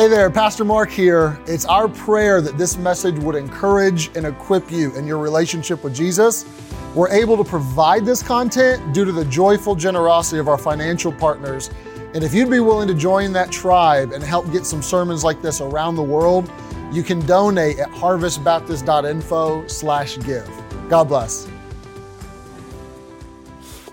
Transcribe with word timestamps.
Hey 0.00 0.08
there, 0.08 0.30
Pastor 0.30 0.64
Marc 0.64 0.88
here. 0.88 1.38
It's 1.46 1.66
our 1.66 1.86
prayer 1.86 2.40
that 2.40 2.56
this 2.56 2.78
message 2.78 3.18
would 3.18 3.34
encourage 3.34 4.08
and 4.16 4.24
equip 4.24 4.72
you 4.72 4.96
in 4.96 5.06
your 5.06 5.18
relationship 5.18 5.84
with 5.84 5.94
Jesus. 5.94 6.46
We're 6.94 7.10
able 7.10 7.36
to 7.36 7.44
provide 7.44 8.06
this 8.06 8.22
content 8.22 8.94
due 8.94 9.04
to 9.04 9.12
the 9.12 9.26
joyful 9.26 9.74
generosity 9.74 10.38
of 10.38 10.48
our 10.48 10.56
financial 10.56 11.12
partners. 11.12 11.68
And 12.14 12.24
if 12.24 12.32
you'd 12.32 12.48
be 12.48 12.60
willing 12.60 12.88
to 12.88 12.94
join 12.94 13.34
that 13.34 13.52
tribe 13.52 14.12
and 14.12 14.24
help 14.24 14.50
get 14.52 14.64
some 14.64 14.80
sermons 14.80 15.22
like 15.22 15.42
this 15.42 15.60
around 15.60 15.96
the 15.96 16.02
world, 16.02 16.50
you 16.90 17.02
can 17.02 17.20
donate 17.26 17.78
at 17.78 17.90
harvestbaptist.info 17.90 19.66
slash 19.66 20.18
give. 20.20 20.50
God 20.88 21.08
bless. 21.08 21.46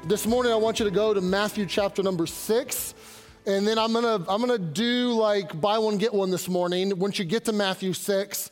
This 0.05 0.25
morning, 0.25 0.53
I 0.53 0.55
want 0.55 0.79
you 0.79 0.85
to 0.85 0.91
go 0.91 1.13
to 1.13 1.19
Matthew 1.19 1.65
chapter 1.65 2.01
number 2.01 2.27
six. 2.27 2.93
And 3.47 3.65
then 3.65 3.79
I'm 3.79 3.93
gonna 3.93 4.25
I'm 4.27 4.41
gonna 4.41 4.57
do 4.57 5.13
like 5.13 5.59
buy 5.61 5.77
one 5.77 5.97
get 5.97 6.13
one 6.13 6.29
this 6.31 6.49
morning. 6.49 6.99
Once 6.99 7.17
you 7.17 7.23
get 7.23 7.45
to 7.45 7.53
Matthew 7.53 7.93
six, 7.93 8.51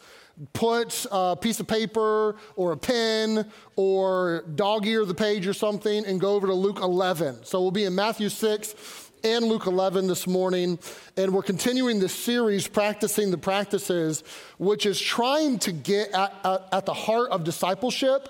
put 0.53 1.05
a 1.11 1.35
piece 1.35 1.59
of 1.59 1.67
paper 1.67 2.37
or 2.55 2.71
a 2.71 2.77
pen 2.77 3.51
or 3.75 4.45
dog 4.55 4.87
ear 4.87 5.03
the 5.03 5.13
page 5.13 5.47
or 5.47 5.53
something, 5.53 6.05
and 6.05 6.21
go 6.21 6.33
over 6.35 6.47
to 6.47 6.53
Luke 6.53 6.79
11. 6.79 7.43
So 7.43 7.61
we'll 7.61 7.71
be 7.71 7.83
in 7.83 7.93
Matthew 7.93 8.29
six 8.29 9.11
and 9.25 9.43
Luke 9.47 9.65
11 9.65 10.07
this 10.07 10.27
morning, 10.27 10.79
and 11.17 11.33
we're 11.33 11.43
continuing 11.43 11.99
this 11.99 12.13
series, 12.13 12.65
practicing 12.65 13.31
the 13.31 13.37
practices, 13.37 14.23
which 14.59 14.85
is 14.85 15.01
trying 15.01 15.59
to 15.59 15.73
get 15.73 16.13
at, 16.13 16.33
at, 16.45 16.69
at 16.71 16.85
the 16.85 16.93
heart 16.93 17.31
of 17.31 17.43
discipleship 17.43 18.29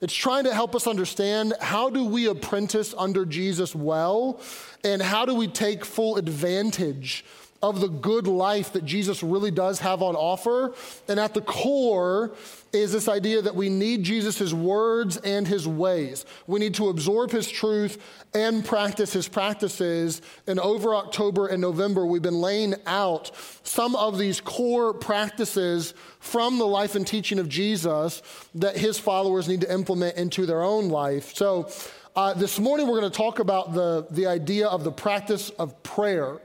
it's 0.00 0.14
trying 0.14 0.44
to 0.44 0.54
help 0.54 0.76
us 0.76 0.86
understand 0.86 1.54
how 1.60 1.90
do 1.90 2.04
we 2.04 2.28
apprentice 2.28 2.94
under 2.96 3.26
Jesus 3.26 3.74
well 3.74 4.40
and 4.84 5.02
how 5.02 5.24
do 5.24 5.34
we 5.34 5.48
take 5.48 5.84
full 5.84 6.16
advantage 6.16 7.24
of 7.60 7.80
the 7.80 7.88
good 7.88 8.26
life 8.26 8.72
that 8.72 8.84
Jesus 8.84 9.22
really 9.22 9.50
does 9.50 9.80
have 9.80 10.00
on 10.00 10.14
offer. 10.14 10.74
And 11.08 11.18
at 11.18 11.34
the 11.34 11.40
core 11.40 12.32
is 12.72 12.92
this 12.92 13.08
idea 13.08 13.42
that 13.42 13.56
we 13.56 13.68
need 13.68 14.04
Jesus, 14.04 14.52
words, 14.52 15.16
and 15.18 15.48
his 15.48 15.66
ways. 15.66 16.24
We 16.46 16.60
need 16.60 16.74
to 16.74 16.88
absorb 16.88 17.32
his 17.32 17.50
truth 17.50 17.98
and 18.32 18.64
practice 18.64 19.12
his 19.12 19.26
practices. 19.26 20.22
And 20.46 20.60
over 20.60 20.94
October 20.94 21.48
and 21.48 21.60
November, 21.60 22.06
we've 22.06 22.22
been 22.22 22.40
laying 22.40 22.74
out 22.86 23.32
some 23.64 23.96
of 23.96 24.18
these 24.18 24.40
core 24.40 24.94
practices 24.94 25.94
from 26.20 26.58
the 26.58 26.66
life 26.66 26.94
and 26.94 27.06
teaching 27.06 27.40
of 27.40 27.48
Jesus 27.48 28.22
that 28.54 28.76
his 28.76 28.98
followers 29.00 29.48
need 29.48 29.62
to 29.62 29.72
implement 29.72 30.16
into 30.16 30.46
their 30.46 30.62
own 30.62 30.90
life. 30.90 31.34
So, 31.34 31.70
uh, 32.18 32.34
this 32.34 32.58
morning, 32.58 32.88
we're 32.88 32.98
going 32.98 33.12
to 33.12 33.16
talk 33.16 33.38
about 33.38 33.74
the, 33.74 34.04
the 34.10 34.26
idea 34.26 34.66
of 34.66 34.82
the 34.82 34.90
practice 34.90 35.50
of 35.50 35.80
prayer. 35.84 36.40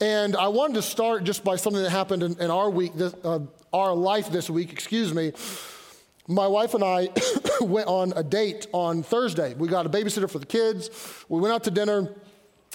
And 0.00 0.34
I 0.34 0.48
wanted 0.48 0.74
to 0.74 0.82
start 0.82 1.22
just 1.22 1.44
by 1.44 1.54
something 1.54 1.80
that 1.80 1.90
happened 1.90 2.24
in, 2.24 2.40
in 2.40 2.50
our 2.50 2.68
week, 2.68 2.94
this, 2.94 3.14
uh, 3.22 3.38
our 3.72 3.94
life 3.94 4.32
this 4.32 4.50
week, 4.50 4.72
excuse 4.72 5.14
me. 5.14 5.32
My 6.26 6.48
wife 6.48 6.74
and 6.74 6.82
I 6.82 7.10
went 7.60 7.86
on 7.86 8.12
a 8.16 8.24
date 8.24 8.66
on 8.72 9.04
Thursday. 9.04 9.54
We 9.54 9.68
got 9.68 9.86
a 9.86 9.88
babysitter 9.88 10.28
for 10.28 10.40
the 10.40 10.46
kids. 10.46 10.90
We 11.28 11.40
went 11.40 11.54
out 11.54 11.62
to 11.64 11.70
dinner. 11.70 12.12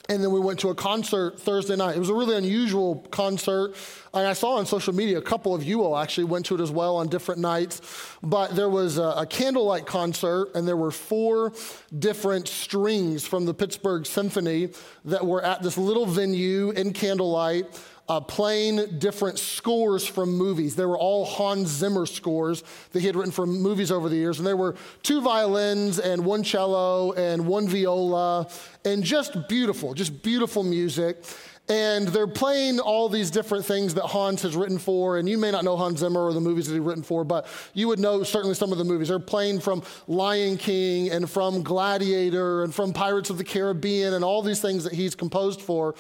And 0.09 0.23
then 0.23 0.31
we 0.31 0.39
went 0.39 0.59
to 0.59 0.69
a 0.69 0.75
concert 0.75 1.39
Thursday 1.39 1.75
night. 1.75 1.95
It 1.95 1.99
was 1.99 2.09
a 2.09 2.13
really 2.13 2.37
unusual 2.37 3.05
concert. 3.11 3.75
And 4.13 4.25
I 4.25 4.33
saw 4.33 4.55
on 4.55 4.65
social 4.65 4.95
media 4.95 5.17
a 5.17 5.21
couple 5.21 5.53
of 5.53 5.63
you 5.63 5.83
all 5.83 5.97
actually 5.97 6.23
went 6.23 6.45
to 6.45 6.55
it 6.55 6.61
as 6.61 6.71
well 6.71 6.95
on 6.95 7.09
different 7.09 7.41
nights. 7.41 7.81
But 8.23 8.55
there 8.55 8.69
was 8.69 8.97
a, 8.97 9.13
a 9.17 9.25
candlelight 9.25 9.85
concert, 9.85 10.51
and 10.55 10.67
there 10.67 10.77
were 10.77 10.91
four 10.91 11.51
different 11.97 12.47
strings 12.47 13.27
from 13.27 13.45
the 13.45 13.53
Pittsburgh 13.53 14.05
Symphony 14.05 14.69
that 15.05 15.25
were 15.25 15.43
at 15.43 15.61
this 15.61 15.77
little 15.77 16.05
venue 16.05 16.71
in 16.71 16.93
candlelight 16.93 17.65
uh, 18.09 18.21
playing 18.21 18.99
different 18.99 19.37
scores 19.37 20.05
from 20.05 20.37
movies. 20.37 20.75
They 20.75 20.85
were 20.85 20.97
all 20.97 21.25
Hans 21.25 21.69
Zimmer 21.69 22.05
scores 22.05 22.63
that 22.91 23.01
he 23.01 23.05
had 23.05 23.15
written 23.15 23.31
for 23.31 23.45
movies 23.45 23.91
over 23.91 24.07
the 24.07 24.15
years. 24.15 24.37
And 24.37 24.47
there 24.47 24.57
were 24.57 24.75
two 25.03 25.21
violins 25.21 25.99
and 25.99 26.23
one 26.25 26.43
cello 26.43 27.11
and 27.13 27.47
one 27.47 27.67
viola, 27.67 28.47
and 28.85 29.03
just 29.03 29.47
beautiful, 29.49 29.93
just 29.93 30.23
beautiful 30.23 30.63
music. 30.63 31.23
And 31.69 32.07
they're 32.07 32.27
playing 32.27 32.79
all 32.79 33.09
these 33.09 33.29
different 33.29 33.65
things 33.65 33.93
that 33.95 34.03
Hans 34.03 34.41
has 34.43 34.55
written 34.55 34.77
for. 34.77 35.17
And 35.17 35.27
you 35.27 35.37
may 35.37 35.51
not 35.51 35.65
know 35.65 35.75
Hans 35.75 35.99
Zimmer 35.99 36.23
or 36.25 36.31
the 36.31 36.39
movies 36.39 36.67
that 36.67 36.73
he's 36.73 36.81
written 36.81 37.03
for, 37.03 37.25
but 37.25 37.45
you 37.73 37.89
would 37.89 37.99
know 37.99 38.23
certainly 38.23 38.55
some 38.55 38.71
of 38.71 38.77
the 38.77 38.85
movies. 38.85 39.09
They're 39.09 39.19
playing 39.19 39.59
from 39.59 39.83
Lion 40.07 40.55
King 40.55 41.09
and 41.09 41.29
from 41.29 41.63
Gladiator 41.63 42.63
and 42.63 42.73
from 42.73 42.93
Pirates 42.93 43.29
of 43.29 43.37
the 43.37 43.43
Caribbean 43.43 44.13
and 44.13 44.23
all 44.23 44.41
these 44.41 44.61
things 44.61 44.85
that 44.85 44.93
he's 44.93 45.13
composed 45.13 45.61
for. 45.61 45.95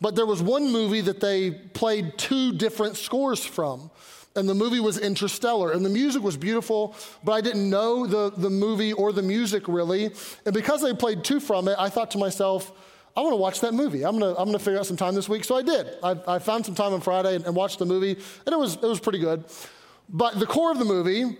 But 0.00 0.16
there 0.16 0.26
was 0.26 0.42
one 0.42 0.72
movie 0.72 1.02
that 1.02 1.20
they 1.20 1.52
played 1.52 2.18
two 2.18 2.52
different 2.52 2.96
scores 2.96 3.44
from. 3.44 3.92
And 4.34 4.48
the 4.48 4.54
movie 4.54 4.80
was 4.80 4.98
Interstellar. 4.98 5.70
And 5.70 5.84
the 5.84 5.90
music 5.90 6.22
was 6.22 6.36
beautiful, 6.36 6.96
but 7.22 7.32
I 7.32 7.40
didn't 7.40 7.70
know 7.70 8.06
the, 8.06 8.32
the 8.36 8.50
movie 8.50 8.92
or 8.92 9.12
the 9.12 9.22
music 9.22 9.68
really. 9.68 10.10
And 10.44 10.52
because 10.52 10.82
they 10.82 10.94
played 10.94 11.22
two 11.22 11.38
from 11.38 11.68
it, 11.68 11.76
I 11.78 11.90
thought 11.90 12.10
to 12.12 12.18
myself, 12.18 12.72
I 13.16 13.20
want 13.20 13.32
to 13.32 13.36
watch 13.36 13.60
that 13.60 13.74
movie. 13.74 14.04
I'm 14.04 14.18
going 14.18 14.34
to, 14.34 14.40
I'm 14.40 14.46
going 14.46 14.58
to 14.58 14.64
figure 14.64 14.78
out 14.78 14.86
some 14.86 14.96
time 14.96 15.14
this 15.14 15.28
week. 15.28 15.44
So 15.44 15.56
I 15.56 15.62
did. 15.62 15.86
I, 16.02 16.16
I 16.26 16.38
found 16.38 16.64
some 16.64 16.74
time 16.74 16.94
on 16.94 17.00
Friday 17.00 17.36
and, 17.36 17.44
and 17.44 17.54
watched 17.54 17.78
the 17.78 17.86
movie, 17.86 18.12
and 18.12 18.52
it 18.52 18.58
was, 18.58 18.76
it 18.76 18.82
was 18.82 19.00
pretty 19.00 19.18
good. 19.18 19.44
But 20.08 20.38
the 20.38 20.46
core 20.46 20.70
of 20.70 20.78
the 20.78 20.84
movie 20.84 21.36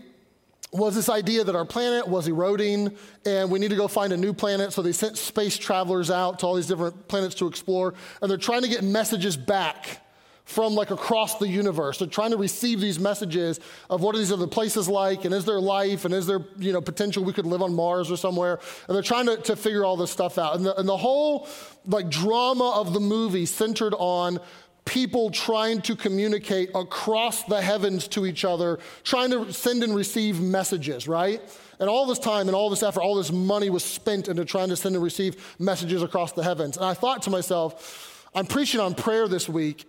was 0.72 0.94
this 0.94 1.08
idea 1.08 1.44
that 1.44 1.54
our 1.54 1.66
planet 1.66 2.08
was 2.08 2.26
eroding 2.28 2.96
and 3.26 3.50
we 3.50 3.58
need 3.58 3.68
to 3.68 3.76
go 3.76 3.86
find 3.86 4.10
a 4.12 4.16
new 4.16 4.32
planet. 4.32 4.72
So 4.72 4.80
they 4.80 4.92
sent 4.92 5.18
space 5.18 5.58
travelers 5.58 6.10
out 6.10 6.38
to 6.38 6.46
all 6.46 6.54
these 6.54 6.66
different 6.66 7.08
planets 7.08 7.34
to 7.36 7.46
explore, 7.46 7.94
and 8.20 8.30
they're 8.30 8.38
trying 8.38 8.62
to 8.62 8.68
get 8.68 8.82
messages 8.82 9.36
back 9.36 10.00
from 10.44 10.74
like 10.74 10.90
across 10.90 11.38
the 11.38 11.48
universe. 11.48 11.98
They're 11.98 12.08
trying 12.08 12.32
to 12.32 12.36
receive 12.36 12.80
these 12.80 12.98
messages 12.98 13.60
of 13.88 14.02
what 14.02 14.14
are 14.14 14.18
these 14.18 14.32
other 14.32 14.46
places 14.46 14.88
like, 14.88 15.24
and 15.24 15.34
is 15.34 15.44
there 15.44 15.60
life, 15.60 16.04
and 16.04 16.12
is 16.12 16.26
there 16.26 16.40
you 16.58 16.72
know 16.72 16.80
potential 16.80 17.24
we 17.24 17.32
could 17.32 17.46
live 17.46 17.62
on 17.62 17.74
Mars 17.74 18.10
or 18.10 18.16
somewhere? 18.16 18.58
And 18.88 18.94
they're 18.94 19.02
trying 19.02 19.26
to, 19.26 19.36
to 19.36 19.56
figure 19.56 19.84
all 19.84 19.96
this 19.96 20.10
stuff 20.10 20.38
out. 20.38 20.56
And 20.56 20.66
the, 20.66 20.78
and 20.78 20.88
the 20.88 20.96
whole 20.96 21.48
like 21.86 22.08
drama 22.08 22.72
of 22.72 22.92
the 22.92 23.00
movie 23.00 23.46
centered 23.46 23.94
on 23.94 24.40
people 24.84 25.30
trying 25.30 25.80
to 25.80 25.94
communicate 25.94 26.70
across 26.74 27.44
the 27.44 27.60
heavens 27.60 28.08
to 28.08 28.26
each 28.26 28.44
other, 28.44 28.78
trying 29.04 29.30
to 29.30 29.52
send 29.52 29.84
and 29.84 29.94
receive 29.94 30.40
messages, 30.40 31.06
right? 31.06 31.40
And 31.78 31.88
all 31.88 32.06
this 32.06 32.18
time 32.18 32.48
and 32.48 32.56
all 32.56 32.68
this 32.68 32.82
effort, 32.82 33.00
all 33.00 33.14
this 33.14 33.30
money 33.30 33.70
was 33.70 33.84
spent 33.84 34.28
into 34.28 34.44
trying 34.44 34.68
to 34.68 34.76
send 34.76 34.94
and 34.94 35.04
receive 35.04 35.54
messages 35.58 36.02
across 36.02 36.32
the 36.32 36.42
heavens. 36.42 36.76
And 36.76 36.84
I 36.84 36.94
thought 36.94 37.22
to 37.22 37.30
myself, 37.30 38.28
I'm 38.34 38.46
preaching 38.46 38.80
on 38.80 38.94
prayer 38.94 39.28
this 39.28 39.48
week, 39.48 39.84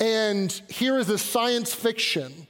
and 0.00 0.50
here 0.68 0.98
is 0.98 1.06
this 1.06 1.22
science 1.22 1.74
fiction 1.74 2.46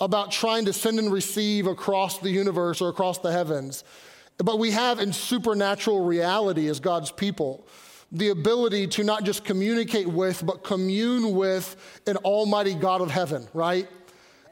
about 0.00 0.30
trying 0.30 0.64
to 0.66 0.72
send 0.72 0.98
and 0.98 1.12
receive 1.12 1.66
across 1.66 2.18
the 2.18 2.30
universe 2.30 2.80
or 2.80 2.88
across 2.88 3.18
the 3.18 3.32
heavens. 3.32 3.84
But 4.38 4.58
we 4.58 4.70
have 4.70 5.00
in 5.00 5.12
supernatural 5.12 6.04
reality 6.04 6.68
as 6.68 6.78
God's 6.80 7.10
people 7.10 7.66
the 8.10 8.30
ability 8.30 8.86
to 8.86 9.04
not 9.04 9.24
just 9.24 9.44
communicate 9.44 10.06
with, 10.06 10.44
but 10.46 10.64
commune 10.64 11.34
with 11.34 11.76
an 12.06 12.16
almighty 12.18 12.74
God 12.74 13.00
of 13.02 13.10
heaven, 13.10 13.46
right? 13.52 13.86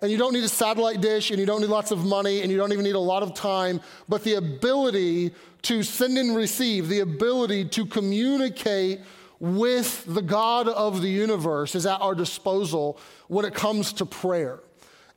And 0.03 0.11
you 0.11 0.19
don't 0.19 0.35
need 0.35 0.45
a 0.45 0.49
satellite 0.49 1.01
dish, 1.01 1.31
and 1.31 1.41
you 1.41 1.47
don't 1.47 1.63
need 1.63 1.71
lots 1.71 1.91
of 1.91 2.05
money, 2.05 2.43
and 2.43 2.51
you 2.51 2.59
don't 2.59 2.73
even 2.73 2.85
need 2.85 2.97
a 2.97 3.01
lot 3.01 3.23
of 3.23 3.33
time, 3.33 3.81
but 4.09 4.23
the 4.25 4.35
ability 4.35 5.33
to 5.63 5.83
send 5.83 6.19
and 6.19 6.37
receive, 6.37 6.89
the 6.89 7.01
ability 7.01 7.65
to 7.65 7.87
communicate 7.87 9.01
with 9.39 10.05
the 10.07 10.23
God 10.23 10.69
of 10.69 11.03
the 11.03 11.09
universe 11.09 11.75
is 11.75 11.87
at 11.87 12.01
our 12.01 12.15
disposal 12.15 12.99
when 13.29 13.45
it 13.45 13.55
comes 13.55 13.93
to 13.95 14.07
prayer. 14.07 14.61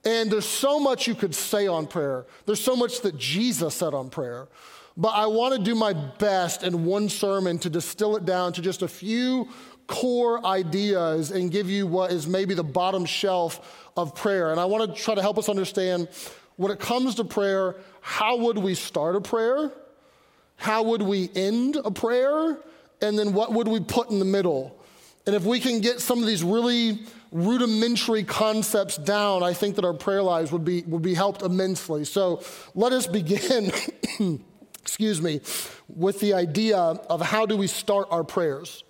And 0.06 0.32
there's 0.32 0.46
so 0.46 0.80
much 0.80 1.08
you 1.08 1.16
could 1.16 1.36
say 1.36 1.68
on 1.68 1.88
prayer. 1.88 2.26
There's 2.46 2.64
so 2.64 2.76
much 2.76 3.02
that 3.02 3.18
Jesus 3.18 3.76
said 3.76 3.94
on 3.94 4.10
prayer. 4.10 4.48
But 4.96 5.10
I 5.10 5.28
want 5.28 5.56
to 5.56 5.62
do 5.62 5.76
my 5.76 5.94
best 5.94 6.64
in 6.64 6.86
one 6.86 7.10
sermon 7.10 7.60
to 7.60 7.70
distill 7.70 8.16
it 8.16 8.26
down 8.26 8.54
to 8.54 8.62
just 8.62 8.82
a 8.82 8.88
few 8.88 9.48
core 9.88 10.46
ideas 10.46 11.32
and 11.32 11.52
give 11.52 11.70
you 11.70 11.88
what 11.88 12.12
is 12.12 12.28
maybe 12.28 12.54
the 12.54 12.64
bottom 12.64 13.06
shelf 13.06 13.90
of 13.98 14.14
prayer. 14.14 14.52
And 14.52 14.60
I 14.60 14.66
want 14.66 14.94
to 14.94 15.02
try 15.02 15.16
to 15.16 15.22
help 15.22 15.38
us 15.38 15.50
understand 15.50 16.10
when 16.58 16.72
it 16.72 16.80
comes 16.80 17.16
to 17.16 17.24
prayer, 17.24 17.78
how 18.02 18.38
would 18.38 18.58
we 18.58 18.76
start 18.76 19.16
a 19.16 19.22
prayer? 19.22 19.72
How 20.58 20.84
would 20.84 21.02
we 21.02 21.30
end 21.34 21.78
a 21.78 21.92
prayer? 21.92 22.60
And 23.02 23.18
then 23.18 23.34
what 23.34 23.54
would 23.54 23.68
we 23.68 23.80
put 23.80 24.10
in 24.10 24.20
the 24.20 24.26
middle? 24.26 24.78
And 25.26 25.36
if 25.36 25.44
we 25.44 25.60
can 25.60 25.80
get 25.80 26.02
some 26.02 26.20
of 26.20 26.26
these 26.26 26.44
really 26.44 27.00
rudimentary 27.32 28.24
concepts 28.24 28.98
down, 28.98 29.44
I 29.44 29.54
think 29.54 29.76
that 29.76 29.86
our 29.86 29.94
prayer 29.94 30.24
lives 30.24 30.52
would 30.52 30.66
be, 30.66 30.82
would 30.84 31.02
be 31.02 31.14
helped 31.14 31.42
immensely. 31.42 32.04
So 32.04 32.44
let 32.74 32.92
us 32.92 33.06
begin 33.08 33.72
excuse 34.90 35.22
me, 35.22 35.40
with 35.88 36.20
the 36.20 36.34
idea 36.34 36.78
of 36.78 37.22
how 37.22 37.46
do 37.46 37.56
we 37.56 37.68
start 37.68 38.08
our 38.10 38.24
prayers. 38.24 38.84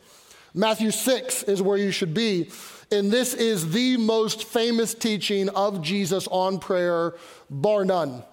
Matthew 0.54 0.92
6 0.92 1.44
is 1.44 1.62
where 1.62 1.78
you 1.78 1.92
should 1.92 2.14
be. 2.14 2.50
And 2.90 3.12
this 3.12 3.34
is 3.34 3.72
the 3.72 3.98
most 3.98 4.46
famous 4.46 4.94
teaching 4.94 5.50
of 5.50 5.82
Jesus 5.82 6.26
on 6.28 6.60
prayer, 6.60 7.16
bar 7.50 7.84
none. 7.84 8.24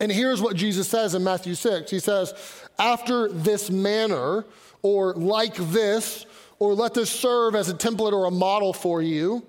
And 0.00 0.10
here's 0.10 0.42
what 0.42 0.56
Jesus 0.56 0.88
says 0.88 1.14
in 1.14 1.22
Matthew 1.22 1.54
6 1.54 1.90
He 1.90 2.00
says, 2.00 2.34
After 2.78 3.28
this 3.28 3.70
manner, 3.70 4.44
or 4.84 5.14
like 5.14 5.54
this, 5.54 6.26
or 6.58 6.74
let 6.74 6.92
this 6.92 7.10
serve 7.10 7.54
as 7.54 7.70
a 7.70 7.74
template 7.74 8.12
or 8.12 8.26
a 8.26 8.30
model 8.30 8.74
for 8.74 9.00
you, 9.00 9.42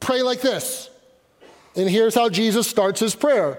pray 0.00 0.20
like 0.20 0.42
this. 0.42 0.90
And 1.74 1.88
here's 1.88 2.14
how 2.14 2.28
Jesus 2.28 2.68
starts 2.68 3.00
his 3.00 3.14
prayer 3.14 3.58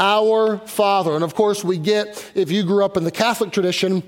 Our 0.00 0.58
Father. 0.58 1.14
And 1.14 1.22
of 1.22 1.36
course, 1.36 1.62
we 1.62 1.78
get, 1.78 2.32
if 2.34 2.50
you 2.50 2.64
grew 2.64 2.84
up 2.84 2.96
in 2.96 3.04
the 3.04 3.12
Catholic 3.12 3.52
tradition, 3.52 4.02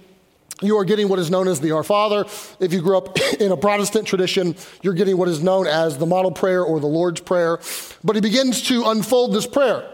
you 0.61 0.77
are 0.77 0.85
getting 0.85 1.09
what 1.09 1.21
is 1.21 1.31
known 1.31 1.47
as 1.47 1.61
the 1.61 1.71
Our 1.71 1.85
Father. 1.85 2.25
If 2.59 2.73
you 2.73 2.83
grew 2.83 2.99
up 2.99 3.17
in 3.41 3.53
a 3.53 3.57
Protestant 3.57 4.09
tradition, 4.09 4.57
you're 4.83 4.95
getting 4.95 5.17
what 5.17 5.29
is 5.29 5.41
known 5.41 5.69
as 5.69 5.99
the 5.99 6.07
model 6.07 6.33
prayer 6.33 6.65
or 6.65 6.81
the 6.81 6.89
Lord's 6.89 7.21
Prayer. 7.21 7.61
But 8.03 8.17
he 8.17 8.21
begins 8.21 8.63
to 8.63 8.87
unfold 8.87 9.35
this 9.35 9.47
prayer. 9.47 9.89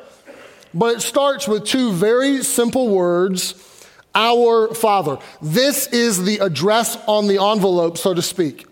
But 0.72 0.96
it 0.96 1.00
starts 1.02 1.46
with 1.46 1.66
two 1.66 1.92
very 1.92 2.42
simple 2.42 2.88
words 2.88 3.66
Our 4.14 4.74
Father. 4.74 5.18
This 5.40 5.86
is 5.88 6.24
the 6.24 6.38
address 6.38 6.96
on 7.06 7.26
the 7.26 7.42
envelope, 7.42 7.98
so 7.98 8.14
to 8.14 8.22
speak. 8.22 8.66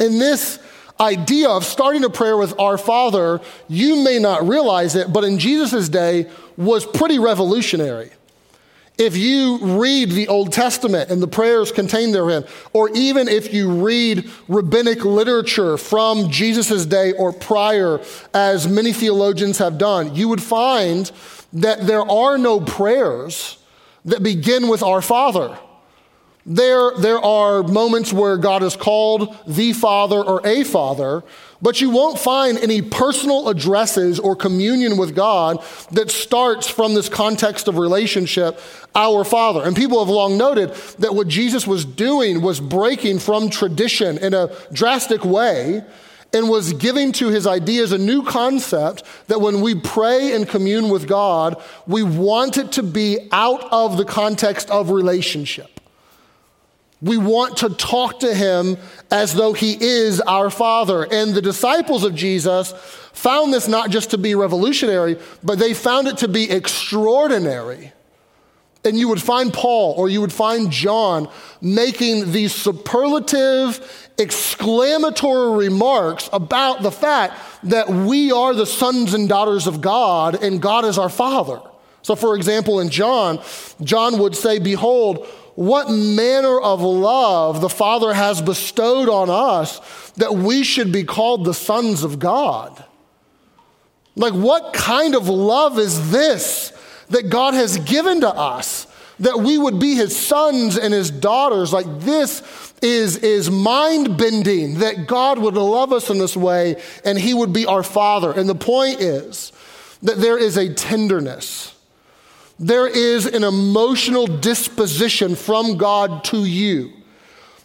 In 0.00 0.18
this 0.18 0.58
idea 1.00 1.48
of 1.48 1.64
starting 1.64 2.04
a 2.04 2.10
prayer 2.10 2.36
with 2.36 2.58
Our 2.58 2.78
Father, 2.78 3.40
you 3.68 4.02
may 4.02 4.18
not 4.18 4.46
realize 4.46 4.94
it, 4.94 5.12
but 5.12 5.24
in 5.24 5.38
Jesus' 5.38 5.88
day 5.88 6.30
was 6.56 6.84
pretty 6.86 7.18
revolutionary. 7.18 8.10
If 8.96 9.16
you 9.16 9.58
read 9.80 10.12
the 10.12 10.28
Old 10.28 10.52
Testament 10.52 11.10
and 11.10 11.20
the 11.20 11.26
prayers 11.26 11.72
contained 11.72 12.14
therein, 12.14 12.44
or 12.72 12.90
even 12.90 13.26
if 13.26 13.52
you 13.52 13.84
read 13.84 14.30
rabbinic 14.46 15.04
literature 15.04 15.76
from 15.76 16.30
Jesus' 16.30 16.86
day 16.86 17.12
or 17.12 17.32
prior, 17.32 18.00
as 18.32 18.68
many 18.68 18.92
theologians 18.92 19.58
have 19.58 19.78
done, 19.78 20.14
you 20.14 20.28
would 20.28 20.42
find 20.42 21.10
that 21.52 21.88
there 21.88 22.08
are 22.08 22.38
no 22.38 22.60
prayers 22.60 23.58
that 24.04 24.22
begin 24.22 24.68
with 24.68 24.82
Our 24.82 25.02
Father. 25.02 25.58
There, 26.46 26.92
there 26.98 27.18
are 27.18 27.62
moments 27.62 28.12
where 28.12 28.36
God 28.36 28.62
is 28.62 28.76
called 28.76 29.34
the 29.46 29.72
Father 29.72 30.18
or 30.18 30.46
a 30.46 30.62
Father, 30.62 31.24
but 31.62 31.80
you 31.80 31.88
won't 31.88 32.18
find 32.18 32.58
any 32.58 32.82
personal 32.82 33.48
addresses 33.48 34.20
or 34.20 34.36
communion 34.36 34.98
with 34.98 35.16
God 35.16 35.64
that 35.92 36.10
starts 36.10 36.68
from 36.68 36.92
this 36.92 37.08
context 37.08 37.66
of 37.66 37.78
relationship, 37.78 38.60
our 38.94 39.24
Father. 39.24 39.62
And 39.62 39.74
people 39.74 40.04
have 40.04 40.10
long 40.10 40.36
noted 40.36 40.74
that 40.98 41.14
what 41.14 41.28
Jesus 41.28 41.66
was 41.66 41.86
doing 41.86 42.42
was 42.42 42.60
breaking 42.60 43.20
from 43.20 43.48
tradition 43.48 44.18
in 44.18 44.34
a 44.34 44.50
drastic 44.70 45.24
way 45.24 45.82
and 46.34 46.48
was 46.48 46.72
giving 46.74 47.12
to 47.12 47.28
his 47.28 47.46
ideas 47.46 47.92
a 47.92 47.98
new 47.98 48.24
concept 48.24 49.04
that 49.28 49.40
when 49.40 49.60
we 49.60 49.74
pray 49.74 50.32
and 50.34 50.48
commune 50.48 50.88
with 50.88 51.06
God, 51.06 51.62
we 51.86 52.02
want 52.02 52.58
it 52.58 52.72
to 52.72 52.82
be 52.82 53.28
out 53.30 53.62
of 53.72 53.96
the 53.96 54.04
context 54.04 54.68
of 54.70 54.90
relationship. 54.90 55.80
We 57.00 57.18
want 57.18 57.58
to 57.58 57.68
talk 57.68 58.20
to 58.20 58.34
him 58.34 58.78
as 59.10 59.34
though 59.34 59.52
he 59.52 59.76
is 59.78 60.20
our 60.22 60.50
Father. 60.50 61.04
And 61.04 61.34
the 61.34 61.42
disciples 61.42 62.02
of 62.02 62.14
Jesus 62.14 62.72
found 63.12 63.52
this 63.52 63.68
not 63.68 63.90
just 63.90 64.10
to 64.10 64.18
be 64.18 64.34
revolutionary, 64.34 65.18
but 65.42 65.58
they 65.58 65.74
found 65.74 66.08
it 66.08 66.18
to 66.18 66.28
be 66.28 66.50
extraordinary. 66.50 67.92
And 68.84 68.98
you 68.98 69.08
would 69.08 69.22
find 69.22 69.52
Paul 69.52 69.94
or 69.96 70.08
you 70.08 70.20
would 70.20 70.32
find 70.32 70.70
John 70.70 71.28
making 71.60 72.32
these 72.32 72.54
superlative, 72.54 74.10
exclamatory 74.18 75.66
remarks 75.66 76.28
about 76.32 76.82
the 76.82 76.92
fact 76.92 77.34
that 77.64 77.88
we 77.88 78.30
are 78.30 78.54
the 78.54 78.66
sons 78.66 79.14
and 79.14 79.28
daughters 79.28 79.66
of 79.66 79.80
God 79.80 80.42
and 80.42 80.60
God 80.60 80.84
is 80.84 80.98
our 80.98 81.08
Father. 81.08 81.60
So, 82.02 82.14
for 82.14 82.36
example, 82.36 82.80
in 82.80 82.90
John, 82.90 83.40
John 83.82 84.18
would 84.18 84.36
say, 84.36 84.58
Behold, 84.58 85.26
what 85.54 85.88
manner 85.88 86.60
of 86.60 86.82
love 86.82 87.60
the 87.60 87.68
Father 87.68 88.12
has 88.12 88.42
bestowed 88.42 89.08
on 89.08 89.30
us 89.30 90.12
that 90.16 90.34
we 90.34 90.64
should 90.64 90.92
be 90.92 91.04
called 91.04 91.44
the 91.44 91.54
sons 91.54 92.02
of 92.02 92.18
God. 92.18 92.84
Like, 94.16 94.34
what 94.34 94.72
kind 94.72 95.14
of 95.14 95.28
love 95.28 95.78
is 95.78 96.10
this 96.10 96.72
that 97.10 97.30
God 97.30 97.54
has 97.54 97.78
given 97.78 98.20
to 98.20 98.28
us? 98.28 98.86
That 99.20 99.38
we 99.38 99.56
would 99.56 99.78
be 99.78 99.94
his 99.94 100.16
sons 100.16 100.76
and 100.76 100.92
his 100.92 101.10
daughters. 101.10 101.72
Like, 101.72 101.86
this 102.00 102.42
is, 102.82 103.16
is 103.18 103.50
mind 103.50 104.18
bending 104.18 104.80
that 104.80 105.06
God 105.06 105.38
would 105.38 105.54
love 105.54 105.92
us 105.92 106.10
in 106.10 106.18
this 106.18 106.36
way 106.36 106.82
and 107.04 107.18
he 107.18 107.32
would 107.32 107.52
be 107.52 107.66
our 107.66 107.84
father. 107.84 108.32
And 108.32 108.48
the 108.48 108.56
point 108.56 109.00
is 109.00 109.52
that 110.02 110.18
there 110.18 110.36
is 110.36 110.56
a 110.56 110.74
tenderness 110.74 111.74
there 112.58 112.86
is 112.86 113.26
an 113.26 113.44
emotional 113.44 114.26
disposition 114.26 115.34
from 115.34 115.76
God 115.76 116.24
to 116.24 116.44
you. 116.44 116.92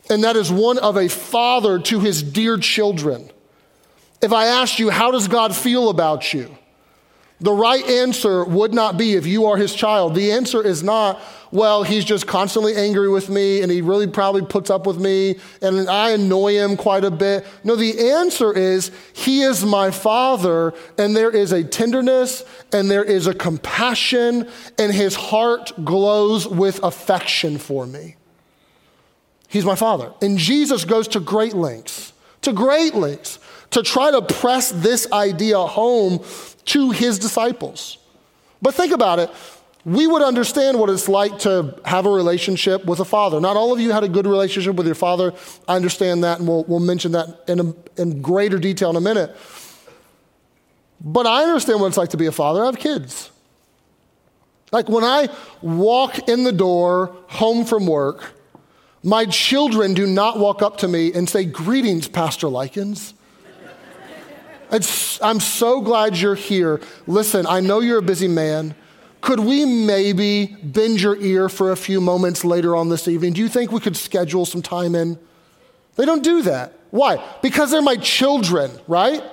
And 0.10 0.24
that 0.24 0.36
is 0.36 0.52
one 0.52 0.80
of 0.80 0.98
a 0.98 1.08
father 1.08 1.80
to 1.80 2.00
his 2.00 2.24
dear 2.24 2.58
children. 2.58 3.30
If 4.22 4.34
I 4.34 4.48
asked 4.48 4.80
you, 4.80 4.90
how 4.90 5.12
does 5.12 5.28
God 5.28 5.56
feel 5.56 5.90
about 5.90 6.34
you? 6.34 6.58
The 7.42 7.54
right 7.54 7.86
answer 7.86 8.44
would 8.44 8.74
not 8.74 8.98
be 8.98 9.14
if 9.14 9.26
you 9.26 9.46
are 9.46 9.56
his 9.56 9.74
child. 9.74 10.14
The 10.14 10.34
answer 10.34 10.62
is 10.62 10.84
not, 10.84 11.22
well, 11.52 11.84
he's 11.84 12.04
just 12.04 12.28
constantly 12.28 12.76
angry 12.76 13.08
with 13.08 13.30
me 13.30 13.62
and 13.62 13.72
he 13.72 13.82
really 13.82 14.08
probably 14.08 14.42
puts 14.42 14.70
up 14.70 14.86
with 14.86 15.00
me 15.00 15.40
and 15.62 15.90
I 15.90 16.12
annoy 16.12 16.56
him 16.56 16.76
quite 16.76 17.06
a 17.06 17.12
bit. 17.12 17.46
No, 17.64 17.78
the 17.78 18.12
answer 18.12 18.52
is, 18.52 18.92
he 19.14 19.42
is 19.42 19.66
my 19.66 19.90
father 19.90 20.74
and 20.98 21.16
there 21.16 21.32
is 21.32 21.54
a 21.54 21.64
tenderness 21.64 22.44
and 22.74 22.92
there 22.92 23.06
is 23.06 23.26
a 23.26 23.34
compassion 23.34 24.50
and 24.78 24.94
his 24.94 25.16
heart 25.16 25.72
glows 25.86 26.46
with 26.46 26.84
affection 26.84 27.58
for 27.58 27.86
me. 27.86 28.18
He's 29.48 29.66
my 29.66 29.76
father. 29.76 30.12
And 30.22 30.38
Jesus 30.38 30.84
goes 30.84 31.08
to 31.10 31.22
great 31.22 31.54
lengths, 31.54 32.12
to 32.42 32.52
great 32.52 32.96
lengths 32.96 33.40
to 33.72 33.84
try 33.84 34.12
to 34.12 34.22
press 34.22 34.72
this 34.72 35.12
idea 35.12 35.60
home 35.60 36.24
to 36.69 36.92
his 36.92 37.19
disciples. 37.19 37.98
But 38.62 38.74
think 38.74 38.92
about 38.92 39.19
it. 39.19 39.30
We 39.85 40.07
would 40.07 40.21
understand 40.21 40.78
what 40.78 40.90
it's 40.90 41.07
like 41.07 41.40
to 41.40 41.80
have 41.85 42.06
a 42.06 42.09
relationship 42.09 42.85
with 42.85 42.99
a 42.99 43.06
father. 43.06 43.40
Not 43.40 43.56
all 43.56 43.73
of 43.73 43.80
you 43.80 43.92
had 43.92 44.04
a 44.04 44.09
good 44.09 44.28
relationship 44.28 44.76
with 44.76 44.85
your 44.85 44.95
father. 44.95 45.33
I 45.68 45.76
understand 45.76 46.23
that, 46.23 46.40
and 46.40 46.47
we'll, 46.47 46.66
we'll 46.66 46.80
mention 46.81 47.14
that 47.14 47.44
in, 47.47 47.59
a, 47.59 48.02
in 48.02 48.21
greater 48.21 48.59
detail 48.59 48.90
in 48.90 48.97
a 48.97 49.02
minute. 49.02 49.35
But 51.02 51.26
I 51.26 51.44
understand 51.44 51.80
what 51.80 51.88
it's 51.88 51.97
like 51.97 52.09
to 52.09 52.18
be 52.18 52.26
a 52.26 52.31
father. 52.31 52.61
I 52.61 52.66
have 52.66 52.78
kids. 52.78 53.31
Like 54.71 54.90
when 54.90 55.04
I 55.04 55.30
walk 55.61 56.28
in 56.28 56.44
the 56.44 56.52
door 56.52 57.16
home 57.28 57.66
from 57.66 57.88
work, 57.88 58.33
my 59.02 59.26
children 59.26 59.94
do 59.94 60.06
not 60.06 60.38
walk 60.38 60.61
up 60.61 60.78
to 60.80 60.88
me 60.88 61.14
and 61.14 61.28
say, 61.28 61.45
Greetings, 61.45 62.07
Pastor 62.07 62.47
Likins. 62.47 63.14
I'm 64.71 65.40
so 65.40 65.81
glad 65.81 66.18
you're 66.18 66.35
here. 66.35 66.80
Listen, 67.07 67.45
I 67.47 67.59
know 67.59 67.80
you're 67.80 67.99
a 67.99 68.04
busy 68.04 68.28
man. 68.28 68.76
Could 69.21 69.40
we 69.40 69.66
maybe 69.66 70.45
bend 70.64 71.02
your 71.02 71.18
ear 71.18 71.49
for 71.49 71.71
a 71.71 71.76
few 71.76 71.99
moments 71.99 72.45
later 72.45 72.76
on 72.76 72.90
this 72.90 73.07
evening? 73.07 73.33
Do 73.33 73.42
you 73.42 73.49
think 73.49 73.71
we 73.71 73.80
could 73.80 73.97
schedule 73.97 74.45
some 74.45 74.61
time 74.61 74.95
in? 74.95 75.19
They 75.95 76.06
don't 76.06 76.23
do 76.23 76.44
that. 76.44 76.73
Why? 76.92 77.23
Because 77.42 77.71
they're 77.71 77.81
my 77.81 77.97
children, 77.97 78.71
right? 78.88 79.23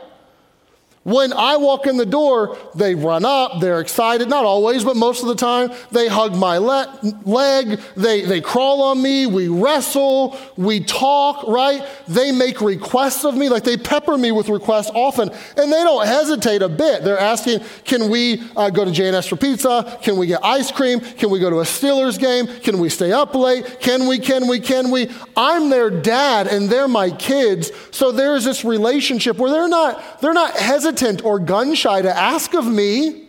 When 1.06 1.32
I 1.32 1.56
walk 1.56 1.86
in 1.86 1.98
the 1.98 2.04
door, 2.04 2.58
they 2.74 2.96
run 2.96 3.24
up, 3.24 3.60
they're 3.60 3.80
excited, 3.80 4.28
not 4.28 4.44
always, 4.44 4.82
but 4.82 4.96
most 4.96 5.22
of 5.22 5.28
the 5.28 5.36
time. 5.36 5.70
They 5.92 6.08
hug 6.08 6.34
my 6.34 6.58
le- 6.58 6.98
leg, 7.24 7.78
they, 7.96 8.22
they 8.22 8.40
crawl 8.40 8.82
on 8.82 9.00
me, 9.00 9.24
we 9.26 9.46
wrestle, 9.46 10.36
we 10.56 10.80
talk, 10.80 11.46
right? 11.46 11.86
They 12.08 12.32
make 12.32 12.60
requests 12.60 13.24
of 13.24 13.36
me, 13.36 13.48
like 13.48 13.62
they 13.62 13.76
pepper 13.76 14.18
me 14.18 14.32
with 14.32 14.48
requests 14.48 14.90
often, 14.92 15.30
and 15.30 15.72
they 15.72 15.84
don't 15.84 16.04
hesitate 16.04 16.62
a 16.62 16.68
bit. 16.68 17.04
They're 17.04 17.20
asking, 17.20 17.60
can 17.84 18.10
we 18.10 18.42
uh, 18.56 18.70
go 18.70 18.84
to 18.84 18.90
J&S 18.90 19.28
for 19.28 19.36
pizza? 19.36 20.00
Can 20.02 20.16
we 20.16 20.26
get 20.26 20.44
ice 20.44 20.72
cream? 20.72 20.98
Can 20.98 21.30
we 21.30 21.38
go 21.38 21.50
to 21.50 21.60
a 21.60 21.64
Steelers 21.64 22.18
game? 22.18 22.48
Can 22.48 22.80
we 22.80 22.88
stay 22.88 23.12
up 23.12 23.32
late? 23.36 23.78
Can 23.78 24.08
we, 24.08 24.18
can 24.18 24.48
we, 24.48 24.58
can 24.58 24.90
we? 24.90 25.08
I'm 25.36 25.70
their 25.70 25.88
dad 25.88 26.48
and 26.48 26.68
they're 26.68 26.88
my 26.88 27.12
kids, 27.12 27.70
so 27.92 28.10
there's 28.10 28.42
this 28.42 28.64
relationship 28.64 29.36
where 29.36 29.52
they're 29.52 29.68
not, 29.68 30.20
they're 30.20 30.32
not 30.32 30.56
hesitating 30.56 30.95
hesitant 30.96 31.24
or 31.24 31.38
gun 31.38 31.74
shy 31.74 32.02
to 32.02 32.16
ask 32.16 32.54
of 32.54 32.66
me. 32.66 33.24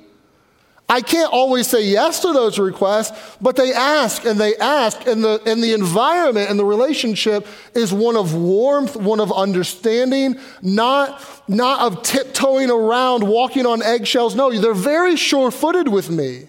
I 0.90 1.02
can't 1.02 1.32
always 1.34 1.68
say 1.68 1.84
yes 1.84 2.22
to 2.22 2.32
those 2.32 2.58
requests, 2.58 3.36
but 3.42 3.58
they 3.58 3.74
ask 3.74 4.24
and 4.24 4.40
they 4.40 4.56
ask, 4.56 5.06
and 5.06 5.22
the, 5.22 5.42
and 5.46 5.62
the 5.62 5.74
environment 5.74 6.50
and 6.50 6.58
the 6.58 6.64
relationship 6.64 7.46
is 7.76 7.92
one 7.92 8.16
of 8.16 8.34
warmth, 8.34 8.96
one 8.96 9.20
of 9.20 9.30
understanding, 9.34 10.40
not, 10.62 11.22
not 11.50 11.82
of 11.82 12.04
tiptoeing 12.04 12.72
around, 12.72 13.28
walking 13.28 13.66
on 13.66 13.84
eggshells. 13.84 14.34
No, 14.34 14.50
they're 14.50 14.74
very 14.74 15.18
sure 15.18 15.52
footed 15.52 15.90
with 15.90 16.10
me 16.10 16.48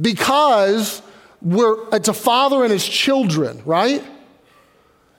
because 0.00 1.02
we're, 1.42 1.88
it's 1.92 2.06
a 2.08 2.14
father 2.14 2.62
and 2.62 2.72
his 2.72 2.86
children, 2.86 3.60
right? 3.64 4.04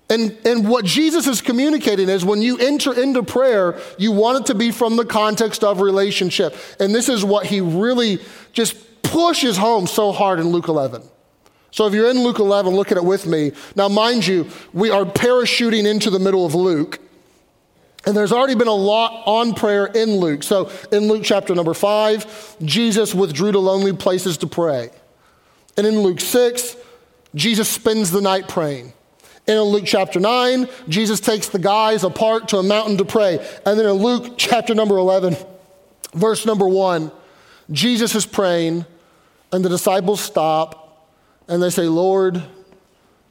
And, 0.09 0.35
and 0.43 0.67
what 0.67 0.85
Jesus 0.85 1.27
is 1.27 1.39
communicating 1.39 2.09
is 2.09 2.25
when 2.25 2.41
you 2.41 2.57
enter 2.57 2.99
into 2.99 3.21
prayer, 3.21 3.79
you 3.99 4.11
want 4.11 4.39
it 4.39 4.45
to 4.47 4.55
be 4.55 4.71
from 4.71 4.95
the 4.95 5.05
context 5.05 5.63
of 5.63 5.81
relationship. 5.81 6.55
And 6.79 6.95
this 6.95 7.09
is 7.09 7.23
what 7.23 7.45
he 7.45 7.61
really 7.61 8.19
just 8.51 8.75
pushes 9.03 9.55
home 9.55 9.85
so 9.85 10.11
hard 10.11 10.39
in 10.39 10.47
Luke 10.47 10.67
11. 10.67 11.03
So 11.71 11.85
if 11.85 11.93
you're 11.93 12.09
in 12.09 12.23
Luke 12.23 12.39
11, 12.39 12.73
look 12.73 12.91
at 12.91 12.97
it 12.97 13.05
with 13.05 13.27
me. 13.27 13.51
Now, 13.75 13.87
mind 13.87 14.25
you, 14.25 14.49
we 14.73 14.89
are 14.89 15.05
parachuting 15.05 15.85
into 15.85 16.09
the 16.09 16.19
middle 16.19 16.43
of 16.43 16.55
Luke. 16.55 16.99
And 18.05 18.17
there's 18.17 18.31
already 18.31 18.55
been 18.55 18.67
a 18.67 18.73
lot 18.73 19.23
on 19.27 19.53
prayer 19.53 19.85
in 19.85 20.17
Luke. 20.17 20.41
So 20.41 20.71
in 20.91 21.07
Luke 21.07 21.21
chapter 21.23 21.53
number 21.53 21.75
five, 21.75 22.55
Jesus 22.63 23.13
withdrew 23.13 23.51
to 23.51 23.59
lonely 23.59 23.93
places 23.93 24.37
to 24.37 24.47
pray. 24.47 24.89
And 25.77 25.85
in 25.85 25.99
Luke 25.99 26.19
six, 26.19 26.75
Jesus 27.35 27.69
spends 27.69 28.09
the 28.09 28.21
night 28.21 28.47
praying. 28.47 28.93
And 29.49 29.57
in 29.57 29.63
Luke 29.63 29.85
chapter 29.87 30.19
9, 30.19 30.69
Jesus 30.89 31.19
takes 31.19 31.49
the 31.49 31.57
guys 31.57 32.03
apart 32.03 32.49
to 32.49 32.57
a 32.57 32.63
mountain 32.63 32.97
to 32.97 33.03
pray. 33.03 33.39
And 33.65 33.79
then 33.79 33.87
in 33.87 33.93
Luke 33.93 34.35
chapter 34.37 34.75
number 34.75 34.95
11, 34.95 35.35
verse 36.13 36.45
number 36.45 36.67
1, 36.67 37.11
Jesus 37.71 38.13
is 38.13 38.27
praying, 38.27 38.85
and 39.51 39.65
the 39.65 39.69
disciples 39.69 40.21
stop 40.21 41.07
and 41.47 41.63
they 41.63 41.71
say, 41.71 41.87
Lord, 41.87 42.43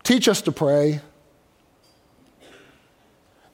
teach 0.03 0.27
us 0.27 0.43
to 0.43 0.51
pray. 0.51 1.01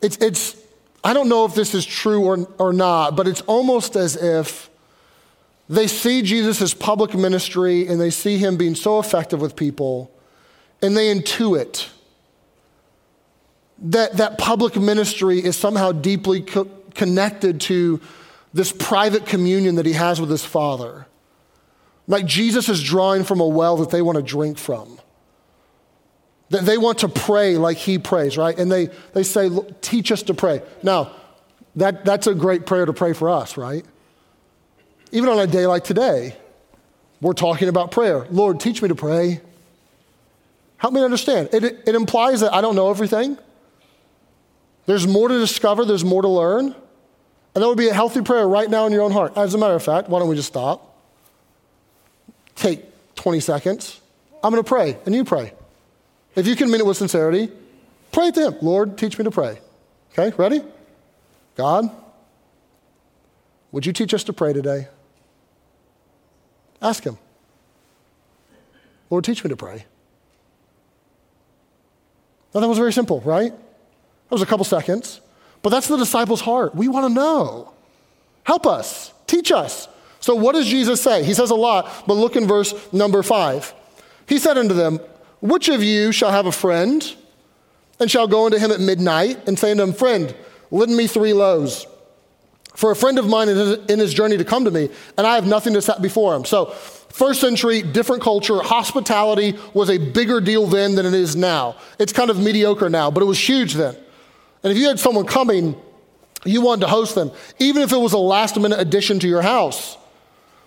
It's, 0.00 0.16
it's, 0.16 0.56
I 1.04 1.12
don't 1.12 1.28
know 1.28 1.44
if 1.44 1.54
this 1.54 1.74
is 1.74 1.84
true 1.84 2.24
or, 2.24 2.48
or 2.58 2.72
not, 2.72 3.14
but 3.14 3.28
it's 3.28 3.42
almost 3.42 3.94
as 3.94 4.16
if 4.16 4.70
they 5.68 5.86
see 5.86 6.22
Jesus' 6.22 6.72
public 6.72 7.12
ministry 7.12 7.86
and 7.86 8.00
they 8.00 8.08
see 8.08 8.38
him 8.38 8.56
being 8.56 8.74
so 8.74 9.00
effective 9.00 9.42
with 9.42 9.54
people, 9.54 10.10
and 10.80 10.96
they 10.96 11.14
intuit 11.14 11.90
that, 13.84 14.16
that 14.16 14.38
public 14.38 14.76
ministry 14.76 15.38
is 15.38 15.56
somehow 15.56 15.92
deeply 15.92 16.40
co- 16.40 16.70
connected 16.94 17.60
to 17.62 18.00
this 18.52 18.72
private 18.72 19.26
communion 19.26 19.74
that 19.76 19.86
he 19.86 19.92
has 19.92 20.20
with 20.20 20.30
his 20.30 20.44
Father. 20.44 21.06
Like 22.06 22.24
Jesus 22.24 22.68
is 22.68 22.82
drawing 22.82 23.24
from 23.24 23.40
a 23.40 23.46
well 23.46 23.76
that 23.78 23.90
they 23.90 24.02
want 24.02 24.16
to 24.16 24.22
drink 24.22 24.58
from. 24.58 24.98
That 26.50 26.64
they 26.64 26.78
want 26.78 26.98
to 26.98 27.08
pray 27.08 27.56
like 27.56 27.76
he 27.76 27.98
prays, 27.98 28.38
right? 28.38 28.56
And 28.58 28.70
they, 28.70 28.88
they 29.12 29.22
say, 29.22 29.50
teach 29.80 30.12
us 30.12 30.22
to 30.24 30.34
pray. 30.34 30.62
Now, 30.82 31.12
that, 31.76 32.04
that's 32.04 32.26
a 32.26 32.34
great 32.34 32.66
prayer 32.66 32.86
to 32.86 32.92
pray 32.92 33.12
for 33.12 33.28
us, 33.28 33.56
right? 33.56 33.84
Even 35.12 35.28
on 35.28 35.38
a 35.38 35.46
day 35.46 35.66
like 35.66 35.84
today, 35.84 36.36
we're 37.20 37.32
talking 37.32 37.68
about 37.68 37.90
prayer. 37.90 38.26
Lord, 38.30 38.60
teach 38.60 38.80
me 38.82 38.88
to 38.88 38.94
pray. 38.94 39.40
Help 40.76 40.94
me 40.94 41.02
understand. 41.02 41.48
It, 41.52 41.64
it, 41.64 41.82
it 41.86 41.94
implies 41.94 42.40
that 42.40 42.52
I 42.52 42.60
don't 42.60 42.76
know 42.76 42.90
everything. 42.90 43.38
There's 44.86 45.06
more 45.06 45.28
to 45.28 45.38
discover, 45.38 45.84
there's 45.84 46.04
more 46.04 46.22
to 46.22 46.28
learn. 46.28 46.74
And 47.54 47.62
that 47.62 47.68
would 47.68 47.78
be 47.78 47.88
a 47.88 47.94
healthy 47.94 48.20
prayer 48.20 48.46
right 48.46 48.68
now 48.68 48.86
in 48.86 48.92
your 48.92 49.02
own 49.02 49.12
heart. 49.12 49.36
As 49.36 49.54
a 49.54 49.58
matter 49.58 49.74
of 49.74 49.82
fact, 49.82 50.08
why 50.08 50.18
don't 50.18 50.28
we 50.28 50.34
just 50.34 50.48
stop? 50.48 50.98
Take 52.56 52.84
20 53.14 53.40
seconds. 53.40 54.00
I'm 54.42 54.50
going 54.50 54.62
to 54.62 54.68
pray, 54.68 54.98
and 55.06 55.14
you 55.14 55.24
pray. 55.24 55.52
If 56.34 56.46
you 56.46 56.56
can 56.56 56.70
mean 56.70 56.80
it 56.80 56.86
with 56.86 56.96
sincerity, 56.96 57.50
pray 58.12 58.30
to 58.32 58.48
Him. 58.48 58.56
Lord, 58.60 58.98
teach 58.98 59.16
me 59.18 59.24
to 59.24 59.30
pray. 59.30 59.58
Okay, 60.12 60.34
ready? 60.36 60.62
God, 61.56 61.90
would 63.72 63.86
you 63.86 63.92
teach 63.92 64.12
us 64.12 64.24
to 64.24 64.32
pray 64.32 64.52
today? 64.52 64.88
Ask 66.82 67.04
Him. 67.04 67.18
Lord, 69.10 69.24
teach 69.24 69.44
me 69.44 69.50
to 69.50 69.56
pray. 69.56 69.86
Now, 72.52 72.60
that 72.60 72.68
was 72.68 72.78
very 72.78 72.92
simple, 72.92 73.20
right? 73.20 73.52
That 74.28 74.34
was 74.34 74.42
a 74.42 74.46
couple 74.46 74.64
seconds. 74.64 75.20
But 75.62 75.70
that's 75.70 75.88
the 75.88 75.96
disciples' 75.96 76.42
heart. 76.42 76.74
We 76.74 76.88
want 76.88 77.08
to 77.08 77.14
know. 77.14 77.72
Help 78.44 78.66
us, 78.66 79.12
teach 79.26 79.50
us. 79.50 79.88
So, 80.20 80.34
what 80.34 80.54
does 80.54 80.66
Jesus 80.66 81.00
say? 81.00 81.24
He 81.24 81.34
says 81.34 81.50
a 81.50 81.54
lot, 81.54 81.90
but 82.06 82.14
look 82.14 82.36
in 82.36 82.46
verse 82.46 82.74
number 82.92 83.22
five. 83.22 83.74
He 84.28 84.38
said 84.38 84.58
unto 84.58 84.74
them, 84.74 85.00
Which 85.40 85.68
of 85.68 85.82
you 85.82 86.12
shall 86.12 86.30
have 86.30 86.46
a 86.46 86.52
friend 86.52 87.14
and 88.00 88.10
shall 88.10 88.26
go 88.26 88.46
unto 88.46 88.58
him 88.58 88.70
at 88.70 88.80
midnight 88.80 89.46
and 89.46 89.58
say 89.58 89.70
unto 89.70 89.82
him, 89.82 89.92
Friend, 89.92 90.34
lend 90.70 90.96
me 90.96 91.06
three 91.06 91.32
loaves? 91.32 91.86
For 92.74 92.90
a 92.90 92.96
friend 92.96 93.18
of 93.18 93.26
mine 93.26 93.48
is 93.48 93.78
in 93.88 93.98
his 93.98 94.12
journey 94.12 94.36
to 94.36 94.44
come 94.44 94.64
to 94.64 94.70
me, 94.70 94.88
and 95.16 95.26
I 95.26 95.36
have 95.36 95.46
nothing 95.46 95.74
to 95.74 95.82
set 95.82 96.02
before 96.02 96.34
him. 96.34 96.44
So, 96.44 96.66
first 96.66 97.40
century, 97.40 97.82
different 97.82 98.22
culture, 98.22 98.58
hospitality 98.60 99.56
was 99.72 99.88
a 99.90 99.98
bigger 99.98 100.40
deal 100.40 100.66
then 100.66 100.94
than 100.94 101.06
it 101.06 101.14
is 101.14 101.36
now. 101.36 101.76
It's 101.98 102.12
kind 102.12 102.30
of 102.30 102.38
mediocre 102.38 102.90
now, 102.90 103.10
but 103.10 103.22
it 103.22 103.26
was 103.26 103.38
huge 103.38 103.74
then. 103.74 103.96
And 104.64 104.72
if 104.72 104.78
you 104.78 104.88
had 104.88 104.98
someone 104.98 105.26
coming, 105.26 105.76
you 106.44 106.62
wanted 106.62 106.80
to 106.80 106.88
host 106.88 107.14
them, 107.14 107.30
even 107.58 107.82
if 107.82 107.92
it 107.92 107.98
was 107.98 108.14
a 108.14 108.18
last 108.18 108.58
minute 108.58 108.80
addition 108.80 109.18
to 109.20 109.28
your 109.28 109.42
house. 109.42 109.96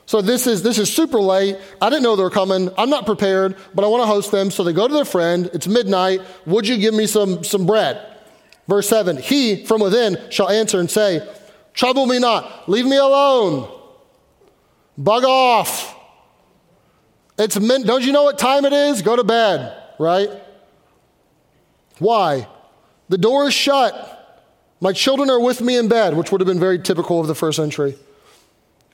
So 0.05 0.21
this 0.21 0.47
is 0.47 0.63
this 0.63 0.77
is 0.77 0.93
super 0.93 1.19
late. 1.19 1.57
I 1.81 1.89
didn't 1.89 2.03
know 2.03 2.15
they 2.15 2.23
were 2.23 2.29
coming. 2.29 2.69
I'm 2.77 2.89
not 2.89 3.05
prepared, 3.05 3.57
but 3.75 3.83
I 3.83 3.87
want 3.89 4.03
to 4.03 4.07
host 4.07 4.31
them. 4.31 4.51
So 4.51 4.63
they 4.63 4.71
go 4.71 4.87
to 4.87 4.93
their 4.93 5.03
friend. 5.03 5.49
It's 5.53 5.67
midnight. 5.67 6.21
Would 6.45 6.67
you 6.67 6.77
give 6.77 6.93
me 6.93 7.07
some 7.07 7.43
some 7.43 7.65
bread? 7.65 8.01
Verse 8.67 8.87
7. 8.87 9.17
He 9.17 9.65
from 9.65 9.81
within 9.81 10.17
shall 10.29 10.49
answer 10.49 10.79
and 10.79 10.89
say, 10.89 11.27
Trouble 11.73 12.05
me 12.05 12.19
not, 12.19 12.69
leave 12.69 12.85
me 12.85 12.97
alone. 12.97 13.69
Bug 14.97 15.25
off. 15.25 15.95
It's 17.37 17.59
mid- 17.59 17.85
don't 17.85 18.03
you 18.03 18.11
know 18.11 18.23
what 18.23 18.37
time 18.37 18.65
it 18.65 18.73
is? 18.73 19.01
Go 19.01 19.15
to 19.15 19.23
bed, 19.23 19.75
right? 19.99 20.29
Why? 21.99 22.47
The 23.09 23.17
door 23.17 23.47
is 23.47 23.53
shut. 23.53 24.13
My 24.79 24.93
children 24.93 25.29
are 25.29 25.39
with 25.39 25.61
me 25.61 25.77
in 25.77 25.87
bed, 25.87 26.15
which 26.15 26.31
would 26.31 26.41
have 26.41 26.47
been 26.47 26.59
very 26.59 26.79
typical 26.79 27.19
of 27.19 27.27
the 27.27 27.35
first 27.35 27.55
century. 27.55 27.95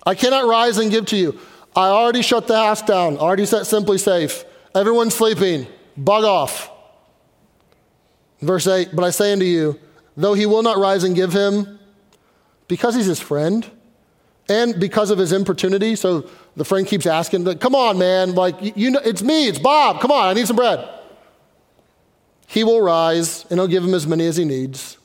I 0.06 0.16
cannot 0.16 0.46
rise 0.46 0.78
and 0.78 0.92
give 0.92 1.06
to 1.08 1.18
you. 1.18 1.40
I 1.76 1.88
already 1.88 2.22
shut 2.22 2.48
the 2.48 2.56
house 2.56 2.82
down, 2.82 3.18
already 3.18 3.46
set 3.46 3.66
simply 3.66 3.98
safe. 3.98 4.46
Everyone's 4.76 5.16
sleeping. 5.16 5.68
Bug 5.98 6.24
off. 6.24 6.70
Verse 8.42 8.68
8, 8.68 8.90
but 8.94 9.04
I 9.04 9.10
say 9.10 9.34
unto 9.34 9.46
you, 9.46 9.80
though 10.18 10.34
he 10.34 10.46
will 10.46 10.64
not 10.64 10.78
rise 10.78 11.04
and 11.04 11.16
give 11.16 11.32
him, 11.32 11.80
because 12.68 12.94
he's 12.94 13.06
his 13.06 13.20
friend, 13.20 13.70
and 14.50 14.80
because 14.80 15.10
of 15.12 15.18
his 15.18 15.32
importunity, 15.32 15.96
so 15.96 16.30
the 16.58 16.66
friend 16.66 16.86
keeps 16.86 17.06
asking, 17.06 17.46
come 17.60 17.74
on, 17.74 17.98
man, 17.98 18.36
like, 18.36 18.76
you 18.76 18.92
know, 18.92 19.00
it's 19.00 19.22
me, 19.22 19.48
it's 19.48 19.60
Bob, 19.60 20.02
come 20.02 20.12
on, 20.12 20.28
I 20.28 20.34
need 20.34 20.46
some 20.46 20.58
bread. 20.58 20.88
He 22.54 22.64
will 22.64 22.82
rise 22.82 23.48
and 23.50 23.60
he'll 23.60 23.68
give 23.68 23.84
him 23.84 23.96
as 23.96 24.06
many 24.06 24.28
as 24.28 24.38
he 24.38 24.46
needs. 24.46 25.00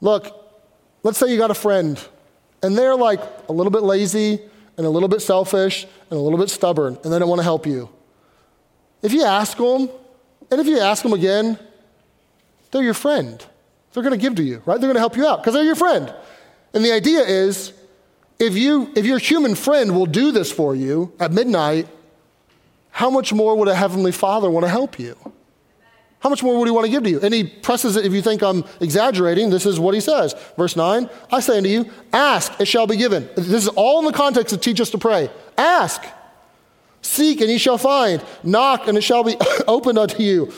Look, 0.00 0.32
let's 1.02 1.18
say 1.18 1.32
you 1.32 1.36
got 1.36 1.50
a 1.50 1.54
friend 1.54 2.00
and 2.62 2.78
they're 2.78 2.94
like 2.94 3.18
a 3.48 3.52
little 3.52 3.72
bit 3.72 3.82
lazy 3.82 4.40
and 4.76 4.86
a 4.86 4.88
little 4.88 5.08
bit 5.08 5.20
selfish 5.20 5.82
and 5.82 6.12
a 6.12 6.22
little 6.22 6.38
bit 6.38 6.48
stubborn 6.48 6.96
and 7.02 7.12
they 7.12 7.18
don't 7.18 7.28
want 7.28 7.40
to 7.40 7.42
help 7.42 7.66
you. 7.66 7.88
If 9.02 9.12
you 9.12 9.24
ask 9.24 9.56
them, 9.56 9.88
and 10.48 10.60
if 10.60 10.68
you 10.68 10.78
ask 10.78 11.02
them 11.02 11.12
again, 11.12 11.58
they're 12.70 12.84
your 12.84 12.94
friend. 12.94 13.44
They're 13.92 14.04
going 14.04 14.16
to 14.16 14.22
give 14.22 14.36
to 14.36 14.44
you, 14.44 14.62
right? 14.64 14.80
They're 14.80 14.86
going 14.86 14.94
to 14.94 15.00
help 15.00 15.16
you 15.16 15.26
out 15.26 15.40
because 15.40 15.54
they're 15.54 15.64
your 15.64 15.74
friend. 15.74 16.14
And 16.72 16.84
the 16.84 16.92
idea 16.92 17.22
is 17.22 17.72
if, 18.38 18.56
you, 18.56 18.92
if 18.94 19.04
your 19.04 19.18
human 19.18 19.56
friend 19.56 19.96
will 19.96 20.06
do 20.06 20.30
this 20.30 20.52
for 20.52 20.76
you 20.76 21.12
at 21.18 21.32
midnight, 21.32 21.88
how 22.92 23.10
much 23.10 23.32
more 23.32 23.56
would 23.56 23.66
a 23.66 23.74
heavenly 23.74 24.12
father 24.12 24.48
want 24.48 24.64
to 24.64 24.70
help 24.70 25.00
you? 25.00 25.16
How 26.20 26.28
much 26.28 26.42
more 26.42 26.58
would 26.58 26.66
he 26.66 26.72
want 26.72 26.84
to 26.84 26.90
give 26.90 27.04
to 27.04 27.10
you? 27.10 27.20
And 27.20 27.32
he 27.32 27.44
presses 27.44 27.96
it, 27.96 28.04
if 28.04 28.12
you 28.12 28.22
think 28.22 28.42
I'm 28.42 28.64
exaggerating, 28.80 29.50
this 29.50 29.66
is 29.66 29.78
what 29.78 29.94
he 29.94 30.00
says. 30.00 30.34
Verse 30.56 30.74
9 30.74 31.08
I 31.30 31.40
say 31.40 31.58
unto 31.58 31.68
you, 31.68 31.90
ask, 32.12 32.60
it 32.60 32.66
shall 32.66 32.86
be 32.86 32.96
given. 32.96 33.28
This 33.36 33.48
is 33.48 33.68
all 33.68 34.00
in 34.00 34.04
the 34.04 34.12
context 34.12 34.52
to 34.54 34.60
teach 34.60 34.80
us 34.80 34.90
to 34.90 34.98
pray. 34.98 35.30
Ask, 35.56 36.02
seek, 37.02 37.40
and 37.40 37.48
ye 37.48 37.58
shall 37.58 37.78
find. 37.78 38.24
Knock, 38.42 38.88
and 38.88 38.98
it 38.98 39.02
shall 39.02 39.22
be 39.22 39.36
opened 39.68 39.98
unto 39.98 40.22
you. 40.22 40.50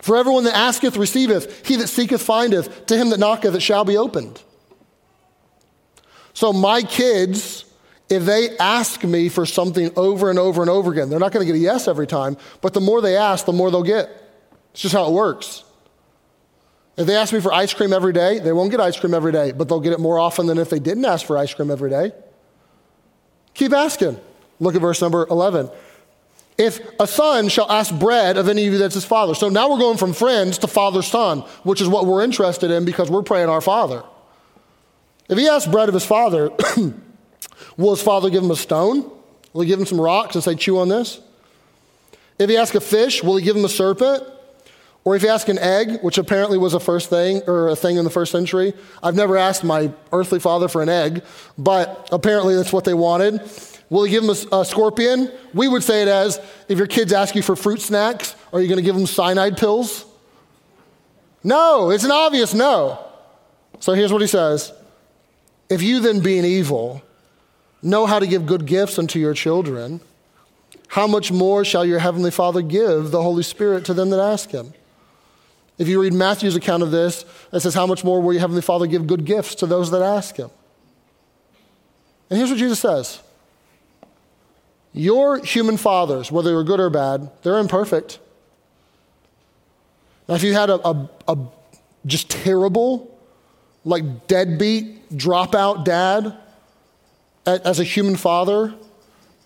For 0.00 0.16
everyone 0.16 0.44
that 0.44 0.56
asketh 0.56 0.96
receiveth, 0.96 1.66
he 1.66 1.76
that 1.76 1.88
seeketh 1.88 2.22
findeth, 2.22 2.86
to 2.86 2.96
him 2.96 3.10
that 3.10 3.20
knocketh 3.20 3.54
it 3.54 3.60
shall 3.60 3.84
be 3.84 3.98
opened. 3.98 4.42
So 6.32 6.54
my 6.54 6.80
kids, 6.80 7.66
if 8.08 8.24
they 8.24 8.56
ask 8.56 9.04
me 9.04 9.28
for 9.28 9.44
something 9.44 9.90
over 9.96 10.30
and 10.30 10.38
over 10.38 10.62
and 10.62 10.70
over 10.70 10.90
again, 10.90 11.10
they're 11.10 11.18
not 11.18 11.32
going 11.32 11.46
to 11.46 11.52
get 11.52 11.58
a 11.58 11.62
yes 11.62 11.86
every 11.86 12.06
time, 12.06 12.38
but 12.62 12.72
the 12.72 12.80
more 12.80 13.02
they 13.02 13.14
ask, 13.14 13.44
the 13.44 13.52
more 13.52 13.70
they'll 13.70 13.82
get. 13.82 14.08
It's 14.72 14.82
just 14.82 14.94
how 14.94 15.06
it 15.06 15.12
works. 15.12 15.64
If 16.96 17.06
they 17.06 17.16
ask 17.16 17.32
me 17.32 17.40
for 17.40 17.52
ice 17.52 17.72
cream 17.72 17.92
every 17.92 18.12
day, 18.12 18.40
they 18.40 18.52
won't 18.52 18.70
get 18.70 18.80
ice 18.80 18.98
cream 18.98 19.14
every 19.14 19.32
day, 19.32 19.52
but 19.52 19.68
they'll 19.68 19.80
get 19.80 19.92
it 19.92 20.00
more 20.00 20.18
often 20.18 20.46
than 20.46 20.58
if 20.58 20.70
they 20.70 20.78
didn't 20.78 21.04
ask 21.04 21.26
for 21.26 21.38
ice 21.38 21.54
cream 21.54 21.70
every 21.70 21.90
day. 21.90 22.12
Keep 23.54 23.72
asking. 23.72 24.20
Look 24.58 24.74
at 24.74 24.80
verse 24.80 25.00
number 25.00 25.26
11. 25.30 25.70
If 26.58 26.80
a 27.00 27.06
son 27.06 27.48
shall 27.48 27.70
ask 27.72 27.94
bread 27.98 28.36
of 28.36 28.48
any 28.48 28.66
of 28.66 28.74
you 28.74 28.78
that's 28.78 28.94
his 28.94 29.04
father. 29.06 29.34
So 29.34 29.48
now 29.48 29.70
we're 29.70 29.78
going 29.78 29.96
from 29.96 30.12
friends 30.12 30.58
to 30.58 30.66
father 30.66 31.00
son, 31.00 31.40
which 31.62 31.80
is 31.80 31.88
what 31.88 32.04
we're 32.04 32.22
interested 32.22 32.70
in 32.70 32.84
because 32.84 33.10
we're 33.10 33.22
praying 33.22 33.48
our 33.48 33.62
father. 33.62 34.02
If 35.30 35.38
he 35.38 35.48
asks 35.48 35.70
bread 35.70 35.88
of 35.88 35.94
his 35.94 36.04
father, 36.04 36.50
will 37.78 37.90
his 37.92 38.02
father 38.02 38.28
give 38.28 38.44
him 38.44 38.50
a 38.50 38.56
stone? 38.56 39.10
Will 39.54 39.62
he 39.62 39.68
give 39.68 39.80
him 39.80 39.86
some 39.86 40.00
rocks 40.00 40.34
and 40.34 40.44
say, 40.44 40.54
chew 40.54 40.78
on 40.78 40.90
this? 40.90 41.18
If 42.38 42.50
he 42.50 42.58
asks 42.58 42.76
a 42.76 42.80
fish, 42.80 43.22
will 43.22 43.36
he 43.36 43.44
give 43.44 43.56
him 43.56 43.64
a 43.64 43.68
serpent? 43.70 44.22
Or 45.04 45.16
if 45.16 45.22
you 45.22 45.30
ask 45.30 45.48
an 45.48 45.58
egg, 45.58 46.02
which 46.02 46.18
apparently 46.18 46.58
was 46.58 46.74
a 46.74 46.80
first 46.80 47.08
thing 47.08 47.42
or 47.46 47.68
a 47.68 47.76
thing 47.76 47.96
in 47.96 48.04
the 48.04 48.10
first 48.10 48.32
century, 48.32 48.74
I've 49.02 49.14
never 49.14 49.36
asked 49.36 49.64
my 49.64 49.90
earthly 50.12 50.40
father 50.40 50.68
for 50.68 50.82
an 50.82 50.90
egg, 50.90 51.22
but 51.56 52.08
apparently 52.12 52.54
that's 52.54 52.72
what 52.72 52.84
they 52.84 52.94
wanted. 52.94 53.40
Will 53.88 54.06
you 54.06 54.20
give 54.20 54.26
them 54.26 54.36
a, 54.52 54.60
a 54.60 54.64
scorpion? 54.64 55.32
We 55.54 55.68
would 55.68 55.82
say 55.82 56.02
it 56.02 56.08
as 56.08 56.38
if 56.68 56.78
your 56.78 56.86
kids 56.86 57.12
ask 57.12 57.34
you 57.34 57.42
for 57.42 57.56
fruit 57.56 57.80
snacks, 57.80 58.36
are 58.52 58.60
you 58.60 58.68
going 58.68 58.78
to 58.78 58.84
give 58.84 58.94
them 58.94 59.06
cyanide 59.06 59.56
pills? 59.56 60.04
No, 61.42 61.90
it's 61.90 62.04
an 62.04 62.10
obvious 62.10 62.52
no. 62.52 63.04
So 63.80 63.94
here's 63.94 64.12
what 64.12 64.20
he 64.20 64.28
says 64.28 64.72
If 65.70 65.82
you 65.82 66.00
then, 66.00 66.20
being 66.20 66.44
evil, 66.44 67.02
know 67.82 68.04
how 68.04 68.18
to 68.18 68.26
give 68.26 68.44
good 68.44 68.66
gifts 68.66 68.98
unto 68.98 69.18
your 69.18 69.32
children, 69.32 70.00
how 70.88 71.06
much 71.06 71.32
more 71.32 71.64
shall 71.64 71.86
your 71.86 72.00
heavenly 72.00 72.30
Father 72.30 72.60
give 72.60 73.10
the 73.10 73.22
Holy 73.22 73.42
Spirit 73.42 73.86
to 73.86 73.94
them 73.94 74.10
that 74.10 74.20
ask 74.20 74.50
him? 74.50 74.74
If 75.80 75.88
you 75.88 75.98
read 75.98 76.12
Matthew's 76.12 76.56
account 76.56 76.82
of 76.82 76.90
this, 76.90 77.24
it 77.54 77.60
says, 77.60 77.72
How 77.72 77.86
much 77.86 78.04
more 78.04 78.20
will 78.20 78.34
your 78.34 78.40
heavenly 78.40 78.60
Father 78.60 78.86
give 78.86 79.06
good 79.06 79.24
gifts 79.24 79.54
to 79.56 79.66
those 79.66 79.90
that 79.92 80.02
ask 80.02 80.36
him? 80.36 80.50
And 82.28 82.36
here's 82.36 82.50
what 82.50 82.58
Jesus 82.58 82.78
says 82.78 83.20
Your 84.92 85.42
human 85.42 85.78
fathers, 85.78 86.30
whether 86.30 86.50
they're 86.50 86.64
good 86.64 86.80
or 86.80 86.90
bad, 86.90 87.30
they're 87.42 87.58
imperfect. 87.58 88.18
Now, 90.28 90.34
if 90.34 90.42
you 90.42 90.52
had 90.52 90.68
a, 90.68 90.86
a, 90.86 91.08
a 91.26 91.38
just 92.04 92.28
terrible, 92.28 93.18
like 93.82 94.26
deadbeat, 94.26 95.08
dropout 95.08 95.86
dad 95.86 96.36
as 97.46 97.80
a 97.80 97.84
human 97.84 98.16
father, 98.16 98.74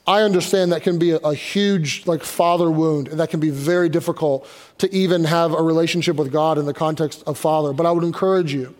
I 0.07 0.23
understand 0.23 0.73
that 0.73 0.83
can 0.83 0.99
be 0.99 1.13
a, 1.13 1.17
a, 1.19 1.35
huge 1.35 2.07
like 2.07 2.23
father 2.23 2.71
wound, 2.71 3.09
and 3.09 3.19
that 3.21 3.31
can 3.31 3.41
be 3.41 3.51
very 3.51 3.89
difficult 3.89 4.47
to 4.79 4.95
even 4.95 5.25
have 5.25 5.53
a 5.53 5.63
relationship 5.63 6.17
with 6.17 6.31
God 6.31 6.59
in 6.59 6.67
the 6.67 6.75
context 6.75 7.23
of 7.27 7.39
father. 7.39 7.73
But 7.73 7.87
I 7.87 7.91
would 7.91 8.05
encourage 8.05 8.53
you. 8.53 8.75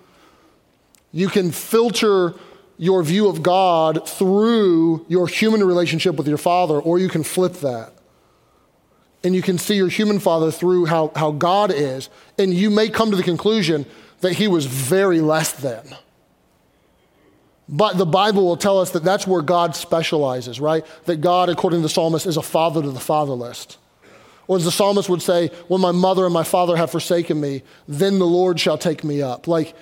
You 1.13 1.29
can 1.29 1.51
filter 1.51 2.35
your 2.77 3.03
view 3.03 3.29
of 3.29 3.43
God 3.43 4.07
through 4.07 5.07
your 5.09 5.27
human 5.27 5.65
relationship 5.65 6.17
with 6.17 6.29
your 6.29 6.39
father, 6.39 6.79
or 6.79 6.99
you 6.99 7.09
can 7.09 7.23
flip 7.23 7.55
that. 7.55 7.93
And 9.23 9.35
you 9.35 9.41
can 9.41 9.57
see 9.57 9.77
your 9.77 9.89
human 9.89 10.19
father 10.19 10.51
through 10.51 10.87
how, 10.87 11.11
how 11.17 11.31
God 11.31 11.73
is, 11.73 12.11
and 12.39 12.53
you 12.53 12.69
may 12.69 12.91
come 12.91 13.11
to 13.11 13.17
the 13.17 13.23
conclusion 13.23 13.87
that 14.21 14.35
he 14.35 14.49
was 14.49 14.67
very 14.67 15.21
less 15.21 15.53
than. 15.53 15.97
But 17.69 17.97
the 17.97 18.07
Bible 18.07 18.45
will 18.45 18.57
tell 18.57 18.81
us 18.81 18.91
that 18.91 19.05
that's 19.05 19.27
where 19.27 19.41
God 19.41 19.75
specializes, 19.75 20.61
right? 20.61 20.85
That 21.07 21.21
God, 21.21 21.49
according 21.49 21.81
to 21.81 21.83
the 21.83 21.89
psalmist, 21.89 22.27
is 22.27 22.37
a 22.37 22.43
father 22.43 22.83
to 22.83 22.91
the 22.91 23.01
fatherless. 23.01 23.79
Or 24.47 24.59
as 24.59 24.65
the 24.65 24.73
psalmist 24.73 25.09
would 25.09 25.23
say, 25.23 25.49
when 25.69 25.81
my 25.81 25.93
mother 25.93 26.25
and 26.25 26.35
my 26.35 26.43
father 26.43 26.77
have 26.77 26.91
forsaken 26.91 27.41
me, 27.41 27.63
then 27.89 28.19
the 28.19 28.27
Lord 28.27 28.61
shall 28.61 28.77
take 28.77 29.03
me 29.03 29.23
up. 29.23 29.49
Like 29.49 29.75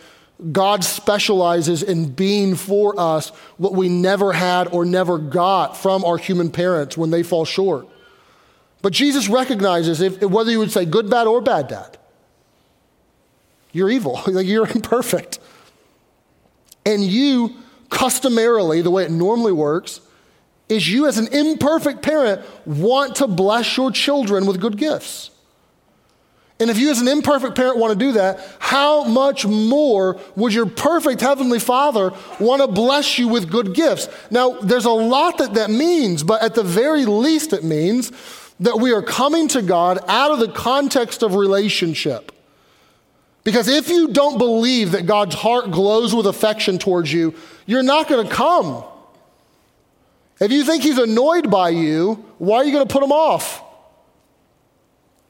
God 0.52 0.84
specializes 0.84 1.82
in 1.82 2.10
being 2.10 2.54
for 2.54 2.98
us 2.98 3.30
what 3.56 3.74
we 3.74 3.88
never 3.88 4.32
had 4.32 4.68
or 4.68 4.84
never 4.84 5.18
got 5.18 5.76
from 5.76 6.04
our 6.04 6.16
human 6.16 6.50
parents 6.50 6.96
when 6.96 7.10
they 7.10 7.24
fall 7.24 7.44
short. 7.44 7.88
But 8.82 8.92
Jesus 8.92 9.28
recognizes 9.28 10.00
if, 10.00 10.20
whether 10.20 10.50
you 10.50 10.58
would 10.60 10.72
say 10.72 10.84
good, 10.84 11.10
bad, 11.10 11.26
or 11.26 11.40
bad 11.40 11.68
dad, 11.68 11.98
you're 13.72 13.90
evil, 13.90 14.20
you're 14.26 14.66
imperfect. 14.74 15.40
And 16.84 17.04
you 17.04 17.62
customarily, 17.92 18.82
the 18.82 18.90
way 18.90 19.04
it 19.04 19.11
normally 19.11 19.52
works, 19.52 20.00
is 20.68 20.88
you 20.88 21.06
as 21.06 21.18
an 21.18 21.28
imperfect 21.32 22.02
parent 22.02 22.40
want 22.66 23.16
to 23.16 23.28
bless 23.28 23.76
your 23.76 23.90
children 23.90 24.46
with 24.46 24.61
good 24.61 24.78
gifts. 24.78 25.31
And 26.59 26.70
if 26.70 26.78
you 26.78 26.90
as 26.90 27.00
an 27.00 27.09
imperfect 27.09 27.55
parent 27.55 27.76
want 27.76 27.92
to 27.92 27.98
do 27.98 28.12
that, 28.12 28.40
how 28.59 29.05
much 29.05 29.44
more 29.44 30.18
would 30.37 30.55
your 30.55 30.66
perfect 30.66 31.20
heavenly 31.20 31.59
father 31.59 32.12
want 32.38 32.62
to 32.62 32.68
bless 32.68 33.18
you 33.18 33.28
with 33.28 33.50
good 33.50 33.74
gifts? 33.74 34.09
Now, 34.31 34.61
there's 34.61 34.85
a 34.85 34.90
lot 34.90 35.38
that 35.38 35.55
that 35.55 35.70
means, 35.70 36.22
but 36.22 36.42
at 36.42 36.55
the 36.55 36.62
very 36.62 37.05
least, 37.05 37.52
it 37.52 37.64
means 37.64 38.12
that 38.61 38.78
we 38.78 38.92
are 38.92 39.02
coming 39.02 39.48
to 39.48 39.61
God 39.61 39.98
out 40.07 40.31
of 40.31 40.38
the 40.38 40.52
context 40.52 41.22
of 41.22 41.35
relationship. 41.35 42.31
Because 43.44 43.66
if 43.66 43.88
you 43.88 44.09
don't 44.09 44.38
believe 44.38 44.92
that 44.92 45.05
God's 45.05 45.35
heart 45.35 45.72
glows 45.72 46.14
with 46.14 46.26
affection 46.26 46.78
towards 46.78 47.12
you, 47.12 47.35
you're 47.66 47.83
not 47.83 48.09
going 48.09 48.27
to 48.27 48.33
come. 48.33 48.85
If 50.40 50.51
you 50.51 50.64
think 50.64 50.83
he's 50.83 50.98
annoyed 50.98 51.51
by 51.51 51.70
you, 51.70 52.14
why 52.38 52.59
are 52.59 52.64
you 52.64 52.72
going 52.72 52.87
to 52.87 52.92
put 52.92 53.03
him 53.03 53.12
off? 53.12 53.62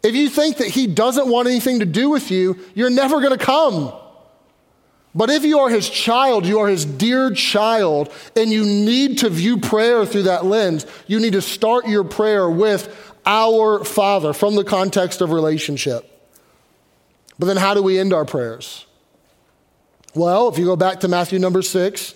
If 0.02 0.14
you 0.14 0.28
think 0.28 0.56
that 0.56 0.68
he 0.68 0.86
doesn't 0.86 1.28
want 1.28 1.48
anything 1.48 1.80
to 1.80 1.86
do 1.86 2.10
with 2.10 2.30
you, 2.30 2.58
you're 2.74 2.90
never 2.90 3.20
going 3.20 3.38
to 3.38 3.44
come. 3.44 3.92
But 5.14 5.28
if 5.28 5.44
you 5.44 5.58
are 5.60 5.68
his 5.68 5.88
child, 5.88 6.46
you 6.46 6.60
are 6.60 6.68
his 6.68 6.86
dear 6.86 7.30
child, 7.32 8.10
and 8.34 8.50
you 8.50 8.64
need 8.64 9.18
to 9.18 9.28
view 9.28 9.58
prayer 9.58 10.06
through 10.06 10.24
that 10.24 10.46
lens, 10.46 10.86
you 11.06 11.20
need 11.20 11.34
to 11.34 11.42
start 11.42 11.86
your 11.86 12.04
prayer 12.04 12.48
with 12.48 13.12
our 13.26 13.84
Father 13.84 14.32
from 14.32 14.56
the 14.56 14.64
context 14.64 15.20
of 15.20 15.30
relationship. 15.30 16.08
But 17.38 17.46
then 17.46 17.58
how 17.58 17.74
do 17.74 17.82
we 17.82 17.98
end 17.98 18.12
our 18.12 18.24
prayers? 18.24 18.86
Well, 20.14 20.48
if 20.48 20.58
you 20.58 20.64
go 20.64 20.76
back 20.76 21.00
to 21.00 21.08
Matthew 21.08 21.38
number 21.38 21.62
six, 21.62 22.14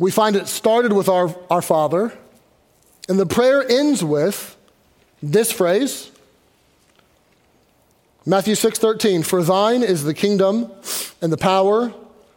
we 0.00 0.10
find 0.10 0.34
it 0.34 0.48
started 0.48 0.94
with 0.94 1.10
our, 1.10 1.36
our 1.50 1.60
Father, 1.60 2.12
and 3.08 3.20
the 3.20 3.26
prayer 3.26 3.62
ends 3.70 4.02
with 4.02 4.56
this 5.22 5.52
phrase 5.52 6.10
Matthew 8.26 8.54
6 8.54 8.78
13, 8.78 9.22
for 9.22 9.42
thine 9.42 9.82
is 9.82 10.04
the 10.04 10.14
kingdom 10.14 10.70
and 11.22 11.32
the 11.32 11.36
power 11.36 11.92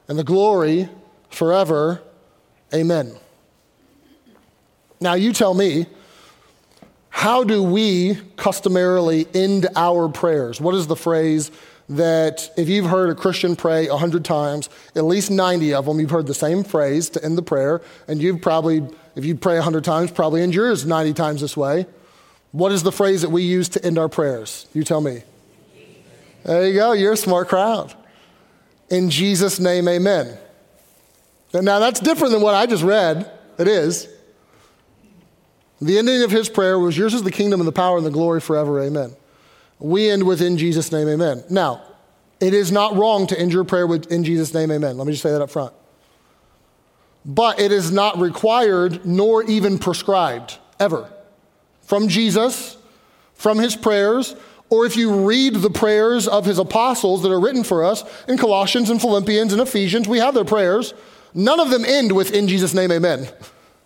and 0.08 0.20
the 0.20 0.24
glory 0.24 0.90
forever. 1.30 2.02
Amen. 2.74 3.16
Now, 5.00 5.14
you 5.14 5.34
tell 5.34 5.54
me, 5.54 5.86
how 7.10 7.44
do 7.44 7.62
we 7.62 8.16
customarily 8.38 9.28
end 9.34 9.68
our 9.76 10.10
prayers? 10.10 10.60
What 10.60 10.76
is 10.76 10.88
the 10.88 10.96
phrase 10.96 11.52
that 11.90 12.50
if 12.58 12.70
you've 12.70 12.86
heard 12.86 13.10
a 13.10 13.16
Christian 13.16 13.56
pray 13.56 13.88
a 13.88 13.98
hundred 13.98 14.24
times, 14.24 14.70
at 14.96 15.04
least 15.04 15.30
90 15.30 15.74
of 15.74 15.86
them, 15.86 16.00
you've 16.00 16.10
heard 16.10 16.28
the 16.28 16.34
same 16.34 16.64
phrase 16.64 17.10
to 17.12 17.24
end 17.24 17.38
the 17.38 17.44
prayer, 17.44 17.82
and 18.08 18.22
you've 18.22 18.42
probably, 18.42 18.88
if 19.16 19.26
you 19.26 19.36
pray 19.36 19.58
a 19.58 19.62
hundred 19.62 19.84
times, 19.84 20.12
probably 20.12 20.42
end 20.42 20.56
yours 20.56 20.86
90 20.86 21.14
times 21.14 21.42
this 21.42 21.58
way. 21.58 21.86
What 22.52 22.72
is 22.72 22.84
the 22.84 22.92
phrase 22.92 23.22
that 23.22 23.30
we 23.30 23.44
use 23.44 23.70
to 23.70 23.86
end 23.86 23.98
our 23.98 24.10
prayers? 24.10 24.68
You 24.74 24.84
tell 24.84 25.02
me. 25.02 25.24
There 26.44 26.68
you 26.68 26.74
go, 26.74 26.92
you're 26.94 27.14
a 27.14 27.18
smart 27.18 27.48
crowd. 27.48 27.94
In 28.90 29.10
Jesus' 29.10 29.60
name, 29.60 29.88
amen. 29.88 30.38
now 31.54 31.80
that's 31.80 32.00
different 32.00 32.34
than 32.34 32.42
what 32.42 32.54
I 32.54 32.66
just 32.66 32.84
read. 32.84 33.30
It 33.58 33.68
is. 33.68 34.08
The 35.82 35.98
ending 35.98 36.24
of 36.24 36.32
his 36.32 36.48
prayer 36.48 36.80
was, 36.80 36.98
Yours 36.98 37.14
is 37.14 37.24
the 37.24 37.32
kingdom 37.32 37.60
and 37.60 37.68
the 37.68 37.74
power 37.74 37.98
and 37.98 38.06
the 38.06 38.12
glory 38.12 38.40
forever. 38.40 38.82
Amen. 38.82 39.16
We 39.84 40.10
end 40.10 40.24
with, 40.24 40.42
In 40.42 40.58
Jesus' 40.58 40.92
name, 40.92 41.10
amen. 41.10 41.44
Now, 41.50 41.82
it 42.40 42.54
is 42.54 42.72
not 42.72 42.96
wrong 42.96 43.28
to 43.28 43.40
end 43.40 43.52
your 43.52 43.66
prayer 43.66 43.86
with, 43.86 44.12
In 44.12 44.24
Jesus' 44.24 44.54
name, 44.54 44.72
amen. 44.72 44.98
Let 44.98 45.06
me 45.06 45.14
just 45.14 45.22
say 45.22 45.32
that 45.32 45.42
up 45.42 45.52
front. 45.52 45.74
But 47.26 47.60
it 47.60 47.72
is 47.72 47.92
not 47.92 48.18
required 48.18 49.06
nor 49.06 49.44
even 49.44 49.78
prescribed, 49.78 50.58
ever. 50.80 51.12
From 51.82 52.08
Jesus, 52.08 52.78
from 53.34 53.60
his 53.60 53.76
prayers, 53.76 54.36
or 54.70 54.86
if 54.86 54.96
you 54.96 55.28
read 55.28 55.56
the 55.56 55.70
prayers 55.70 56.30
of 56.30 56.46
his 56.46 56.60
apostles 56.60 57.22
that 57.24 57.32
are 57.32 57.40
written 57.40 57.66
for 57.66 57.84
us 57.84 58.06
in 58.28 58.38
Colossians 58.38 58.90
and 58.90 59.02
Philippians 59.02 59.52
and 59.52 59.62
Ephesians, 59.62 60.08
we 60.08 60.20
have 60.20 60.34
their 60.34 60.46
prayers. 60.46 60.94
None 61.34 61.60
of 61.60 61.70
them 61.70 61.84
end 61.84 62.14
with, 62.14 62.32
In 62.32 62.48
Jesus' 62.48 62.74
name, 62.74 62.92
amen. 62.92 63.28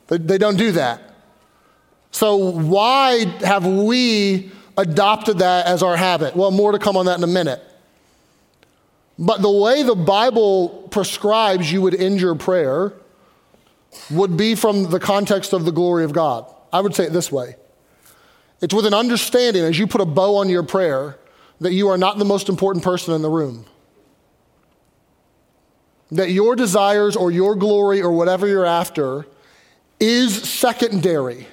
They, 0.07 0.17
they 0.19 0.37
don't 0.37 0.57
do 0.57 0.73
that. 0.73 1.01
So, 2.11 2.35
why 2.35 3.25
have 3.41 3.65
we 3.65 4.51
adopted 4.77 5.39
that 5.39 5.65
as 5.65 5.81
our 5.83 5.97
habit? 5.97 6.35
Well, 6.35 6.51
more 6.51 6.71
to 6.71 6.79
come 6.79 6.95
on 6.95 7.07
that 7.07 7.17
in 7.17 7.23
a 7.23 7.27
minute. 7.27 7.61
But 9.19 9.41
the 9.41 9.51
way 9.51 9.83
the 9.83 9.95
Bible 9.95 10.87
prescribes 10.91 11.71
you 11.71 11.81
would 11.81 11.95
end 11.95 12.21
your 12.21 12.35
prayer 12.35 12.93
would 14.11 14.37
be 14.37 14.53
from 14.53 14.91
the 14.91 14.99
context 14.99 15.53
of 15.53 15.65
the 15.65 15.71
glory 15.71 16.03
of 16.03 16.13
God. 16.13 16.53
I 16.71 16.81
would 16.81 16.93
say 16.93 17.05
it 17.05 17.13
this 17.13 17.31
way 17.31 17.55
it's 18.61 18.73
with 18.73 18.85
an 18.85 18.93
understanding 18.93 19.63
as 19.63 19.79
you 19.79 19.87
put 19.87 20.01
a 20.01 20.05
bow 20.05 20.37
on 20.37 20.49
your 20.49 20.63
prayer 20.63 21.17
that 21.59 21.73
you 21.73 21.87
are 21.89 21.97
not 21.97 22.19
the 22.19 22.25
most 22.25 22.49
important 22.49 22.83
person 22.83 23.13
in 23.13 23.21
the 23.21 23.29
room. 23.29 23.65
That 26.11 26.29
your 26.29 26.55
desires 26.55 27.15
or 27.15 27.31
your 27.31 27.55
glory 27.55 28.01
or 28.01 28.11
whatever 28.11 28.47
you're 28.47 28.65
after 28.65 29.25
is 29.99 30.35
secondary 30.47 31.47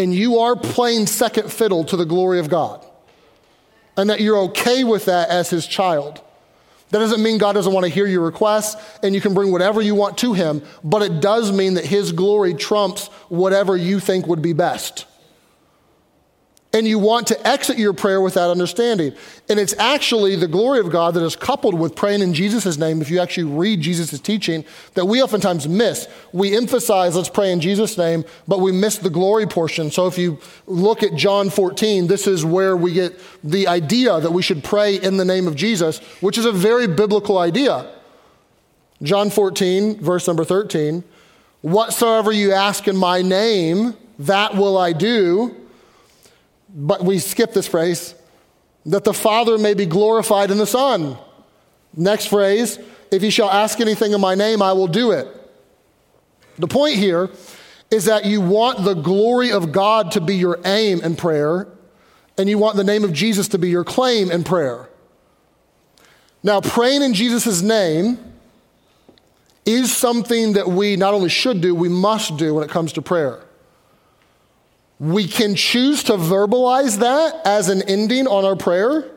and 0.00 0.14
you 0.14 0.38
are 0.38 0.56
playing 0.56 1.06
second 1.06 1.52
fiddle 1.52 1.84
to 1.84 1.96
the 1.96 2.06
glory 2.06 2.40
of 2.40 2.48
God, 2.48 2.84
and 3.96 4.08
that 4.10 4.20
you're 4.20 4.38
okay 4.38 4.82
with 4.82 5.04
that 5.04 5.28
as 5.28 5.50
his 5.50 5.66
child. 5.66 6.20
That 6.88 6.98
doesn't 6.98 7.22
mean 7.22 7.38
God 7.38 7.52
doesn't 7.52 7.72
want 7.72 7.84
to 7.84 7.92
hear 7.92 8.06
your 8.06 8.22
requests 8.22 8.76
and 9.02 9.14
you 9.14 9.20
can 9.20 9.32
bring 9.32 9.52
whatever 9.52 9.80
you 9.80 9.94
want 9.94 10.18
to 10.18 10.32
him, 10.32 10.62
but 10.82 11.02
it 11.02 11.20
does 11.20 11.52
mean 11.52 11.74
that 11.74 11.84
his 11.84 12.10
glory 12.10 12.54
trumps 12.54 13.06
whatever 13.28 13.76
you 13.76 14.00
think 14.00 14.26
would 14.26 14.42
be 14.42 14.52
best. 14.52 15.06
And 16.72 16.86
you 16.86 16.98
want 16.98 17.26
to 17.26 17.46
exit 17.46 17.78
your 17.78 17.92
prayer 17.92 18.20
with 18.20 18.34
that 18.34 18.48
understanding. 18.48 19.12
And 19.48 19.58
it's 19.58 19.74
actually 19.78 20.36
the 20.36 20.46
glory 20.46 20.78
of 20.78 20.90
God 20.90 21.14
that 21.14 21.22
is 21.24 21.34
coupled 21.34 21.74
with 21.74 21.96
praying 21.96 22.22
in 22.22 22.32
Jesus' 22.32 22.78
name, 22.78 23.02
if 23.02 23.10
you 23.10 23.18
actually 23.18 23.44
read 23.44 23.80
Jesus' 23.80 24.20
teaching, 24.20 24.64
that 24.94 25.06
we 25.06 25.20
oftentimes 25.20 25.68
miss. 25.68 26.06
We 26.32 26.56
emphasize, 26.56 27.16
let's 27.16 27.28
pray 27.28 27.50
in 27.50 27.60
Jesus' 27.60 27.98
name, 27.98 28.24
but 28.46 28.60
we 28.60 28.70
miss 28.70 28.98
the 28.98 29.10
glory 29.10 29.46
portion. 29.46 29.90
So 29.90 30.06
if 30.06 30.16
you 30.16 30.38
look 30.66 31.02
at 31.02 31.16
John 31.16 31.50
14, 31.50 32.06
this 32.06 32.28
is 32.28 32.44
where 32.44 32.76
we 32.76 32.92
get 32.92 33.18
the 33.42 33.66
idea 33.66 34.20
that 34.20 34.32
we 34.32 34.42
should 34.42 34.62
pray 34.62 34.94
in 34.94 35.16
the 35.16 35.24
name 35.24 35.48
of 35.48 35.56
Jesus, 35.56 35.98
which 36.20 36.38
is 36.38 36.44
a 36.44 36.52
very 36.52 36.86
biblical 36.86 37.38
idea. 37.38 37.92
John 39.02 39.30
14, 39.30 40.00
verse 40.00 40.26
number 40.26 40.44
13 40.44 41.02
Whatsoever 41.62 42.32
you 42.32 42.52
ask 42.52 42.88
in 42.88 42.96
my 42.96 43.20
name, 43.20 43.94
that 44.18 44.54
will 44.54 44.78
I 44.78 44.94
do 44.94 45.54
but 46.74 47.04
we 47.04 47.18
skip 47.18 47.52
this 47.52 47.66
phrase 47.66 48.14
that 48.86 49.04
the 49.04 49.14
Father 49.14 49.58
may 49.58 49.74
be 49.74 49.86
glorified 49.86 50.50
in 50.50 50.58
the 50.58 50.66
Son. 50.66 51.16
Next 51.96 52.26
phrase, 52.26 52.78
if 53.10 53.22
you 53.22 53.30
shall 53.30 53.50
ask 53.50 53.80
anything 53.80 54.12
in 54.12 54.20
my 54.20 54.34
name, 54.34 54.62
I 54.62 54.72
will 54.72 54.86
do 54.86 55.12
it. 55.12 55.28
The 56.58 56.68
point 56.68 56.96
here 56.96 57.30
is 57.90 58.04
that 58.04 58.24
you 58.24 58.40
want 58.40 58.84
the 58.84 58.94
glory 58.94 59.50
of 59.50 59.72
God 59.72 60.12
to 60.12 60.20
be 60.20 60.36
your 60.36 60.60
aim 60.64 61.00
in 61.00 61.16
prayer, 61.16 61.66
and 62.38 62.48
you 62.48 62.58
want 62.58 62.76
the 62.76 62.84
name 62.84 63.04
of 63.04 63.12
Jesus 63.12 63.48
to 63.48 63.58
be 63.58 63.68
your 63.68 63.84
claim 63.84 64.30
in 64.30 64.44
prayer. 64.44 64.88
Now, 66.42 66.60
praying 66.60 67.02
in 67.02 67.12
Jesus' 67.12 67.60
name 67.60 68.18
is 69.66 69.94
something 69.94 70.54
that 70.54 70.68
we 70.68 70.96
not 70.96 71.12
only 71.12 71.28
should 71.28 71.60
do, 71.60 71.74
we 71.74 71.88
must 71.88 72.36
do 72.36 72.54
when 72.54 72.64
it 72.64 72.70
comes 72.70 72.92
to 72.94 73.02
prayer. 73.02 73.44
We 75.00 75.26
can 75.26 75.54
choose 75.54 76.04
to 76.04 76.12
verbalize 76.12 76.98
that 76.98 77.40
as 77.46 77.70
an 77.70 77.80
ending 77.82 78.26
on 78.26 78.44
our 78.44 78.54
prayer. 78.54 79.10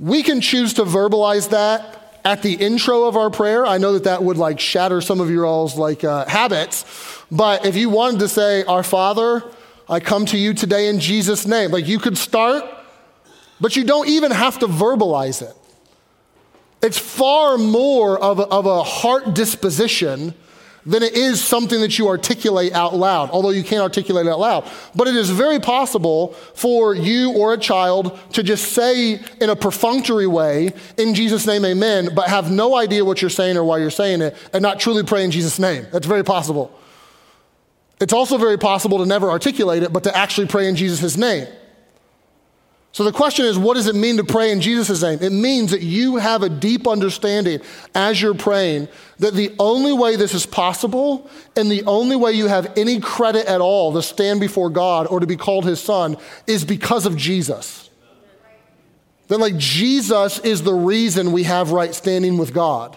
We 0.00 0.24
can 0.24 0.40
choose 0.40 0.74
to 0.74 0.82
verbalize 0.82 1.50
that 1.50 2.18
at 2.24 2.42
the 2.42 2.54
intro 2.54 3.04
of 3.04 3.16
our 3.16 3.30
prayer. 3.30 3.64
I 3.64 3.78
know 3.78 3.92
that 3.92 4.04
that 4.04 4.24
would 4.24 4.36
like 4.36 4.58
shatter 4.58 5.00
some 5.00 5.20
of 5.20 5.30
your 5.30 5.46
all's 5.46 5.76
like 5.76 6.02
uh, 6.02 6.26
habits, 6.26 6.84
but 7.30 7.64
if 7.64 7.76
you 7.76 7.88
wanted 7.88 8.18
to 8.20 8.28
say, 8.28 8.64
"Our 8.64 8.82
Father, 8.82 9.44
I 9.88 10.00
come 10.00 10.26
to 10.26 10.36
you 10.36 10.54
today 10.54 10.88
in 10.88 10.98
Jesus' 10.98 11.46
name," 11.46 11.70
like 11.70 11.86
you 11.86 12.00
could 12.00 12.18
start, 12.18 12.64
but 13.60 13.76
you 13.76 13.84
don't 13.84 14.08
even 14.08 14.32
have 14.32 14.58
to 14.58 14.66
verbalize 14.66 15.40
it. 15.40 15.54
It's 16.82 16.98
far 16.98 17.58
more 17.58 18.18
of 18.18 18.40
a, 18.40 18.46
of 18.48 18.66
a 18.66 18.82
heart 18.82 19.34
disposition 19.34 20.34
than 20.86 21.02
it 21.02 21.14
is 21.14 21.42
something 21.42 21.80
that 21.80 21.98
you 21.98 22.08
articulate 22.08 22.72
out 22.72 22.94
loud, 22.94 23.30
although 23.30 23.50
you 23.50 23.62
can't 23.62 23.82
articulate 23.82 24.26
it 24.26 24.30
out 24.30 24.40
loud. 24.40 24.70
But 24.94 25.08
it 25.08 25.16
is 25.16 25.30
very 25.30 25.60
possible 25.60 26.32
for 26.54 26.94
you 26.94 27.32
or 27.32 27.52
a 27.52 27.58
child 27.58 28.18
to 28.32 28.42
just 28.42 28.72
say 28.72 29.20
in 29.40 29.50
a 29.50 29.56
perfunctory 29.56 30.26
way, 30.26 30.72
in 30.96 31.14
Jesus' 31.14 31.46
name, 31.46 31.64
amen, 31.64 32.10
but 32.14 32.28
have 32.28 32.50
no 32.50 32.76
idea 32.76 33.04
what 33.04 33.20
you're 33.20 33.30
saying 33.30 33.56
or 33.56 33.64
why 33.64 33.78
you're 33.78 33.90
saying 33.90 34.22
it 34.22 34.36
and 34.52 34.62
not 34.62 34.80
truly 34.80 35.02
pray 35.02 35.24
in 35.24 35.30
Jesus' 35.30 35.58
name. 35.58 35.86
That's 35.92 36.06
very 36.06 36.24
possible. 36.24 36.72
It's 38.00 38.14
also 38.14 38.38
very 38.38 38.56
possible 38.56 38.98
to 38.98 39.06
never 39.06 39.30
articulate 39.30 39.82
it, 39.82 39.92
but 39.92 40.04
to 40.04 40.16
actually 40.16 40.46
pray 40.46 40.68
in 40.68 40.76
Jesus' 40.76 41.18
name. 41.18 41.46
So 42.92 43.04
the 43.04 43.12
question 43.12 43.44
is, 43.44 43.56
what 43.56 43.74
does 43.74 43.86
it 43.86 43.94
mean 43.94 44.16
to 44.16 44.24
pray 44.24 44.50
in 44.50 44.60
Jesus' 44.60 45.02
name? 45.02 45.20
It 45.22 45.30
means 45.30 45.70
that 45.70 45.82
you 45.82 46.16
have 46.16 46.42
a 46.42 46.48
deep 46.48 46.88
understanding 46.88 47.60
as 47.94 48.20
you're 48.20 48.34
praying 48.34 48.88
that 49.20 49.34
the 49.34 49.54
only 49.60 49.92
way 49.92 50.16
this 50.16 50.34
is 50.34 50.44
possible 50.44 51.30
and 51.54 51.70
the 51.70 51.84
only 51.84 52.16
way 52.16 52.32
you 52.32 52.48
have 52.48 52.76
any 52.76 52.98
credit 52.98 53.46
at 53.46 53.60
all 53.60 53.92
to 53.92 54.02
stand 54.02 54.40
before 54.40 54.70
God 54.70 55.06
or 55.06 55.20
to 55.20 55.26
be 55.26 55.36
called 55.36 55.64
his 55.66 55.80
son 55.80 56.16
is 56.48 56.64
because 56.64 57.06
of 57.06 57.16
Jesus. 57.16 57.88
That 59.28 59.38
like 59.38 59.56
Jesus 59.56 60.40
is 60.40 60.64
the 60.64 60.74
reason 60.74 61.30
we 61.30 61.44
have 61.44 61.70
right 61.70 61.94
standing 61.94 62.38
with 62.38 62.52
God. 62.52 62.96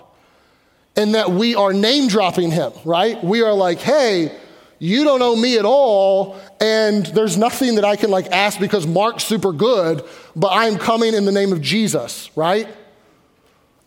And 0.95 1.13
that 1.13 1.32
we 1.32 1.53
are 1.53 1.73
name 1.73 2.08
dropping 2.08 2.49
him, 2.49 2.71
right? 2.84 3.23
We 3.23 3.41
are 3.43 3.53
like, 3.53 3.79
hey, 3.79 4.36
you 4.84 5.06
don't 5.06 5.22
owe 5.22 5.36
me 5.38 5.58
at 5.58 5.63
all, 5.63 6.38
and 6.60 7.06
there's 7.06 7.38
nothing 7.38 7.76
that 7.76 7.86
I 7.86 7.96
can 7.96 8.12
like 8.12 8.28
ask 8.34 8.60
because 8.60 8.86
Marc's 8.86 9.24
super 9.24 9.54
good, 9.54 10.04
but 10.36 10.50
I'm 10.52 10.78
coming 10.78 11.13
in 11.13 11.24
the 11.24 11.32
name 11.32 11.54
of 11.54 11.62
Jesus, 11.62 12.30
right? 12.36 12.67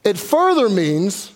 It 0.04 0.16
further 0.16 0.70
means 0.70 1.32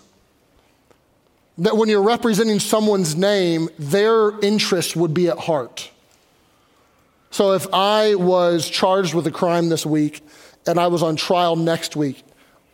that 1.59 1.77
when 1.77 1.89
you're 1.89 2.01
representing 2.01 2.59
someone's 2.59 3.15
name, 3.15 3.69
their 3.77 4.31
interest 4.39 4.95
would 4.95 5.13
be 5.13 5.27
at 5.27 5.37
heart. 5.37 5.91
So 7.29 7.51
if 7.51 7.71
I 7.71 8.15
was 8.15 8.67
charged 8.67 9.13
with 9.13 9.27
a 9.27 9.31
crime 9.31 9.69
this 9.69 9.85
week 9.85 10.25
and 10.65 10.79
I 10.79 10.87
was 10.87 11.03
on 11.03 11.15
trial 11.17 11.55
next 11.55 11.95
week, 11.95 12.23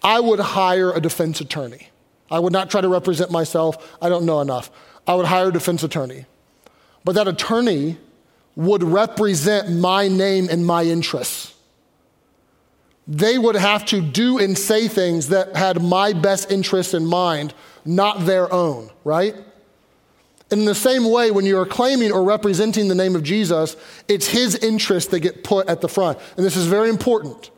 I 0.02 0.22
would 0.22 0.40
hire 0.40 0.94
a 0.94 1.02
defense 1.02 1.42
attorney. 1.42 1.90
I 2.32 2.40
would 2.40 2.54
not 2.54 2.70
try 2.70 2.80
to 2.80 2.88
represent 2.88 3.30
myself. 3.30 3.98
I 4.02 4.08
don't 4.08 4.26
know 4.26 4.40
enough. 4.40 4.72
I 5.06 5.16
would 5.16 5.26
hire 5.26 5.50
a 5.50 5.52
defense 5.52 5.84
attorney. 5.84 6.26
But 7.08 7.16
that 7.16 7.30
attorney 7.30 7.96
would 8.58 8.84
represent 8.84 9.72
my 9.72 10.10
name 10.10 10.50
and 10.52 10.66
my 10.66 10.84
interests. 10.84 11.54
They 13.08 13.38
would 13.38 13.56
have 13.56 13.86
to 13.86 14.02
do 14.02 14.40
and 14.40 14.58
say 14.58 14.90
things 14.90 15.30
that 15.30 15.56
had 15.56 15.82
my 15.82 16.12
best 16.12 16.52
interests 16.52 16.94
in 16.94 17.06
mind, 17.06 17.54
not 17.86 18.26
their 18.26 18.52
own, 18.52 18.90
right? 19.06 19.36
In 20.52 20.66
the 20.66 20.76
same 20.76 21.10
way, 21.10 21.32
when 21.32 21.46
you're 21.46 21.66
claiming 21.66 22.12
or 22.12 22.26
representing 22.26 22.90
the 22.90 22.96
name 22.96 23.16
of 23.16 23.24
Jesus, 23.24 23.78
it's 24.10 24.28
his 24.28 24.56
interests 24.56 25.10
that 25.12 25.22
get 25.22 25.46
put 25.46 25.70
at 25.70 25.80
the 25.80 25.88
front. 25.88 26.18
And 26.36 26.46
this 26.46 26.58
is 26.58 26.68
very 26.68 26.90
important. 26.90 27.52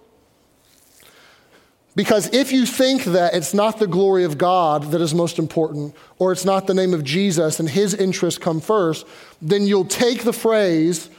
Because 2.00 2.34
if 2.34 2.54
you 2.54 2.66
think 2.66 3.04
that 3.04 3.34
it's 3.34 3.54
not 3.54 3.78
the 3.78 3.86
glory 3.86 4.24
of 4.24 4.38
God 4.38 4.84
that 4.92 5.02
is 5.02 5.14
most 5.14 5.38
important, 5.38 5.94
or 6.18 6.32
it's 6.32 6.46
not 6.46 6.66
the 6.66 6.74
name 6.74 6.94
of 6.94 7.04
Jesus 7.04 7.60
and 7.60 7.68
his 7.68 7.94
interests 7.94 8.38
come 8.38 8.62
first, 8.62 9.06
then 9.42 9.68
you'll 9.68 9.84
take 9.84 10.24
the 10.24 10.32
phrase, 10.32 11.10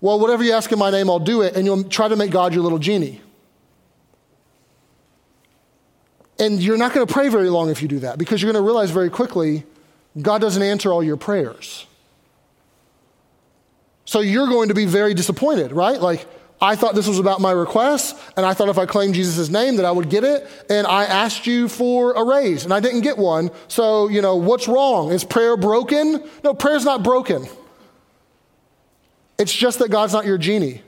well, 0.00 0.20
whatever 0.20 0.44
you 0.44 0.52
ask 0.52 0.70
in 0.70 0.78
my 0.78 0.90
name, 0.90 1.10
I'll 1.10 1.18
do 1.18 1.42
it, 1.42 1.56
and 1.56 1.66
you'll 1.66 1.82
try 1.82 2.06
to 2.06 2.14
make 2.14 2.30
God 2.30 2.54
your 2.54 2.62
little 2.62 2.78
genie. 2.78 3.20
And 6.38 6.62
you're 6.62 6.78
not 6.78 6.92
going 6.92 7.04
to 7.04 7.12
pray 7.12 7.30
very 7.30 7.50
long 7.50 7.68
if 7.68 7.82
you 7.82 7.88
do 7.88 7.98
that, 7.98 8.16
because 8.16 8.40
you're 8.40 8.52
going 8.52 8.62
to 8.62 8.64
realize 8.64 8.92
very 8.92 9.10
quickly 9.10 9.64
God 10.22 10.40
doesn't 10.40 10.62
answer 10.62 10.92
all 10.92 11.02
your 11.02 11.16
prayers. 11.16 11.84
So 14.04 14.20
you're 14.20 14.46
going 14.46 14.68
to 14.68 14.74
be 14.74 14.86
very 14.86 15.14
disappointed, 15.14 15.72
right? 15.72 16.00
Like, 16.00 16.28
I 16.60 16.74
thought 16.74 16.94
this 16.94 17.06
was 17.06 17.20
about 17.20 17.40
my 17.40 17.52
request, 17.52 18.16
and 18.36 18.44
I 18.44 18.52
thought 18.52 18.68
if 18.68 18.78
I 18.78 18.86
claimed 18.86 19.14
Jesus' 19.14 19.48
name 19.48 19.76
that 19.76 19.84
I 19.84 19.92
would 19.92 20.10
get 20.10 20.24
it, 20.24 20.48
and 20.68 20.86
I 20.86 21.04
asked 21.04 21.46
you 21.46 21.68
for 21.68 22.12
a 22.14 22.24
raise, 22.24 22.64
and 22.64 22.74
I 22.74 22.80
didn't 22.80 23.02
get 23.02 23.16
one. 23.16 23.50
So, 23.68 24.08
you 24.08 24.20
know, 24.20 24.36
what's 24.36 24.66
wrong? 24.66 25.12
Is 25.12 25.22
prayer 25.22 25.56
broken? 25.56 26.28
No, 26.42 26.54
prayer's 26.54 26.84
not 26.84 27.04
broken. 27.04 27.46
It's 29.38 29.52
just 29.52 29.78
that 29.78 29.90
God's 29.90 30.12
not 30.12 30.26
your 30.26 30.36
genie. 30.36 30.82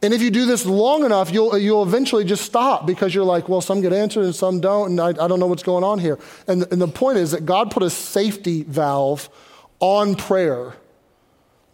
And 0.00 0.12
if 0.12 0.22
you 0.22 0.30
do 0.30 0.46
this 0.46 0.64
long 0.66 1.04
enough, 1.04 1.32
you'll, 1.32 1.56
you'll 1.58 1.84
eventually 1.84 2.24
just 2.24 2.44
stop 2.44 2.86
because 2.86 3.14
you're 3.14 3.24
like, 3.24 3.48
well, 3.48 3.60
some 3.60 3.80
get 3.80 3.92
answered 3.92 4.24
and 4.24 4.34
some 4.34 4.60
don't, 4.60 4.90
and 4.90 5.00
I, 5.00 5.08
I 5.08 5.28
don't 5.28 5.40
know 5.40 5.46
what's 5.46 5.62
going 5.62 5.84
on 5.84 5.98
here. 5.98 6.18
And, 6.46 6.66
and 6.72 6.80
the 6.80 6.88
point 6.88 7.18
is 7.18 7.32
that 7.32 7.46
God 7.46 7.70
put 7.70 7.82
a 7.82 7.90
safety 7.90 8.62
valve 8.64 9.28
on 9.80 10.14
prayer 10.14 10.74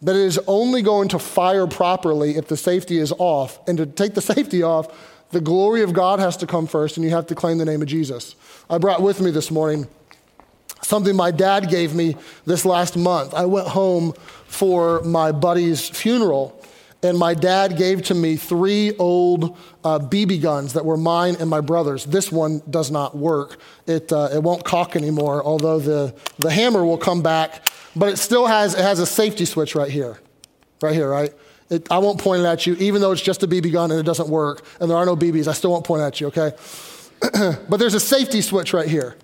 that 0.03 0.15
it 0.15 0.23
is 0.23 0.39
only 0.47 0.83
going 0.83 1.09
to 1.09 1.19
fire 1.19 1.67
properly 1.67 2.37
if 2.37 2.49
the 2.49 2.57
safety 2.57 2.99
is 2.99 3.13
off. 3.19 3.59
And 3.69 3.79
to 3.79 3.87
take 3.87 4.15
the 4.15 4.23
safety 4.35 4.63
off, 4.63 4.89
the 5.31 5.41
glory 5.41 5.83
of 5.83 5.93
God 5.93 6.21
has 6.21 6.37
to 6.39 6.47
come 6.47 6.67
first, 6.67 6.97
and 6.97 7.05
you 7.05 7.11
have 7.11 7.27
to 7.27 7.35
claim 7.35 7.59
the 7.59 7.65
name 7.65 7.83
of 7.83 7.89
Jesus. 7.89 8.35
I 8.71 8.79
brought 8.79 9.03
with 9.03 9.21
me 9.21 9.31
this 9.31 9.51
morning 9.51 9.87
something 10.83 11.15
my 11.15 11.31
dad 11.31 11.69
gave 11.69 11.95
me 11.95 12.17
this 12.47 12.65
last 12.65 12.97
month. 12.97 13.35
I 13.35 13.45
went 13.45 13.69
home 13.69 14.15
for 14.47 15.03
my 15.03 15.33
buddy's 15.33 15.87
funeral, 15.87 16.59
and 17.03 17.19
my 17.19 17.35
dad 17.35 17.77
gave 17.77 18.03
to 18.05 18.15
me 18.15 18.37
three 18.37 18.97
old 18.97 19.57
uh, 19.85 19.99
BB 19.99 20.41
guns 20.41 20.73
that 20.73 20.85
were 20.85 20.97
mine 20.97 21.37
and 21.39 21.51
my 21.51 21.61
brother's. 21.61 22.07
This 22.07 22.33
one 22.33 22.63
does 22.71 22.91
not 22.91 23.17
work. 23.17 23.61
It, 23.87 24.13
uh, 24.13 24.31
it 24.33 24.43
won't 24.43 24.65
cock 24.65 24.97
anymore, 24.97 25.45
although 25.45 25.79
the, 25.79 26.15
the 26.39 26.51
hammer 26.51 26.85
will 26.85 26.99
come 26.99 27.23
back 27.23 27.69
but 27.99 28.11
it 28.11 28.17
still 28.17 28.47
has, 28.47 28.75
it 28.75 28.81
has 28.81 29.01
a 29.01 29.07
safety 29.07 29.45
switch 29.45 29.75
right 29.75 29.91
here. 29.91 30.19
Right 30.81 30.95
here, 30.95 31.09
right? 31.11 31.35
It, 31.69 31.91
I 31.91 31.99
won't 31.99 32.21
point 32.21 32.43
it 32.43 32.47
at 32.47 32.67
you, 32.67 32.75
even 32.77 33.01
though 33.01 33.13
it's 33.13 33.21
just 33.21 33.43
a 33.43 33.49
BB 33.49 33.73
gun 33.73 33.91
and 33.91 33.99
it 33.99 34.05
doesn't 34.05 34.29
work, 34.29 34.65
and 34.81 34.89
there 34.89 34.97
are 34.97 35.05
no 35.05 35.17
BBs, 35.17 35.49
I 35.49 35.53
still 35.53 35.73
won't 35.73 35.85
point 35.85 36.03
at 36.03 36.21
you, 36.21 36.29
okay? 36.29 36.53
but 37.69 37.77
there's 37.79 37.95
a 37.95 38.01
safety 38.01 38.41
switch 38.41 38.73
right 38.73 38.89
here. 38.89 39.17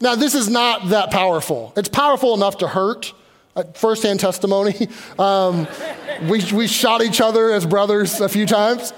Now, 0.00 0.14
this 0.14 0.34
is 0.34 0.48
not 0.48 0.88
that 0.88 1.10
powerful. 1.10 1.72
It's 1.76 1.88
powerful 1.88 2.34
enough 2.34 2.58
to 2.58 2.68
hurt. 2.68 3.14
Uh, 3.54 3.62
firsthand 3.74 4.20
testimony. 4.20 4.88
Um, 5.18 5.66
we, 6.28 6.44
we 6.52 6.66
shot 6.66 7.02
each 7.02 7.22
other 7.22 7.50
as 7.52 7.64
brothers 7.64 8.20
a 8.20 8.28
few 8.28 8.44
times. 8.44 8.92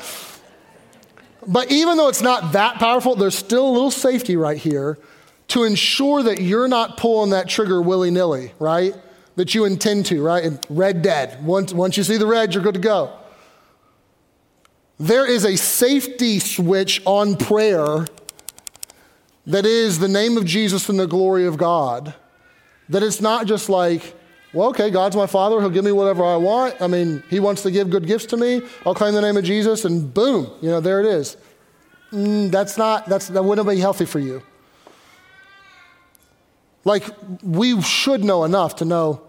But 1.47 1.71
even 1.71 1.97
though 1.97 2.09
it's 2.09 2.23
not 2.23 2.53
that 2.53 2.77
powerful, 2.77 3.15
there's 3.15 3.39
still 3.39 3.69
a 3.69 3.71
little 3.71 3.91
safety 3.93 4.37
right 4.37 4.57
here 4.57 4.99
to 5.49 5.63
ensure 5.65 6.25
that 6.25 6.41
you're 6.41 6.67
not 6.67 6.97
pulling 6.97 7.31
that 7.31 7.49
trigger 7.49 7.81
willy 7.81 8.11
nilly, 8.11 8.53
right? 8.59 8.95
That 9.39 9.55
you 9.55 9.65
intend 9.65 10.05
to, 10.05 10.21
right? 10.21 10.67
Red 10.69 11.01
dead. 11.01 11.45
Once, 11.45 11.73
once 11.73 11.97
you 11.97 12.03
see 12.03 12.17
the 12.17 12.27
red, 12.27 12.53
you're 12.53 12.63
good 12.63 12.75
to 12.75 12.81
go. 12.81 13.17
There 14.99 15.25
is 15.31 15.45
a 15.45 15.57
safety 15.57 16.41
switch 16.41 17.01
on 17.05 17.37
prayer 17.37 18.05
that 19.47 19.65
is 19.65 20.01
the 20.01 20.09
name 20.09 20.37
of 20.37 20.45
Jesus 20.45 20.89
and 20.89 20.99
the 20.99 21.07
glory 21.07 21.47
of 21.47 21.57
God. 21.57 22.17
That 22.89 23.05
it's 23.05 23.21
not 23.21 23.47
just 23.47 23.69
like, 23.69 24.13
well, 24.53 24.71
okay, 24.71 24.91
God's 24.91 25.15
my 25.15 25.29
father. 25.29 25.61
He'll 25.61 25.71
give 25.71 25.85
me 25.85 25.93
whatever 25.93 26.25
I 26.25 26.35
want. 26.35 26.83
I 26.83 26.89
mean, 26.89 27.23
he 27.31 27.39
wants 27.39 27.63
to 27.63 27.71
give 27.71 27.91
good 27.91 28.09
gifts 28.09 28.27
to 28.27 28.37
me. 28.37 28.61
I'll 28.85 28.93
claim 28.93 29.15
the 29.15 29.23
name 29.23 29.37
of 29.37 29.45
Jesus 29.45 29.85
and 29.85 30.13
boom, 30.13 30.51
you 30.61 30.69
know, 30.69 30.81
there 30.81 30.99
it 30.99 31.07
is. 31.07 31.37
Mm, 32.11 32.51
that's 32.51 32.77
not, 32.77 33.07
that's, 33.07 33.29
that 33.29 33.45
wouldn't 33.45 33.69
be 33.69 33.79
healthy 33.79 34.05
for 34.05 34.19
you. 34.19 34.43
Like, 36.85 37.05
we 37.45 37.81
should 37.83 38.25
know 38.25 38.43
enough 38.43 38.75
to 38.77 38.85
know 38.85 39.28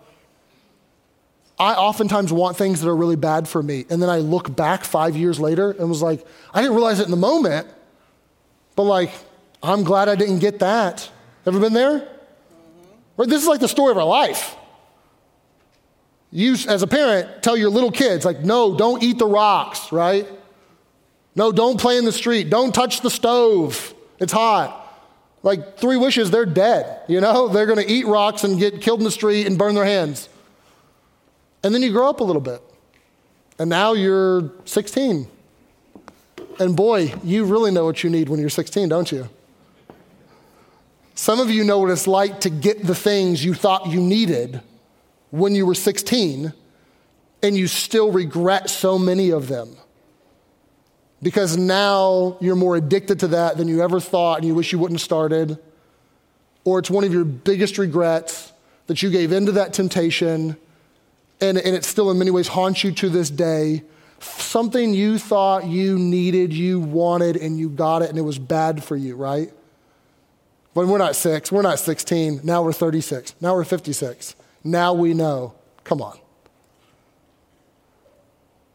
I 1.59 1.73
oftentimes 1.73 2.31
want 2.31 2.55
things 2.55 2.79
that 2.79 2.89
are 2.89 2.95
really 2.95 3.17
bad 3.17 3.47
for 3.47 3.61
me. 3.61 3.85
And 3.89 4.01
then 4.01 4.09
I 4.09 4.19
look 4.19 4.55
back 4.55 4.85
five 4.85 5.17
years 5.17 5.39
later 5.39 5.71
and 5.71 5.89
was 5.89 6.01
like, 6.01 6.25
I 6.53 6.61
didn't 6.61 6.75
realize 6.75 7.01
it 7.01 7.05
in 7.05 7.11
the 7.11 7.17
moment, 7.17 7.67
but 8.77 8.83
like, 8.83 9.11
I'm 9.61 9.83
glad 9.83 10.07
I 10.07 10.15
didn't 10.15 10.39
get 10.39 10.59
that. 10.59 11.09
Ever 11.45 11.59
been 11.59 11.73
there? 11.73 11.99
Mm-hmm. 11.99 13.29
This 13.29 13.41
is 13.41 13.47
like 13.47 13.59
the 13.59 13.67
story 13.67 13.91
of 13.91 13.97
our 13.97 14.05
life. 14.05 14.55
You, 16.31 16.53
as 16.53 16.81
a 16.81 16.87
parent, 16.87 17.43
tell 17.43 17.57
your 17.57 17.69
little 17.69 17.91
kids, 17.91 18.23
like, 18.23 18.39
no, 18.39 18.77
don't 18.77 19.03
eat 19.03 19.17
the 19.17 19.25
rocks, 19.25 19.91
right? 19.91 20.27
No, 21.35 21.51
don't 21.51 21.79
play 21.79 21.97
in 21.97 22.05
the 22.05 22.11
street. 22.11 22.49
Don't 22.49 22.73
touch 22.73 23.01
the 23.01 23.09
stove. 23.09 23.93
It's 24.19 24.31
hot. 24.31 24.75
Like, 25.41 25.77
three 25.77 25.97
wishes, 25.97 26.29
they're 26.29 26.45
dead. 26.45 27.01
You 27.07 27.19
know, 27.19 27.47
they're 27.47 27.65
going 27.65 27.79
to 27.79 27.91
eat 27.91 28.05
rocks 28.05 28.43
and 28.43 28.59
get 28.59 28.81
killed 28.81 28.99
in 28.99 29.05
the 29.05 29.11
street 29.11 29.47
and 29.47 29.57
burn 29.57 29.73
their 29.73 29.85
hands. 29.85 30.28
And 31.63 31.73
then 31.73 31.81
you 31.81 31.91
grow 31.91 32.09
up 32.09 32.19
a 32.19 32.23
little 32.23 32.41
bit. 32.41 32.61
And 33.57 33.69
now 33.69 33.93
you're 33.93 34.51
16. 34.65 35.27
And 36.59 36.75
boy, 36.75 37.13
you 37.23 37.45
really 37.45 37.71
know 37.71 37.85
what 37.85 38.03
you 38.03 38.09
need 38.09 38.29
when 38.29 38.39
you're 38.39 38.49
16, 38.49 38.89
don't 38.89 39.11
you? 39.11 39.29
Some 41.15 41.39
of 41.41 41.49
you 41.49 41.65
know 41.65 41.79
what 41.79 41.89
it's 41.89 42.07
like 42.07 42.41
to 42.41 42.49
get 42.49 42.85
the 42.85 42.95
things 42.95 43.43
you 43.43 43.53
thought 43.53 43.87
you 43.87 43.99
needed 43.99 44.61
when 45.31 45.53
you 45.53 45.65
were 45.65 45.75
16, 45.75 46.53
and 47.43 47.57
you 47.57 47.67
still 47.67 48.11
regret 48.11 48.69
so 48.69 48.97
many 48.97 49.29
of 49.29 49.47
them. 49.47 49.75
Because 51.21 51.57
now 51.57 52.37
you're 52.39 52.55
more 52.55 52.77
addicted 52.77 53.19
to 53.19 53.27
that 53.27 53.57
than 53.57 53.67
you 53.67 53.81
ever 53.81 53.99
thought, 53.99 54.39
and 54.39 54.47
you 54.47 54.55
wish 54.55 54.71
you 54.71 54.79
wouldn't 54.79 54.99
have 54.99 55.03
started. 55.03 55.59
Or 56.63 56.79
it's 56.79 56.89
one 56.89 57.03
of 57.03 57.11
your 57.11 57.25
biggest 57.25 57.77
regrets 57.77 58.53
that 58.87 59.03
you 59.03 59.09
gave 59.09 59.33
into 59.33 59.51
that 59.53 59.73
temptation 59.73 60.55
and, 61.41 61.57
and 61.57 61.75
it 61.75 61.85
still 61.85 62.11
in 62.11 62.17
many 62.17 62.31
ways 62.31 62.47
haunts 62.47 62.83
you 62.83 62.91
to 62.93 63.09
this 63.09 63.29
day. 63.29 63.83
Something 64.19 64.93
you 64.93 65.17
thought 65.17 65.65
you 65.65 65.97
needed, 65.97 66.53
you 66.53 66.79
wanted, 66.79 67.37
and 67.37 67.57
you 67.57 67.69
got 67.69 68.01
it, 68.01 68.09
and 68.09 68.17
it 68.17 68.23
was 68.23 68.37
bad 68.37 68.83
for 68.83 68.95
you, 68.95 69.15
right? 69.15 69.51
When 70.73 70.89
we're 70.89 70.97
not 70.97 71.15
six, 71.15 71.51
we're 71.51 71.61
not 71.61 71.79
16, 71.79 72.41
now 72.43 72.63
we're 72.63 72.73
36, 72.73 73.35
now 73.41 73.53
we're 73.53 73.63
56. 73.63 74.35
Now 74.63 74.93
we 74.93 75.13
know. 75.13 75.55
Come 75.83 76.01
on. 76.01 76.19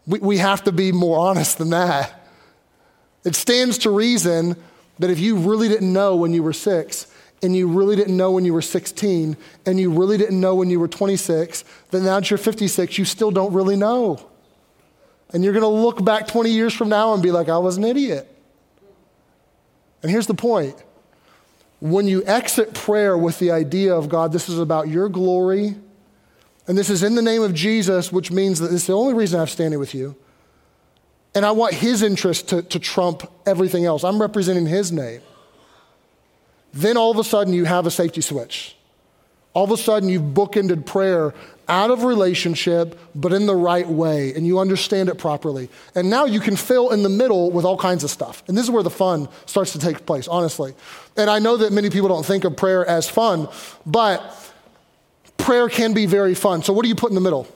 We, 0.06 0.18
we 0.18 0.38
have 0.38 0.64
to 0.64 0.72
be 0.72 0.92
more 0.92 1.18
honest 1.18 1.58
than 1.58 1.70
that. 1.70 2.26
It 3.24 3.34
stands 3.34 3.78
to 3.78 3.90
reason 3.90 4.56
that 4.98 5.10
if 5.10 5.18
you 5.18 5.36
really 5.36 5.68
didn't 5.68 5.92
know 5.92 6.16
when 6.16 6.32
you 6.32 6.42
were 6.42 6.52
six, 6.52 7.06
and 7.44 7.54
you 7.54 7.68
really 7.68 7.94
didn't 7.94 8.16
know 8.16 8.30
when 8.30 8.46
you 8.46 8.54
were 8.54 8.62
16 8.62 9.36
and 9.66 9.78
you 9.78 9.90
really 9.90 10.16
didn't 10.16 10.40
know 10.40 10.54
when 10.54 10.70
you 10.70 10.80
were 10.80 10.88
26, 10.88 11.62
then 11.90 12.04
now 12.04 12.18
that 12.18 12.30
you're 12.30 12.38
56, 12.38 12.96
you 12.96 13.04
still 13.04 13.30
don't 13.30 13.52
really 13.52 13.76
know. 13.76 14.18
And 15.30 15.44
you're 15.44 15.52
going 15.52 15.62
to 15.62 15.68
look 15.68 16.02
back 16.02 16.26
20 16.26 16.50
years 16.50 16.72
from 16.72 16.88
now 16.88 17.12
and 17.12 17.22
be 17.22 17.30
like, 17.30 17.50
I 17.50 17.58
was 17.58 17.76
an 17.76 17.84
idiot. 17.84 18.26
And 20.02 20.10
here's 20.10 20.26
the 20.26 20.34
point 20.34 20.82
when 21.80 22.08
you 22.08 22.24
exit 22.24 22.72
prayer 22.72 23.18
with 23.18 23.38
the 23.38 23.50
idea 23.50 23.94
of 23.94 24.08
God, 24.08 24.32
this 24.32 24.48
is 24.48 24.58
about 24.58 24.88
your 24.88 25.10
glory, 25.10 25.76
and 26.66 26.78
this 26.78 26.88
is 26.88 27.02
in 27.02 27.14
the 27.14 27.20
name 27.20 27.42
of 27.42 27.52
Jesus, 27.52 28.10
which 28.10 28.30
means 28.30 28.58
that 28.60 28.72
is 28.72 28.86
the 28.86 28.94
only 28.94 29.12
reason 29.12 29.38
I'm 29.38 29.48
standing 29.48 29.78
with 29.78 29.94
you. 29.94 30.16
And 31.34 31.44
I 31.44 31.50
want 31.50 31.74
his 31.74 32.00
interest 32.00 32.48
to, 32.50 32.62
to 32.62 32.78
trump 32.78 33.30
everything 33.44 33.84
else. 33.84 34.02
I'm 34.02 34.18
representing 34.18 34.64
his 34.64 34.90
name 34.92 35.20
then 36.74 36.96
all 36.96 37.10
of 37.10 37.18
a 37.18 37.24
sudden 37.24 37.54
you 37.54 37.64
have 37.64 37.86
a 37.86 37.90
safety 37.90 38.20
switch. 38.20 38.76
All 39.52 39.64
of 39.64 39.70
a 39.70 39.76
sudden 39.76 40.08
you've 40.08 40.34
bookended 40.34 40.84
prayer 40.84 41.32
out 41.68 41.90
of 41.90 42.02
relationship, 42.02 42.98
but 43.14 43.32
in 43.32 43.46
the 43.46 43.54
right 43.54 43.86
way, 43.88 44.34
and 44.34 44.46
you 44.46 44.58
understand 44.58 45.08
it 45.08 45.16
properly. 45.16 45.70
And 45.94 46.10
now 46.10 46.24
you 46.24 46.40
can 46.40 46.56
fill 46.56 46.90
in 46.90 47.02
the 47.02 47.08
middle 47.08 47.50
with 47.50 47.64
all 47.64 47.78
kinds 47.78 48.04
of 48.04 48.10
stuff. 48.10 48.42
And 48.48 48.56
this 48.58 48.64
is 48.64 48.70
where 48.70 48.82
the 48.82 48.90
fun 48.90 49.28
starts 49.46 49.72
to 49.72 49.78
take 49.78 50.04
place, 50.04 50.28
honestly. 50.28 50.74
And 51.16 51.30
I 51.30 51.38
know 51.38 51.56
that 51.58 51.72
many 51.72 51.88
people 51.88 52.08
don't 52.08 52.26
think 52.26 52.44
of 52.44 52.56
prayer 52.56 52.84
as 52.84 53.08
fun, 53.08 53.48
but 53.86 54.22
prayer 55.38 55.68
can 55.68 55.94
be 55.94 56.06
very 56.06 56.34
fun. 56.34 56.62
So, 56.62 56.72
what 56.72 56.82
do 56.82 56.88
you 56.88 56.96
put 56.96 57.10
in 57.10 57.14
the 57.14 57.20
middle? 57.20 57.46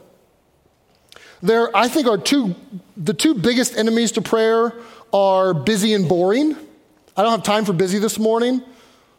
There, 1.42 1.76
I 1.76 1.88
think, 1.88 2.06
are 2.06 2.18
two, 2.18 2.54
the 2.96 3.14
two 3.14 3.34
biggest 3.34 3.76
enemies 3.76 4.12
to 4.12 4.22
prayer 4.22 4.72
are 5.12 5.54
busy 5.54 5.94
and 5.94 6.08
boring. 6.08 6.56
I 7.16 7.22
don't 7.22 7.32
have 7.32 7.42
time 7.42 7.64
for 7.64 7.72
busy 7.72 7.98
this 7.98 8.18
morning. 8.18 8.62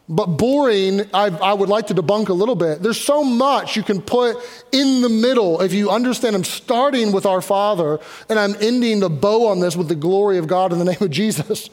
But 0.08 0.26
boring, 0.26 1.02
I, 1.14 1.26
I, 1.26 1.52
would 1.52 1.68
like 1.68 1.86
to 1.86 1.94
debunk 1.94 2.30
a 2.30 2.32
little 2.32 2.56
bit. 2.56 2.82
There's 2.82 3.00
so 3.00 3.22
much 3.22 3.76
you 3.76 3.84
can 3.84 4.02
put 4.02 4.36
in 4.72 5.02
the 5.02 5.08
middle 5.08 5.60
if 5.60 5.72
you 5.72 5.88
understand 5.88 6.34
I'm 6.34 6.42
starting 6.42 7.12
with 7.12 7.26
our 7.26 7.40
Father 7.40 8.00
and 8.28 8.36
I'm 8.36 8.56
ending 8.60 8.98
the 8.98 9.08
bow 9.08 9.46
on 9.46 9.60
this 9.60 9.76
with 9.76 9.86
the 9.86 9.94
glory 9.94 10.38
of 10.38 10.48
God 10.48 10.72
in 10.72 10.80
the 10.80 10.84
name 10.92 11.00
of 11.00 11.10
Jesus. 11.10 11.70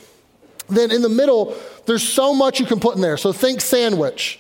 Then 0.70 0.92
in 0.92 1.02
the 1.02 1.10
middle, 1.10 1.56
there's 1.88 2.08
so 2.08 2.34
much 2.34 2.60
you 2.60 2.68
can 2.68 2.80
put 2.80 2.96
in 2.96 3.02
there. 3.02 3.18
So 3.18 3.34
think 3.34 3.60
sandwich. 3.62 4.40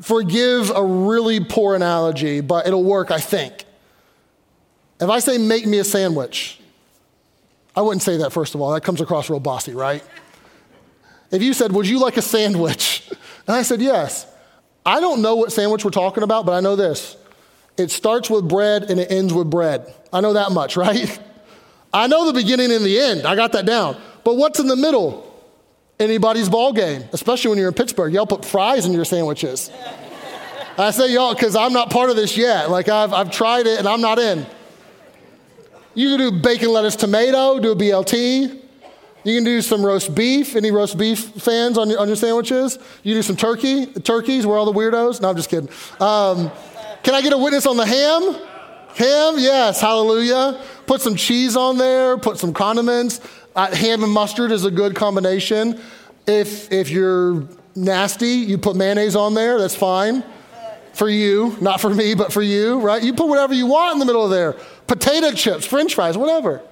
Forgive 0.00 0.70
a 0.70 0.84
really 0.84 1.40
poor 1.40 1.74
analogy, 1.74 2.40
but 2.40 2.66
it'll 2.66 2.84
work, 2.84 3.10
I 3.10 3.18
think. 3.20 3.64
If 5.00 5.08
I 5.08 5.18
say, 5.18 5.38
make 5.38 5.66
me 5.66 5.78
a 5.78 5.84
sandwich, 5.84 6.60
I 7.76 7.80
wouldn't 7.80 8.02
say 8.02 8.18
that, 8.18 8.32
first 8.32 8.54
of 8.54 8.60
all. 8.60 8.72
That 8.72 8.82
comes 8.82 9.00
across 9.00 9.28
real 9.28 9.40
bossy, 9.40 9.74
right? 9.74 10.02
If 11.30 11.42
you 11.42 11.52
said, 11.52 11.72
would 11.72 11.88
you 11.88 11.98
like 11.98 12.16
a 12.16 12.22
sandwich? 12.22 13.10
And 13.46 13.54
I 13.54 13.60
said, 13.60 13.82
Yes. 13.82 14.26
I 14.86 15.00
don't 15.00 15.22
know 15.22 15.36
what 15.36 15.52
sandwich 15.52 15.84
we're 15.84 15.90
talking 15.90 16.22
about, 16.22 16.44
but 16.46 16.52
I 16.52 16.60
know 16.60 16.76
this. 16.76 17.16
It 17.76 17.90
starts 17.90 18.30
with 18.30 18.48
bread 18.48 18.84
and 18.90 19.00
it 19.00 19.10
ends 19.10 19.32
with 19.32 19.50
bread. 19.50 19.92
I 20.12 20.20
know 20.20 20.34
that 20.34 20.52
much, 20.52 20.76
right? 20.78 21.18
I 21.92 22.06
know 22.06 22.26
the 22.26 22.32
beginning 22.32 22.72
and 22.72 22.84
the 22.84 22.98
end. 22.98 23.26
I 23.26 23.36
got 23.36 23.52
that 23.52 23.66
down. 23.66 24.00
But 24.24 24.36
what's 24.36 24.60
in 24.60 24.66
the 24.66 24.76
middle? 24.76 25.30
Anybody's 26.00 26.48
ball 26.48 26.72
game, 26.72 27.04
especially 27.12 27.50
when 27.50 27.58
you're 27.58 27.68
in 27.68 27.74
Pittsburgh. 27.74 28.12
Y'all 28.12 28.26
put 28.26 28.44
fries 28.44 28.84
in 28.84 28.92
your 28.92 29.04
sandwiches. 29.04 29.70
I 30.76 30.90
say 30.90 31.12
y'all 31.12 31.34
because 31.34 31.54
I'm 31.54 31.72
not 31.72 31.90
part 31.90 32.10
of 32.10 32.16
this 32.16 32.36
yet. 32.36 32.68
Like 32.68 32.88
I've, 32.88 33.12
I've 33.12 33.30
tried 33.30 33.66
it 33.66 33.78
and 33.78 33.86
I'm 33.86 34.00
not 34.00 34.18
in. 34.18 34.44
You 35.94 36.16
can 36.16 36.18
do 36.18 36.40
bacon, 36.42 36.70
lettuce, 36.70 36.96
tomato, 36.96 37.60
do 37.60 37.70
a 37.70 37.76
BLT. 37.76 38.63
You 39.24 39.34
can 39.34 39.44
do 39.44 39.62
some 39.62 39.84
roast 39.84 40.14
beef. 40.14 40.54
Any 40.54 40.70
roast 40.70 40.98
beef 40.98 41.18
fans 41.18 41.78
on 41.78 41.88
your, 41.88 41.98
on 41.98 42.06
your 42.06 42.16
sandwiches? 42.16 42.78
You 43.02 43.14
do 43.14 43.22
some 43.22 43.36
turkey. 43.36 43.86
Turkeys, 43.86 44.46
we're 44.46 44.58
all 44.58 44.70
the 44.70 44.78
weirdos. 44.78 45.20
No, 45.20 45.30
I'm 45.30 45.36
just 45.36 45.48
kidding. 45.48 45.70
Um, 45.98 46.50
can 47.02 47.14
I 47.14 47.22
get 47.22 47.32
a 47.32 47.38
witness 47.38 47.66
on 47.66 47.76
the 47.76 47.86
ham? 47.86 48.36
Ham, 48.96 49.34
yes, 49.38 49.80
hallelujah. 49.80 50.60
Put 50.86 51.00
some 51.00 51.16
cheese 51.16 51.56
on 51.56 51.78
there, 51.78 52.16
put 52.16 52.38
some 52.38 52.52
condiments. 52.52 53.20
Uh, 53.56 53.74
ham 53.74 54.04
and 54.04 54.12
mustard 54.12 54.52
is 54.52 54.64
a 54.64 54.70
good 54.70 54.94
combination. 54.94 55.80
If, 56.26 56.70
if 56.70 56.90
you're 56.90 57.48
nasty, 57.74 58.28
you 58.28 58.58
put 58.58 58.76
mayonnaise 58.76 59.16
on 59.16 59.34
there, 59.34 59.58
that's 59.58 59.74
fine. 59.74 60.22
For 60.92 61.08
you, 61.08 61.56
not 61.60 61.80
for 61.80 61.90
me, 61.90 62.14
but 62.14 62.32
for 62.32 62.42
you, 62.42 62.78
right? 62.78 63.02
You 63.02 63.14
put 63.14 63.26
whatever 63.26 63.52
you 63.52 63.66
want 63.66 63.94
in 63.94 63.98
the 63.98 64.04
middle 64.04 64.24
of 64.24 64.30
there 64.30 64.56
potato 64.86 65.32
chips, 65.32 65.66
french 65.66 65.94
fries, 65.94 66.16
whatever. 66.16 66.62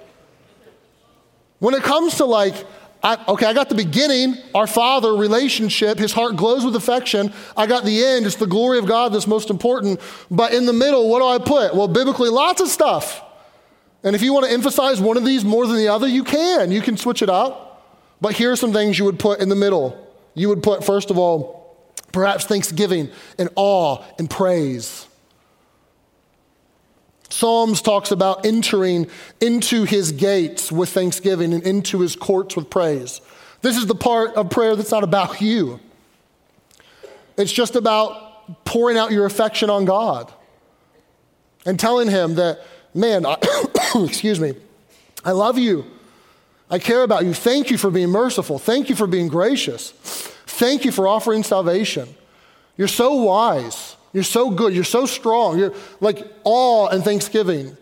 When 1.63 1.75
it 1.75 1.83
comes 1.83 2.15
to 2.15 2.25
like, 2.25 2.55
I, 3.01 3.23
okay, 3.25 3.45
I 3.45 3.53
got 3.53 3.69
the 3.69 3.75
beginning, 3.75 4.35
our 4.53 4.67
Father 4.67 5.13
relationship, 5.13 5.97
his 5.97 6.11
heart 6.11 6.35
glows 6.35 6.65
with 6.65 6.75
affection. 6.75 7.31
I 7.55 7.67
got 7.67 7.85
the 7.85 8.03
end, 8.03 8.25
it's 8.25 8.35
the 8.35 8.47
glory 8.47 8.79
of 8.79 8.85
God 8.85 9.13
that's 9.13 9.27
most 9.27 9.49
important. 9.49 10.01
But 10.29 10.53
in 10.53 10.65
the 10.65 10.73
middle, 10.73 11.07
what 11.07 11.19
do 11.19 11.25
I 11.25 11.37
put? 11.37 11.73
Well, 11.73 11.87
biblically, 11.87 12.27
lots 12.27 12.59
of 12.59 12.67
stuff. 12.67 13.23
And 14.03 14.13
if 14.13 14.21
you 14.21 14.33
want 14.33 14.45
to 14.45 14.51
emphasize 14.51 14.99
one 14.99 15.15
of 15.15 15.23
these 15.23 15.45
more 15.45 15.65
than 15.65 15.77
the 15.77 15.87
other, 15.87 16.05
you 16.05 16.25
can. 16.25 16.69
You 16.69 16.81
can 16.81 16.97
switch 16.97 17.21
it 17.21 17.29
up. 17.29 18.03
But 18.19 18.33
here 18.33 18.51
are 18.51 18.57
some 18.57 18.73
things 18.73 18.99
you 18.99 19.05
would 19.05 19.17
put 19.17 19.39
in 19.39 19.47
the 19.47 19.55
middle. 19.55 20.13
You 20.33 20.49
would 20.49 20.63
put, 20.63 20.83
first 20.83 21.11
of 21.11 21.17
all, 21.17 21.87
perhaps 22.11 22.43
thanksgiving 22.43 23.09
and 23.39 23.47
awe 23.55 24.03
and 24.19 24.29
praise. 24.29 25.07
Psalms 27.33 27.81
talks 27.81 28.11
about 28.11 28.45
entering 28.45 29.07
into 29.41 29.85
his 29.85 30.11
gates 30.11 30.71
with 30.71 30.89
thanksgiving 30.89 31.51
and 31.51 31.63
into 31.63 31.99
his 32.01 32.15
courts 32.15 32.55
with 32.55 32.69
praise. 32.69 33.21
This 33.63 33.75
is 33.75 33.87
the 33.87 33.95
part 33.95 34.35
of 34.35 34.51
prayer 34.51 34.75
that's 34.75 34.91
not 34.91 35.03
about 35.03 35.41
you. 35.41 35.79
It's 37.35 37.51
just 37.51 37.75
about 37.75 38.63
pouring 38.65 38.99
out 38.99 39.11
your 39.11 39.25
affection 39.25 39.71
on 39.71 39.85
God. 39.85 40.31
and 41.65 41.79
telling 41.79 42.07
him 42.07 42.35
that, 42.35 42.59
man, 42.93 43.25
I, 43.25 43.37
excuse 43.95 44.39
me, 44.39 44.53
I 45.25 45.31
love 45.31 45.57
you. 45.57 45.85
I 46.69 46.77
care 46.77 47.01
about 47.01 47.25
you. 47.25 47.33
Thank 47.33 47.71
you 47.71 47.79
for 47.79 47.89
being 47.89 48.09
merciful. 48.09 48.59
Thank 48.59 48.89
you 48.89 48.95
for 48.95 49.07
being 49.07 49.27
gracious. 49.27 49.91
Thank 50.45 50.85
you 50.85 50.91
for 50.91 51.07
offering 51.07 51.41
salvation. 51.41 52.13
You're 52.77 52.87
so 52.87 53.13
wise. 53.13 53.95
You're 54.13 54.23
so 54.23 54.51
good. 54.51 54.73
You're 54.73 54.83
so 54.83 55.05
strong. 55.05 55.57
You're 55.57 55.73
like 55.99 56.25
awe 56.43 56.87
and 56.87 57.03
thanksgiving. 57.03 57.75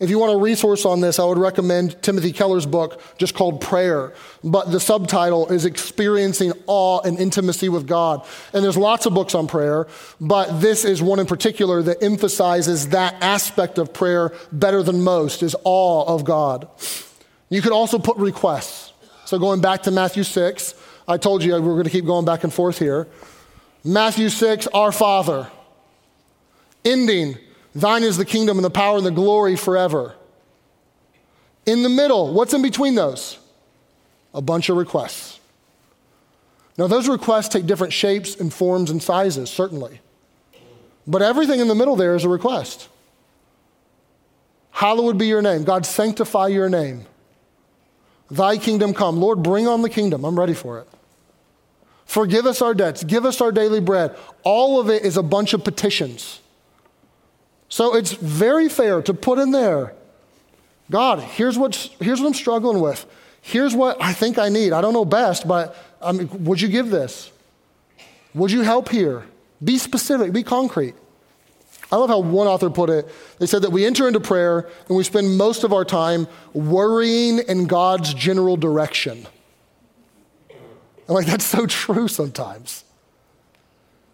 If 0.00 0.10
you 0.10 0.18
want 0.20 0.32
a 0.32 0.36
resource 0.36 0.84
on 0.84 1.00
this, 1.00 1.18
I 1.18 1.24
would 1.24 1.38
recommend 1.38 2.00
Timothy 2.02 2.32
Keller's 2.32 2.66
book 2.66 3.00
just 3.18 3.34
called 3.34 3.60
Prayer. 3.60 4.12
But 4.44 4.70
the 4.70 4.78
subtitle 4.78 5.48
is 5.48 5.64
Experiencing 5.64 6.52
Awe 6.68 7.00
and 7.00 7.18
Intimacy 7.18 7.68
with 7.68 7.88
God. 7.88 8.24
And 8.52 8.62
there's 8.62 8.76
lots 8.76 9.06
of 9.06 9.14
books 9.14 9.34
on 9.34 9.48
prayer, 9.48 9.88
but 10.20 10.60
this 10.60 10.84
is 10.84 11.02
one 11.02 11.18
in 11.18 11.26
particular 11.26 11.82
that 11.82 12.00
emphasizes 12.00 12.90
that 12.90 13.16
aspect 13.20 13.78
of 13.78 13.92
prayer 13.92 14.32
better 14.52 14.84
than 14.84 15.02
most 15.02 15.42
is 15.42 15.56
awe 15.64 16.04
of 16.04 16.24
God. 16.24 16.68
You 17.48 17.60
could 17.60 17.72
also 17.72 17.98
put 17.98 18.16
requests. 18.18 18.92
So 19.24 19.38
going 19.38 19.60
back 19.60 19.82
to 19.82 19.90
Matthew 19.90 20.22
6, 20.22 20.74
I 21.08 21.16
told 21.16 21.42
you 21.42 21.54
we 21.54 21.60
we're 21.60 21.72
going 21.72 21.84
to 21.84 21.90
keep 21.90 22.06
going 22.06 22.24
back 22.24 22.44
and 22.44 22.54
forth 22.54 22.78
here. 22.78 23.08
Matthew 23.82 24.28
6, 24.28 24.68
our 24.68 24.92
Father. 24.92 25.50
Ending, 26.84 27.38
Thine 27.74 28.02
is 28.02 28.16
the 28.16 28.24
kingdom 28.24 28.58
and 28.58 28.64
the 28.64 28.70
power 28.70 28.96
and 28.96 29.06
the 29.06 29.10
glory 29.10 29.56
forever. 29.56 30.14
In 31.66 31.82
the 31.82 31.88
middle, 31.88 32.32
what's 32.32 32.54
in 32.54 32.62
between 32.62 32.94
those? 32.94 33.38
A 34.34 34.40
bunch 34.40 34.68
of 34.68 34.76
requests. 34.76 35.38
Now, 36.76 36.86
those 36.86 37.08
requests 37.08 37.48
take 37.48 37.66
different 37.66 37.92
shapes 37.92 38.36
and 38.36 38.52
forms 38.52 38.90
and 38.90 39.02
sizes, 39.02 39.50
certainly. 39.50 40.00
But 41.06 41.22
everything 41.22 41.60
in 41.60 41.68
the 41.68 41.74
middle 41.74 41.96
there 41.96 42.14
is 42.14 42.24
a 42.24 42.28
request. 42.28 42.88
Hallowed 44.70 45.18
be 45.18 45.26
your 45.26 45.42
name. 45.42 45.64
God, 45.64 45.84
sanctify 45.84 46.48
your 46.48 46.68
name. 46.68 47.04
Thy 48.30 48.58
kingdom 48.58 48.94
come. 48.94 49.18
Lord, 49.18 49.42
bring 49.42 49.66
on 49.66 49.82
the 49.82 49.88
kingdom. 49.88 50.24
I'm 50.24 50.38
ready 50.38 50.54
for 50.54 50.78
it. 50.80 50.88
Forgive 52.06 52.46
us 52.46 52.62
our 52.62 52.74
debts. 52.74 53.04
Give 53.04 53.24
us 53.24 53.40
our 53.40 53.52
daily 53.52 53.80
bread. 53.80 54.16
All 54.42 54.80
of 54.80 54.88
it 54.88 55.02
is 55.04 55.16
a 55.16 55.22
bunch 55.22 55.52
of 55.52 55.64
petitions. 55.64 56.40
So 57.68 57.94
it's 57.94 58.12
very 58.12 58.68
fair 58.68 59.02
to 59.02 59.14
put 59.14 59.38
in 59.38 59.50
there 59.50 59.94
God, 60.90 61.20
here's, 61.20 61.58
what's, 61.58 61.90
here's 62.00 62.20
what 62.20 62.28
I'm 62.28 62.34
struggling 62.34 62.80
with. 62.80 63.04
Here's 63.42 63.74
what 63.74 64.00
I 64.00 64.12
think 64.12 64.38
I 64.38 64.48
need. 64.48 64.72
I 64.72 64.80
don't 64.80 64.94
know 64.94 65.04
best, 65.04 65.46
but 65.46 65.76
I 66.00 66.12
mean, 66.12 66.44
would 66.44 66.60
you 66.60 66.68
give 66.68 66.90
this? 66.90 67.30
Would 68.34 68.50
you 68.50 68.62
help 68.62 68.88
here? 68.88 69.24
Be 69.62 69.78
specific, 69.78 70.32
be 70.32 70.42
concrete. 70.42 70.94
I 71.90 71.96
love 71.96 72.10
how 72.10 72.20
one 72.20 72.46
author 72.46 72.68
put 72.68 72.90
it. 72.90 73.08
They 73.38 73.46
said 73.46 73.62
that 73.62 73.70
we 73.70 73.86
enter 73.86 74.06
into 74.06 74.20
prayer 74.20 74.68
and 74.88 74.96
we 74.96 75.04
spend 75.04 75.36
most 75.36 75.64
of 75.64 75.72
our 75.72 75.84
time 75.84 76.26
worrying 76.52 77.38
in 77.38 77.66
God's 77.66 78.12
general 78.12 78.56
direction. 78.56 79.26
I'm 81.08 81.14
like, 81.14 81.26
that's 81.26 81.46
so 81.46 81.66
true 81.66 82.08
sometimes. 82.08 82.84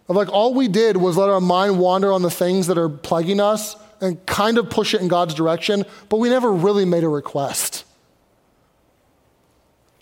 Of 0.09 0.17
like 0.17 0.29
all 0.29 0.55
we 0.55 0.69
did 0.69 0.97
was 0.97 1.17
let 1.17 1.31
our 1.31 1.41
mind 1.41 1.79
wander 1.79 2.13
on 2.13 2.23
the 2.23 2.31
things 2.31 2.67
that 2.67 2.77
are 2.77 2.89
plaguing 2.89 3.41
us 3.41 3.77
and 4.01 4.25
kind 4.27 4.59
of 4.59 4.69
push 4.69 4.95
it 4.95 5.01
in 5.01 5.09
God's 5.09 5.35
direction, 5.35 5.85
but 6.09 6.19
we 6.19 6.29
never 6.29 6.53
really 6.53 6.85
made 6.85 7.05
a 7.05 7.09
request. 7.09 7.85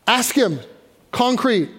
Ask 0.07 0.35
Him, 0.35 0.59
concrete. 1.13 1.71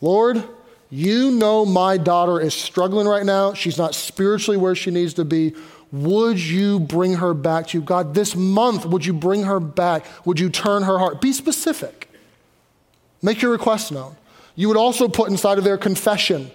Lord, 0.00 0.42
you 0.90 1.30
know 1.30 1.66
my 1.66 1.98
daughter 1.98 2.40
is 2.40 2.54
struggling 2.54 3.06
right 3.06 3.26
now. 3.26 3.52
She's 3.52 3.76
not 3.76 3.94
spiritually 3.94 4.56
where 4.56 4.74
she 4.74 4.90
needs 4.90 5.14
to 5.14 5.24
be. 5.24 5.54
Would 5.92 6.38
you 6.38 6.80
bring 6.80 7.14
her 7.14 7.34
back 7.34 7.68
to 7.68 7.78
you? 7.78 7.84
God, 7.84 8.14
this 8.14 8.34
month, 8.34 8.86
would 8.86 9.04
you 9.04 9.12
bring 9.12 9.44
her 9.44 9.60
back? 9.60 10.04
Would 10.24 10.38
you 10.40 10.48
turn 10.48 10.82
her 10.82 10.98
heart? 10.98 11.20
Be 11.20 11.32
specific. 11.32 12.10
Make 13.22 13.42
your 13.42 13.50
request 13.50 13.90
known. 13.92 14.16
You 14.54 14.68
would 14.68 14.76
also 14.76 15.08
put 15.08 15.30
inside 15.30 15.58
of 15.58 15.64
there 15.64 15.78
confession. 15.78 16.50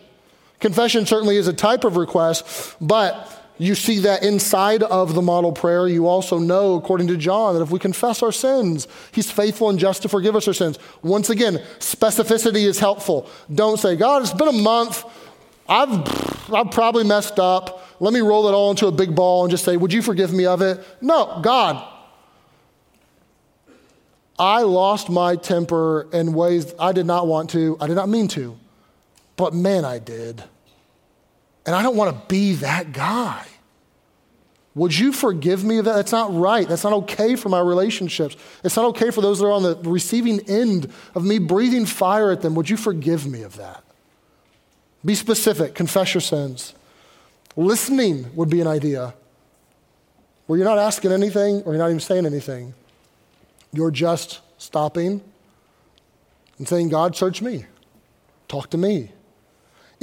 Confession 0.59 1.05
certainly 1.05 1.37
is 1.37 1.47
a 1.47 1.53
type 1.53 1.83
of 1.83 1.97
request, 1.97 2.75
but 2.79 3.29
you 3.57 3.75
see 3.75 3.99
that 3.99 4.23
inside 4.23 4.81
of 4.83 5.13
the 5.13 5.21
model 5.21 5.51
prayer. 5.51 5.87
You 5.87 6.07
also 6.07 6.39
know, 6.39 6.75
according 6.75 7.07
to 7.07 7.17
John, 7.17 7.55
that 7.55 7.61
if 7.61 7.69
we 7.69 7.79
confess 7.79 8.23
our 8.23 8.31
sins, 8.31 8.87
he's 9.11 9.29
faithful 9.29 9.69
and 9.69 9.77
just 9.77 10.01
to 10.01 10.09
forgive 10.09 10.35
us 10.35 10.47
our 10.47 10.53
sins. 10.53 10.79
Once 11.01 11.29
again, 11.29 11.55
specificity 11.79 12.65
is 12.65 12.79
helpful. 12.79 13.29
Don't 13.53 13.77
say, 13.77 13.95
God, 13.95 14.23
it's 14.23 14.33
been 14.33 14.47
a 14.47 14.51
month. 14.51 15.05
I've, 15.69 16.53
I've 16.53 16.71
probably 16.71 17.03
messed 17.03 17.39
up. 17.39 17.85
Let 17.99 18.13
me 18.13 18.21
roll 18.21 18.47
it 18.47 18.53
all 18.53 18.71
into 18.71 18.87
a 18.87 18.91
big 18.91 19.15
ball 19.15 19.43
and 19.43 19.51
just 19.51 19.63
say, 19.63 19.77
Would 19.77 19.93
you 19.93 20.01
forgive 20.01 20.33
me 20.33 20.45
of 20.45 20.61
it? 20.61 20.85
No, 20.99 21.39
God, 21.41 21.87
I 24.37 24.63
lost 24.63 25.09
my 25.09 25.35
temper 25.35 26.09
in 26.11 26.33
ways 26.33 26.73
I 26.79 26.91
did 26.91 27.05
not 27.05 27.27
want 27.27 27.51
to, 27.51 27.77
I 27.79 27.87
did 27.87 27.95
not 27.95 28.09
mean 28.09 28.27
to, 28.29 28.57
but 29.36 29.54
man, 29.54 29.86
I 29.86 30.00
did. 30.00 30.43
And 31.65 31.76
I 31.76 31.82
don't 31.82 31.96
want 31.96 32.15
to 32.15 32.28
be 32.28 32.54
that 32.56 32.91
guy. 32.91 33.46
Would 34.76 34.98
you 34.98 35.13
forgive 35.13 35.63
me 35.63 35.78
of 35.78 35.86
that? 35.86 35.93
That's 35.93 36.12
not 36.12 36.36
right. 36.36 36.67
That's 36.67 36.84
not 36.84 36.93
okay 36.93 37.36
for 37.36 37.50
my 37.50 37.60
relationships. 37.60 38.36
It's 38.63 38.76
not 38.76 38.86
okay 38.88 39.12
for 39.12 39.22
those 39.22 39.39
that 39.39 39.46
are 39.46 39.52
on 39.52 39.63
the 39.63 39.76
receiving 39.84 40.39
end 40.50 40.91
of 41.13 41.24
me 41.24 41.38
breathing 41.38 41.86
fire 41.86 42.32
at 42.32 42.41
them. 42.41 42.56
Would 42.56 42.69
you 42.69 42.78
forgive 42.78 43.28
me 43.28 43.43
of 43.43 43.58
that? 43.58 43.84
Be 45.06 45.15
specific, 45.15 45.76
confess 45.76 46.13
your 46.13 46.22
sins. 46.22 46.74
Listening 47.56 48.34
would 48.36 48.50
be 48.50 48.62
an 48.62 48.67
idea 48.67 49.13
where 50.48 50.58
you're 50.58 50.67
not 50.67 50.80
asking 50.80 51.12
anything 51.12 51.62
or 51.63 51.74
you're 51.74 51.82
not 51.82 51.89
even 51.89 52.00
saying 52.00 52.26
anything. 52.26 52.74
You're 53.72 53.91
just 53.91 54.39
stopping 54.58 55.22
and 56.58 56.67
saying, 56.67 56.89
God, 56.89 57.15
search 57.15 57.41
me, 57.41 57.65
talk 58.48 58.69
to 58.72 58.78
me. 58.78 59.12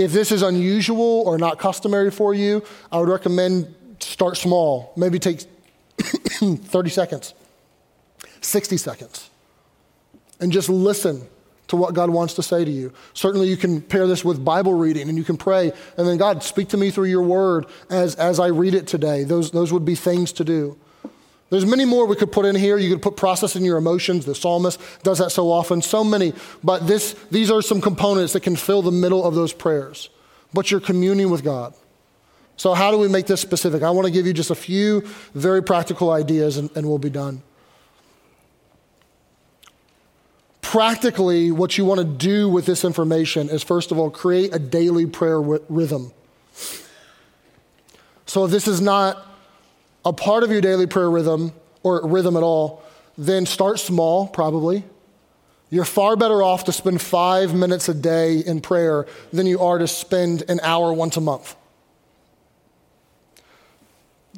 If 0.00 0.12
this 0.12 0.32
is 0.32 0.40
unusual 0.40 1.22
or 1.26 1.36
not 1.36 1.58
customary 1.58 2.10
for 2.10 2.32
you, 2.32 2.64
I 2.90 2.98
would 2.98 3.10
recommend 3.10 3.74
start 3.98 4.38
small. 4.38 4.94
Maybe 4.96 5.18
take 5.18 5.42
30 5.98 6.88
seconds, 6.88 7.34
60 8.40 8.78
seconds, 8.78 9.28
and 10.40 10.50
just 10.50 10.70
listen 10.70 11.28
to 11.68 11.76
what 11.76 11.92
God 11.92 12.08
wants 12.08 12.32
to 12.34 12.42
say 12.42 12.64
to 12.64 12.70
you. 12.70 12.94
Certainly, 13.12 13.48
you 13.48 13.58
can 13.58 13.82
pair 13.82 14.06
this 14.06 14.24
with 14.24 14.42
Bible 14.42 14.72
reading 14.72 15.10
and 15.10 15.18
you 15.18 15.22
can 15.24 15.36
pray, 15.36 15.70
and 15.98 16.08
then, 16.08 16.16
God, 16.16 16.42
speak 16.42 16.68
to 16.70 16.78
me 16.78 16.90
through 16.90 17.04
your 17.04 17.22
word 17.22 17.66
as, 17.90 18.14
as 18.14 18.40
I 18.40 18.46
read 18.46 18.74
it 18.74 18.86
today. 18.86 19.24
Those, 19.24 19.50
those 19.50 19.70
would 19.70 19.84
be 19.84 19.96
things 19.96 20.32
to 20.32 20.44
do. 20.44 20.78
There's 21.50 21.66
many 21.66 21.84
more 21.84 22.06
we 22.06 22.14
could 22.14 22.30
put 22.30 22.46
in 22.46 22.54
here. 22.54 22.78
You 22.78 22.90
could 22.90 23.02
put 23.02 23.16
processing 23.16 23.64
your 23.64 23.76
emotions. 23.76 24.24
The 24.24 24.36
psalmist 24.36 24.80
does 25.02 25.18
that 25.18 25.30
so 25.30 25.50
often. 25.50 25.82
So 25.82 26.04
many. 26.04 26.32
But 26.62 26.86
this, 26.86 27.14
these 27.32 27.50
are 27.50 27.60
some 27.60 27.80
components 27.80 28.32
that 28.34 28.40
can 28.40 28.54
fill 28.54 28.82
the 28.82 28.92
middle 28.92 29.24
of 29.24 29.34
those 29.34 29.52
prayers. 29.52 30.10
But 30.54 30.70
you're 30.70 30.80
communing 30.80 31.28
with 31.28 31.42
God. 31.42 31.74
So, 32.56 32.74
how 32.74 32.90
do 32.90 32.98
we 32.98 33.08
make 33.08 33.26
this 33.26 33.40
specific? 33.40 33.82
I 33.82 33.90
want 33.90 34.06
to 34.06 34.12
give 34.12 34.26
you 34.26 34.32
just 34.32 34.50
a 34.50 34.54
few 34.54 35.02
very 35.34 35.62
practical 35.62 36.10
ideas 36.10 36.56
and, 36.56 36.70
and 36.76 36.86
we'll 36.86 36.98
be 36.98 37.10
done. 37.10 37.42
Practically, 40.60 41.50
what 41.50 41.78
you 41.78 41.84
want 41.84 41.98
to 42.00 42.04
do 42.04 42.48
with 42.48 42.66
this 42.66 42.84
information 42.84 43.48
is 43.48 43.62
first 43.62 43.90
of 43.90 43.98
all, 43.98 44.10
create 44.10 44.54
a 44.54 44.58
daily 44.58 45.06
prayer 45.06 45.40
rhythm. 45.40 46.12
So, 48.26 48.46
this 48.46 48.68
is 48.68 48.80
not 48.80 49.29
a 50.04 50.12
part 50.12 50.42
of 50.42 50.50
your 50.50 50.60
daily 50.60 50.86
prayer 50.86 51.10
rhythm 51.10 51.52
or 51.82 52.06
rhythm 52.06 52.36
at 52.36 52.42
all, 52.42 52.82
then 53.16 53.46
start 53.46 53.78
small, 53.78 54.26
probably. 54.26 54.84
You're 55.70 55.84
far 55.84 56.16
better 56.16 56.42
off 56.42 56.64
to 56.64 56.72
spend 56.72 57.00
five 57.00 57.54
minutes 57.54 57.88
a 57.88 57.94
day 57.94 58.38
in 58.38 58.60
prayer 58.60 59.06
than 59.32 59.46
you 59.46 59.60
are 59.60 59.78
to 59.78 59.86
spend 59.86 60.42
an 60.48 60.58
hour 60.62 60.92
once 60.92 61.16
a 61.16 61.20
month. 61.20 61.54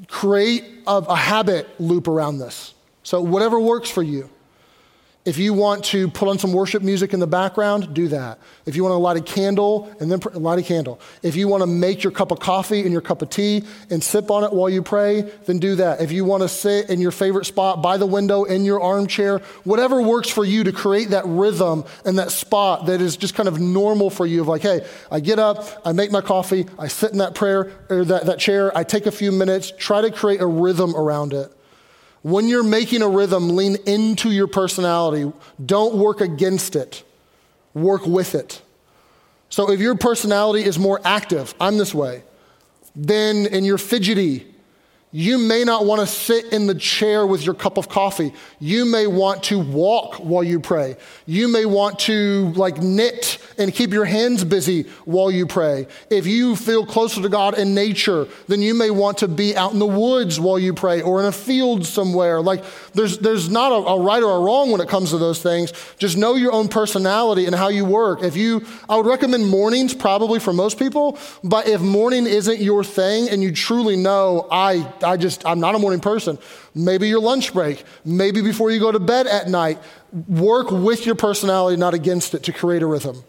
Create 0.08 0.64
a, 0.86 0.96
a 0.96 1.16
habit 1.16 1.68
loop 1.80 2.06
around 2.06 2.38
this. 2.38 2.74
So, 3.02 3.20
whatever 3.20 3.58
works 3.58 3.90
for 3.90 4.02
you. 4.02 4.28
If 5.24 5.38
you 5.38 5.54
want 5.54 5.84
to 5.86 6.08
put 6.08 6.28
on 6.28 6.40
some 6.40 6.52
worship 6.52 6.82
music 6.82 7.14
in 7.14 7.20
the 7.20 7.28
background, 7.28 7.94
do 7.94 8.08
that. 8.08 8.40
If 8.66 8.74
you 8.74 8.82
want 8.82 8.94
to 8.94 8.96
light 8.96 9.16
a 9.16 9.20
candle 9.20 9.94
and 10.00 10.10
then 10.10 10.18
light 10.34 10.58
a 10.58 10.64
candle. 10.64 10.98
If 11.22 11.36
you 11.36 11.46
want 11.46 11.62
to 11.62 11.66
make 11.68 12.02
your 12.02 12.10
cup 12.10 12.32
of 12.32 12.40
coffee 12.40 12.80
and 12.80 12.90
your 12.90 13.02
cup 13.02 13.22
of 13.22 13.30
tea 13.30 13.62
and 13.88 14.02
sip 14.02 14.32
on 14.32 14.42
it 14.42 14.52
while 14.52 14.68
you 14.68 14.82
pray, 14.82 15.20
then 15.46 15.60
do 15.60 15.76
that. 15.76 16.00
If 16.00 16.10
you 16.10 16.24
want 16.24 16.42
to 16.42 16.48
sit 16.48 16.90
in 16.90 17.00
your 17.00 17.12
favorite 17.12 17.44
spot 17.44 17.80
by 17.80 17.98
the 17.98 18.06
window 18.06 18.42
in 18.42 18.64
your 18.64 18.80
armchair, 18.80 19.38
whatever 19.62 20.02
works 20.02 20.28
for 20.28 20.44
you 20.44 20.64
to 20.64 20.72
create 20.72 21.10
that 21.10 21.24
rhythm 21.24 21.84
and 22.04 22.18
that 22.18 22.32
spot 22.32 22.86
that 22.86 23.00
is 23.00 23.16
just 23.16 23.36
kind 23.36 23.48
of 23.48 23.60
normal 23.60 24.10
for 24.10 24.26
you 24.26 24.40
of 24.40 24.48
like, 24.48 24.62
hey, 24.62 24.84
I 25.08 25.20
get 25.20 25.38
up, 25.38 25.64
I 25.84 25.92
make 25.92 26.10
my 26.10 26.20
coffee, 26.20 26.66
I 26.80 26.88
sit 26.88 27.12
in 27.12 27.18
that 27.18 27.36
prayer 27.36 27.70
or 27.88 28.04
that, 28.06 28.26
that 28.26 28.40
chair, 28.40 28.76
I 28.76 28.82
take 28.82 29.06
a 29.06 29.12
few 29.12 29.30
minutes, 29.30 29.72
try 29.78 30.00
to 30.00 30.10
create 30.10 30.40
a 30.40 30.46
rhythm 30.46 30.96
around 30.96 31.32
it. 31.32 31.52
When 32.22 32.48
you're 32.48 32.62
making 32.62 33.02
a 33.02 33.08
rhythm, 33.08 33.56
lean 33.56 33.76
into 33.86 34.30
your 34.30 34.46
personality. 34.46 35.30
Don't 35.64 35.96
work 35.96 36.20
against 36.20 36.76
it, 36.76 37.02
work 37.74 38.06
with 38.06 38.34
it. 38.34 38.62
So 39.48 39.70
if 39.70 39.80
your 39.80 39.96
personality 39.96 40.64
is 40.64 40.78
more 40.78 41.00
active, 41.04 41.54
I'm 41.60 41.78
this 41.78 41.94
way, 41.94 42.22
then 42.94 43.46
and 43.46 43.66
you're 43.66 43.78
fidgety, 43.78 44.51
You 45.14 45.36
may 45.36 45.62
not 45.62 45.84
want 45.84 46.00
to 46.00 46.06
sit 46.06 46.54
in 46.54 46.66
the 46.66 46.74
chair 46.74 47.26
with 47.26 47.44
your 47.44 47.54
cup 47.54 47.76
of 47.76 47.86
coffee. 47.86 48.32
You 48.58 48.86
may 48.86 49.06
want 49.06 49.42
to 49.44 49.58
walk 49.58 50.14
while 50.14 50.42
you 50.42 50.58
pray. 50.58 50.96
You 51.26 51.48
may 51.48 51.66
want 51.66 51.98
to 52.00 52.50
like 52.56 52.78
knit 52.78 53.36
and 53.58 53.74
keep 53.74 53.92
your 53.92 54.06
hands 54.06 54.42
busy 54.42 54.84
while 55.04 55.30
you 55.30 55.46
pray. 55.46 55.86
If 56.08 56.26
you 56.26 56.56
feel 56.56 56.86
closer 56.86 57.20
to 57.20 57.28
God 57.28 57.58
in 57.58 57.74
nature, 57.74 58.26
then 58.48 58.62
you 58.62 58.72
may 58.72 58.90
want 58.90 59.18
to 59.18 59.28
be 59.28 59.54
out 59.54 59.74
in 59.74 59.78
the 59.78 59.86
woods 59.86 60.40
while 60.40 60.58
you 60.58 60.72
pray 60.72 61.02
or 61.02 61.20
in 61.20 61.26
a 61.26 61.32
field 61.32 61.84
somewhere. 61.84 62.40
Like 62.40 62.64
there's, 62.94 63.18
there's 63.18 63.50
not 63.50 63.70
a, 63.70 63.74
a 63.74 64.00
right 64.00 64.22
or 64.22 64.38
a 64.38 64.40
wrong 64.40 64.70
when 64.70 64.80
it 64.80 64.88
comes 64.88 65.10
to 65.10 65.18
those 65.18 65.42
things. 65.42 65.74
Just 65.98 66.16
know 66.16 66.36
your 66.36 66.52
own 66.52 66.68
personality 66.68 67.44
and 67.44 67.54
how 67.54 67.68
you 67.68 67.84
work. 67.84 68.22
If 68.22 68.34
you, 68.34 68.64
I 68.88 68.96
would 68.96 69.06
recommend 69.06 69.46
mornings 69.46 69.92
probably 69.92 70.40
for 70.40 70.54
most 70.54 70.78
people, 70.78 71.18
but 71.44 71.68
if 71.68 71.82
morning 71.82 72.26
isn't 72.26 72.60
your 72.60 72.82
thing 72.82 73.28
and 73.28 73.42
you 73.42 73.52
truly 73.52 73.96
know, 73.96 74.48
I, 74.50 74.90
I 75.02 75.16
just, 75.16 75.44
I'm 75.46 75.60
not 75.60 75.74
a 75.74 75.78
morning 75.78 76.00
person. 76.00 76.38
Maybe 76.74 77.08
your 77.08 77.20
lunch 77.20 77.52
break, 77.52 77.84
maybe 78.04 78.40
before 78.42 78.70
you 78.70 78.80
go 78.80 78.92
to 78.92 79.00
bed 79.00 79.26
at 79.26 79.48
night. 79.48 79.78
Work 80.28 80.70
with 80.70 81.06
your 81.06 81.14
personality, 81.14 81.76
not 81.76 81.94
against 81.94 82.34
it, 82.34 82.42
to 82.44 82.52
create 82.52 82.82
a 82.82 82.86
rhythm. 82.86 83.22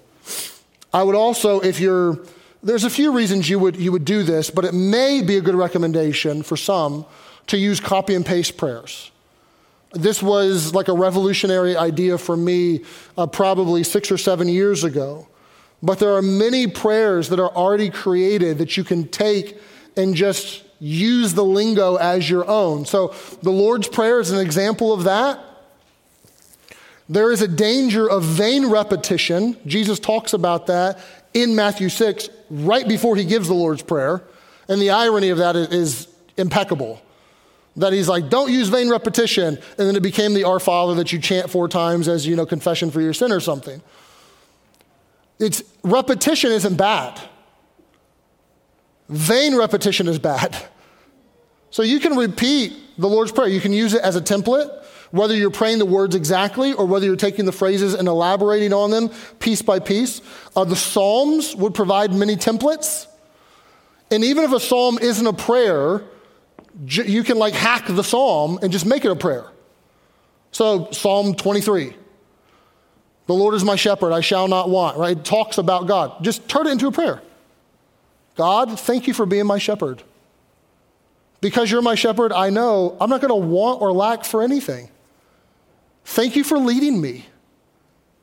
I 0.93 1.03
would 1.03 1.15
also, 1.15 1.59
if 1.59 1.80
you're, 1.80 2.19
there's 2.61 2.84
a 2.84 2.89
few 2.89 3.11
reasons 3.11 3.49
you 3.49 3.59
would, 3.59 3.76
you 3.76 3.91
would 3.91 4.05
do 4.05 4.24
this, 4.24 4.49
but 4.49 4.65
it 4.65 4.74
may 4.74 5.21
be 5.21 5.38
a 5.38 5.41
good 5.41 5.55
recommendation 5.55 6.43
for 6.43 6.55
some 6.55 7.05
to 7.47 7.57
use 7.57 7.80
copy 7.80 8.15
and 8.15 8.26
paste 8.26 8.57
prayers. 8.57 9.11
This 9.93 10.24
was 10.24 10.74
like 10.74 10.88
a 10.88 10.93
revolutionary 10.93 11.76
idea 11.76 12.17
for 12.17 12.36
me 12.36 12.84
uh, 13.17 13.28
probably 13.28 13.84
six 13.84 14.11
or 14.11 14.17
seven 14.17 14.47
years 14.47 14.84
ago. 14.84 15.28
But 15.84 15.99
there 15.99 16.15
are 16.15 16.21
many 16.21 16.67
prayers 16.67 17.30
that 17.30 17.39
are 17.39 17.53
already 17.53 17.89
created 17.89 18.57
that 18.59 18.78
you 18.78 18.84
can 18.84 19.07
take 19.07 19.59
and 19.97 20.15
just 20.15 20.62
use 20.84 21.34
the 21.34 21.45
lingo 21.45 21.95
as 21.95 22.29
your 22.29 22.45
own. 22.45 22.86
So 22.86 23.15
the 23.41 23.51
Lord's 23.51 23.88
Prayer 23.88 24.19
is 24.19 24.31
an 24.31 24.39
example 24.39 24.91
of 24.91 25.05
that. 25.05 25.39
There 27.07 27.31
is 27.31 27.41
a 27.41 27.47
danger 27.47 28.09
of 28.09 28.23
vain 28.23 28.69
repetition. 28.69 29.57
Jesus 29.65 29.97
talks 29.97 30.34
about 30.34 30.67
that 30.67 30.99
in 31.34 31.55
Matthew 31.55 31.88
6, 31.88 32.29
right 32.49 32.86
before 32.86 33.15
he 33.15 33.23
gives 33.23 33.47
the 33.47 33.53
Lord's 33.53 33.81
Prayer. 33.81 34.23
And 34.67 34.81
the 34.81 34.89
irony 34.89 35.29
of 35.29 35.38
that 35.38 35.55
is, 35.55 36.07
impeccable. 36.36 36.99
That 37.75 37.93
he's 37.93 38.09
like, 38.09 38.27
don't 38.27 38.51
use 38.51 38.69
vain 38.69 38.89
repetition. 38.89 39.59
And 39.77 39.88
then 39.88 39.95
it 39.95 40.01
became 40.01 40.34
the 40.34 40.45
Our 40.45 40.59
Father 40.59 40.95
that 40.95 41.13
you 41.13 41.19
chant 41.19 41.51
four 41.51 41.67
times 41.67 42.07
as, 42.07 42.25
you 42.25 42.36
know, 42.36 42.45
confession 42.47 42.89
for 42.89 43.01
your 43.01 43.13
sin 43.13 43.31
or 43.31 43.39
something. 43.39 43.84
It's 45.38 45.61
repetition 45.84 46.51
isn't 46.51 46.75
bad. 46.75 47.21
Vain 49.09 49.55
repetition 49.55 50.07
is 50.07 50.17
bad. 50.17 50.57
So 51.74 51.82
you 51.82 51.99
can 51.99 52.15
repeat 52.15 52.99
the 52.99 53.09
Lord's 53.09 53.32
Prayer. 53.32 53.47
You 53.47 53.59
can 53.59 53.74
use 53.74 53.95
it 53.95 54.03
as 54.03 54.15
a 54.15 54.21
template, 54.21 54.86
whether 55.09 55.36
you're 55.36 55.49
praying 55.49 55.80
the 55.80 55.88
words 55.88 56.13
exactly 56.13 56.71
or 56.71 56.86
whether 56.86 57.07
you're 57.07 57.15
taking 57.15 57.45
the 57.45 57.51
phrases 57.51 57.95
and 57.95 58.07
elaborating 58.07 58.71
on 58.74 58.91
them 58.91 59.09
piece 59.39 59.63
by 59.63 59.80
piece. 59.80 60.21
Uh, 60.55 60.65
the 60.65 60.76
Psalms 60.76 61.55
would 61.55 61.74
provide 61.74 62.13
many 62.13 62.36
templates. 62.36 63.07
And 64.11 64.24
even 64.24 64.43
if 64.43 64.51
a 64.51 64.59
psalm 64.59 64.99
isn't 64.99 65.26
a 65.26 65.34
prayer, 65.34 66.03
you 66.86 67.24
can 67.24 67.39
like 67.39 67.55
hack 67.55 67.88
the 67.88 68.03
psalm 68.03 68.59
and 68.61 68.71
just 68.71 68.86
make 68.86 69.03
it 69.03 69.09
a 69.09 69.15
prayer. 69.15 69.47
So, 70.51 70.91
Psalm 70.91 71.34
23. 71.34 71.95
The 73.26 73.34
Lord 73.34 73.55
is 73.55 73.63
my 73.63 73.78
shepherd, 73.78 74.13
I 74.13 74.21
shall 74.21 74.47
not 74.47 74.69
want, 74.69 74.99
right? 74.99 75.17
It 75.17 75.26
talks 75.26 75.57
about 75.57 75.88
God. 75.88 76.24
Just 76.24 76.47
turn 76.47 76.67
it 76.67 76.71
into 76.74 76.86
a 76.86 76.91
prayer. 76.91 77.24
God, 78.36 78.80
thank 78.80 79.07
you 79.07 79.15
for 79.15 79.26
being 79.26 79.47
my 79.47 79.57
shepherd. 79.57 80.03
Because 81.43 81.69
you're 81.69 81.81
my 81.81 81.95
shepherd, 81.95 82.31
I 82.31 82.49
know 82.51 82.95
I'm 83.01 83.09
not 83.09 83.19
going 83.19 83.27
to 83.27 83.47
want 83.47 83.81
or 83.81 83.91
lack 83.91 84.23
for 84.23 84.41
anything. 84.41 84.89
Thank 86.05 86.37
you 86.37 86.43
for 86.45 86.57
leading 86.57 87.01
me. 87.01 87.25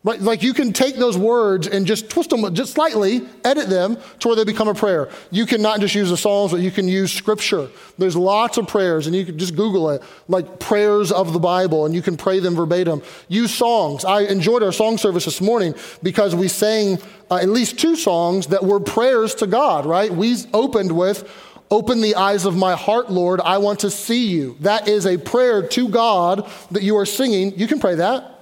Right? 0.02 0.18
Like 0.18 0.42
you 0.42 0.54
can 0.54 0.72
take 0.72 0.96
those 0.96 1.18
words 1.18 1.66
and 1.66 1.84
just 1.84 2.08
twist 2.08 2.30
them 2.30 2.54
just 2.54 2.72
slightly, 2.72 3.20
edit 3.44 3.68
them 3.68 3.98
to 4.20 4.28
where 4.28 4.36
they 4.38 4.44
become 4.44 4.68
a 4.68 4.74
prayer. 4.74 5.10
You 5.30 5.44
can 5.44 5.60
not 5.60 5.80
just 5.80 5.94
use 5.94 6.08
the 6.08 6.16
Psalms, 6.16 6.52
but 6.52 6.60
you 6.62 6.70
can 6.70 6.88
use 6.88 7.12
scripture. 7.12 7.68
There's 7.98 8.16
lots 8.16 8.56
of 8.56 8.66
prayers, 8.66 9.06
and 9.06 9.14
you 9.14 9.26
can 9.26 9.38
just 9.38 9.54
Google 9.54 9.90
it, 9.90 10.02
like 10.26 10.58
prayers 10.58 11.12
of 11.12 11.34
the 11.34 11.38
Bible, 11.38 11.84
and 11.84 11.94
you 11.94 12.00
can 12.00 12.16
pray 12.16 12.40
them 12.40 12.54
verbatim. 12.54 13.02
Use 13.28 13.52
songs. 13.52 14.06
I 14.06 14.22
enjoyed 14.22 14.62
our 14.62 14.72
song 14.72 14.96
service 14.96 15.26
this 15.26 15.42
morning 15.42 15.74
because 16.02 16.34
we 16.34 16.48
sang 16.48 16.98
uh, 17.30 17.36
at 17.36 17.50
least 17.50 17.78
two 17.78 17.96
songs 17.96 18.46
that 18.46 18.64
were 18.64 18.80
prayers 18.80 19.34
to 19.34 19.46
God, 19.46 19.84
right? 19.84 20.10
We 20.10 20.38
opened 20.54 20.92
with, 20.92 21.30
Open 21.70 22.00
the 22.00 22.16
eyes 22.16 22.44
of 22.46 22.56
my 22.56 22.74
heart, 22.74 23.10
Lord. 23.10 23.40
I 23.40 23.58
want 23.58 23.80
to 23.80 23.90
see 23.90 24.26
you. 24.26 24.56
That 24.60 24.88
is 24.88 25.06
a 25.06 25.16
prayer 25.16 25.66
to 25.68 25.88
God 25.88 26.50
that 26.72 26.82
you 26.82 26.96
are 26.96 27.06
singing. 27.06 27.56
You 27.56 27.68
can 27.68 27.78
pray 27.78 27.94
that. 27.94 28.38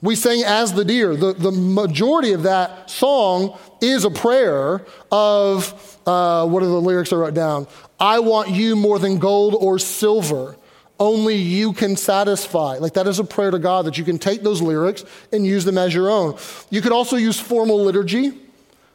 We 0.00 0.14
sing 0.14 0.44
As 0.44 0.72
the 0.72 0.84
Deer. 0.84 1.16
The, 1.16 1.32
the 1.32 1.50
majority 1.50 2.32
of 2.32 2.44
that 2.44 2.88
song 2.88 3.58
is 3.80 4.04
a 4.04 4.10
prayer 4.10 4.86
of, 5.10 5.98
uh, 6.06 6.46
what 6.46 6.62
are 6.62 6.66
the 6.66 6.80
lyrics 6.80 7.12
I 7.12 7.16
wrote 7.16 7.34
down? 7.34 7.66
I 7.98 8.20
want 8.20 8.50
you 8.50 8.76
more 8.76 8.98
than 8.98 9.18
gold 9.18 9.56
or 9.58 9.78
silver. 9.78 10.56
Only 11.00 11.34
you 11.34 11.72
can 11.72 11.96
satisfy. 11.96 12.78
Like 12.78 12.94
that 12.94 13.06
is 13.06 13.18
a 13.18 13.24
prayer 13.24 13.50
to 13.50 13.58
God 13.58 13.86
that 13.86 13.98
you 13.98 14.04
can 14.04 14.18
take 14.18 14.42
those 14.42 14.62
lyrics 14.62 15.04
and 15.32 15.44
use 15.44 15.64
them 15.64 15.78
as 15.78 15.92
your 15.92 16.10
own. 16.10 16.38
You 16.70 16.80
could 16.80 16.92
also 16.92 17.16
use 17.16 17.40
formal 17.40 17.82
liturgy. 17.82 18.32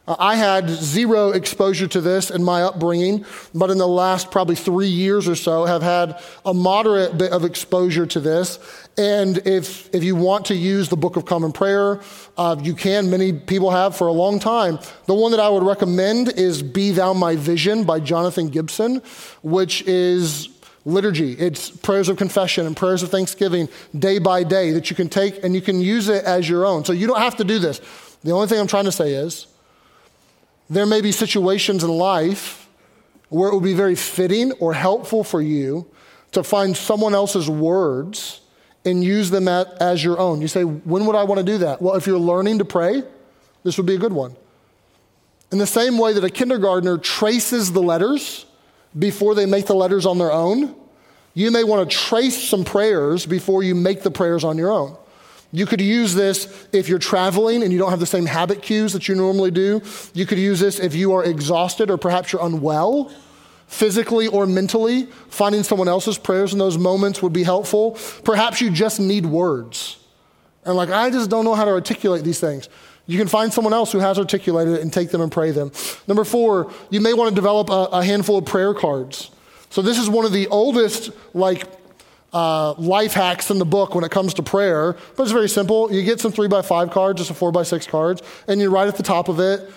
Uh, 0.06 0.16
I 0.18 0.34
had 0.34 0.68
zero 0.68 1.30
exposure 1.30 1.86
to 1.86 2.00
this 2.00 2.30
in 2.30 2.42
my 2.42 2.62
upbringing, 2.62 3.24
but 3.54 3.70
in 3.70 3.78
the 3.78 3.86
last 3.86 4.32
probably 4.32 4.56
three 4.56 4.88
years 4.88 5.28
or 5.28 5.36
so 5.36 5.64
have 5.64 5.82
had 5.82 6.20
a 6.44 6.52
moderate 6.52 7.16
bit 7.16 7.30
of 7.30 7.44
exposure 7.44 8.04
to 8.06 8.18
this. 8.18 8.58
And 8.98 9.38
if, 9.46 9.94
if 9.94 10.02
you 10.02 10.16
want 10.16 10.46
to 10.46 10.54
use 10.54 10.88
the 10.88 10.96
Book 10.96 11.16
of 11.16 11.24
Common 11.24 11.52
Prayer, 11.52 12.00
uh, 12.36 12.56
you 12.60 12.74
can. 12.74 13.10
Many 13.10 13.32
people 13.32 13.70
have 13.70 13.96
for 13.96 14.08
a 14.08 14.12
long 14.12 14.40
time. 14.40 14.80
The 15.06 15.14
one 15.14 15.30
that 15.30 15.40
I 15.40 15.48
would 15.48 15.62
recommend 15.62 16.30
is 16.30 16.62
Be 16.62 16.90
Thou 16.90 17.12
My 17.12 17.36
Vision 17.36 17.84
by 17.84 18.00
Jonathan 18.00 18.48
Gibson, 18.48 19.02
which 19.42 19.82
is 19.82 20.48
liturgy. 20.84 21.34
It's 21.34 21.70
prayers 21.70 22.08
of 22.08 22.16
confession 22.16 22.66
and 22.66 22.76
prayers 22.76 23.04
of 23.04 23.10
thanksgiving 23.10 23.68
day 23.96 24.18
by 24.18 24.42
day 24.42 24.72
that 24.72 24.90
you 24.90 24.96
can 24.96 25.08
take 25.08 25.44
and 25.44 25.54
you 25.54 25.60
can 25.60 25.80
use 25.80 26.08
it 26.08 26.24
as 26.24 26.48
your 26.48 26.66
own. 26.66 26.84
So 26.84 26.92
you 26.92 27.06
don't 27.06 27.20
have 27.20 27.36
to 27.36 27.44
do 27.44 27.60
this. 27.60 27.80
The 28.24 28.32
only 28.32 28.48
thing 28.48 28.58
I'm 28.58 28.66
trying 28.66 28.86
to 28.86 28.92
say 28.92 29.14
is, 29.14 29.46
there 30.72 30.86
may 30.86 31.02
be 31.02 31.12
situations 31.12 31.84
in 31.84 31.90
life 31.90 32.68
where 33.28 33.50
it 33.50 33.54
would 33.54 33.62
be 33.62 33.74
very 33.74 33.94
fitting 33.94 34.52
or 34.52 34.72
helpful 34.72 35.22
for 35.22 35.40
you 35.42 35.86
to 36.32 36.42
find 36.42 36.74
someone 36.74 37.14
else's 37.14 37.48
words 37.48 38.40
and 38.84 39.04
use 39.04 39.30
them 39.30 39.48
at, 39.48 39.68
as 39.80 40.02
your 40.02 40.18
own. 40.18 40.40
You 40.40 40.48
say, 40.48 40.64
when 40.64 41.04
would 41.06 41.14
I 41.14 41.24
want 41.24 41.38
to 41.38 41.44
do 41.44 41.58
that? 41.58 41.82
Well, 41.82 41.94
if 41.94 42.06
you're 42.06 42.18
learning 42.18 42.58
to 42.58 42.64
pray, 42.64 43.02
this 43.64 43.76
would 43.76 43.86
be 43.86 43.94
a 43.94 43.98
good 43.98 44.14
one. 44.14 44.34
In 45.50 45.58
the 45.58 45.66
same 45.66 45.98
way 45.98 46.14
that 46.14 46.24
a 46.24 46.30
kindergartner 46.30 46.96
traces 46.96 47.72
the 47.72 47.82
letters 47.82 48.46
before 48.98 49.34
they 49.34 49.44
make 49.44 49.66
the 49.66 49.74
letters 49.74 50.06
on 50.06 50.16
their 50.16 50.32
own, 50.32 50.74
you 51.34 51.50
may 51.50 51.64
want 51.64 51.88
to 51.88 51.96
trace 51.96 52.42
some 52.42 52.64
prayers 52.64 53.26
before 53.26 53.62
you 53.62 53.74
make 53.74 54.02
the 54.02 54.10
prayers 54.10 54.42
on 54.42 54.56
your 54.56 54.70
own. 54.70 54.96
You 55.52 55.66
could 55.66 55.82
use 55.82 56.14
this 56.14 56.66
if 56.72 56.88
you're 56.88 56.98
traveling 56.98 57.62
and 57.62 57.72
you 57.72 57.78
don't 57.78 57.90
have 57.90 58.00
the 58.00 58.06
same 58.06 58.24
habit 58.24 58.62
cues 58.62 58.94
that 58.94 59.06
you 59.06 59.14
normally 59.14 59.50
do. 59.50 59.82
You 60.14 60.24
could 60.24 60.38
use 60.38 60.58
this 60.60 60.80
if 60.80 60.94
you 60.94 61.12
are 61.12 61.22
exhausted 61.22 61.90
or 61.90 61.98
perhaps 61.98 62.32
you're 62.32 62.44
unwell, 62.44 63.12
physically 63.66 64.28
or 64.28 64.46
mentally. 64.46 65.08
Finding 65.28 65.62
someone 65.62 65.88
else's 65.88 66.16
prayers 66.16 66.54
in 66.54 66.58
those 66.58 66.78
moments 66.78 67.22
would 67.22 67.34
be 67.34 67.42
helpful. 67.42 67.98
Perhaps 68.24 68.62
you 68.62 68.70
just 68.70 68.98
need 68.98 69.26
words. 69.26 69.98
And 70.64 70.74
like, 70.74 70.88
I 70.88 71.10
just 71.10 71.28
don't 71.28 71.44
know 71.44 71.54
how 71.54 71.66
to 71.66 71.72
articulate 71.72 72.24
these 72.24 72.40
things. 72.40 72.70
You 73.06 73.18
can 73.18 73.28
find 73.28 73.52
someone 73.52 73.74
else 73.74 73.92
who 73.92 73.98
has 73.98 74.18
articulated 74.18 74.74
it 74.74 74.80
and 74.80 74.92
take 74.92 75.10
them 75.10 75.20
and 75.20 75.30
pray 75.30 75.50
them. 75.50 75.70
Number 76.06 76.24
four, 76.24 76.72
you 76.88 77.00
may 77.00 77.12
want 77.12 77.28
to 77.28 77.34
develop 77.34 77.68
a, 77.68 77.88
a 77.92 78.04
handful 78.04 78.38
of 78.38 78.46
prayer 78.46 78.72
cards. 78.72 79.30
So 79.70 79.82
this 79.82 79.98
is 79.98 80.08
one 80.08 80.24
of 80.24 80.32
the 80.32 80.46
oldest, 80.48 81.10
like, 81.34 81.66
uh, 82.32 82.72
life 82.74 83.12
hacks 83.12 83.50
in 83.50 83.58
the 83.58 83.64
book 83.64 83.94
when 83.94 84.04
it 84.04 84.10
comes 84.10 84.34
to 84.34 84.42
prayer, 84.42 84.96
but 85.16 85.22
it's 85.22 85.32
very 85.32 85.48
simple. 85.48 85.92
You 85.92 86.02
get 86.02 86.20
some 86.20 86.32
three 86.32 86.48
by 86.48 86.62
five 86.62 86.90
cards, 86.90 87.18
just 87.18 87.30
a 87.30 87.34
four 87.34 87.52
by 87.52 87.62
six 87.62 87.86
cards, 87.86 88.22
and 88.48 88.60
you 88.60 88.70
write 88.70 88.88
at 88.88 88.96
the 88.96 89.02
top 89.02 89.28
of 89.28 89.38
it 89.40 89.70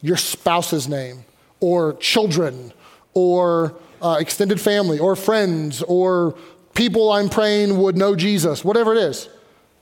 your 0.00 0.16
spouse's 0.16 0.88
name, 0.88 1.24
or 1.60 1.94
children, 1.94 2.72
or 3.14 3.74
uh, 4.00 4.16
extended 4.18 4.60
family, 4.60 4.98
or 4.98 5.14
friends, 5.14 5.80
or 5.82 6.36
people 6.74 7.12
I'm 7.12 7.28
praying 7.28 7.78
would 7.78 7.96
know 7.96 8.16
Jesus, 8.16 8.64
whatever 8.64 8.94
it 8.94 8.98
is. 8.98 9.28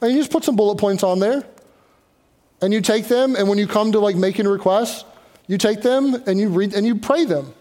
And 0.03 0.13
you 0.13 0.19
just 0.19 0.31
put 0.31 0.45
some 0.45 0.57
bullet 0.57 0.77
points 0.77 1.03
on 1.03 1.21
there, 1.21 1.43
and 2.61 2.73
you 2.75 2.83
take 2.83 3.09
them, 3.09 3.35
and 3.35 3.49
when 3.49 3.57
you 3.57 3.67
come 3.67 3.93
to 3.93 3.99
like 3.99 4.17
making 4.17 4.47
requests, 4.47 5.05
you 5.47 5.59
take 5.59 5.83
them 5.83 6.15
and 6.27 6.39
you 6.39 6.49
read 6.49 6.75
and 6.75 6.87
you 6.87 6.95
pray 6.95 7.25
them. 7.25 7.53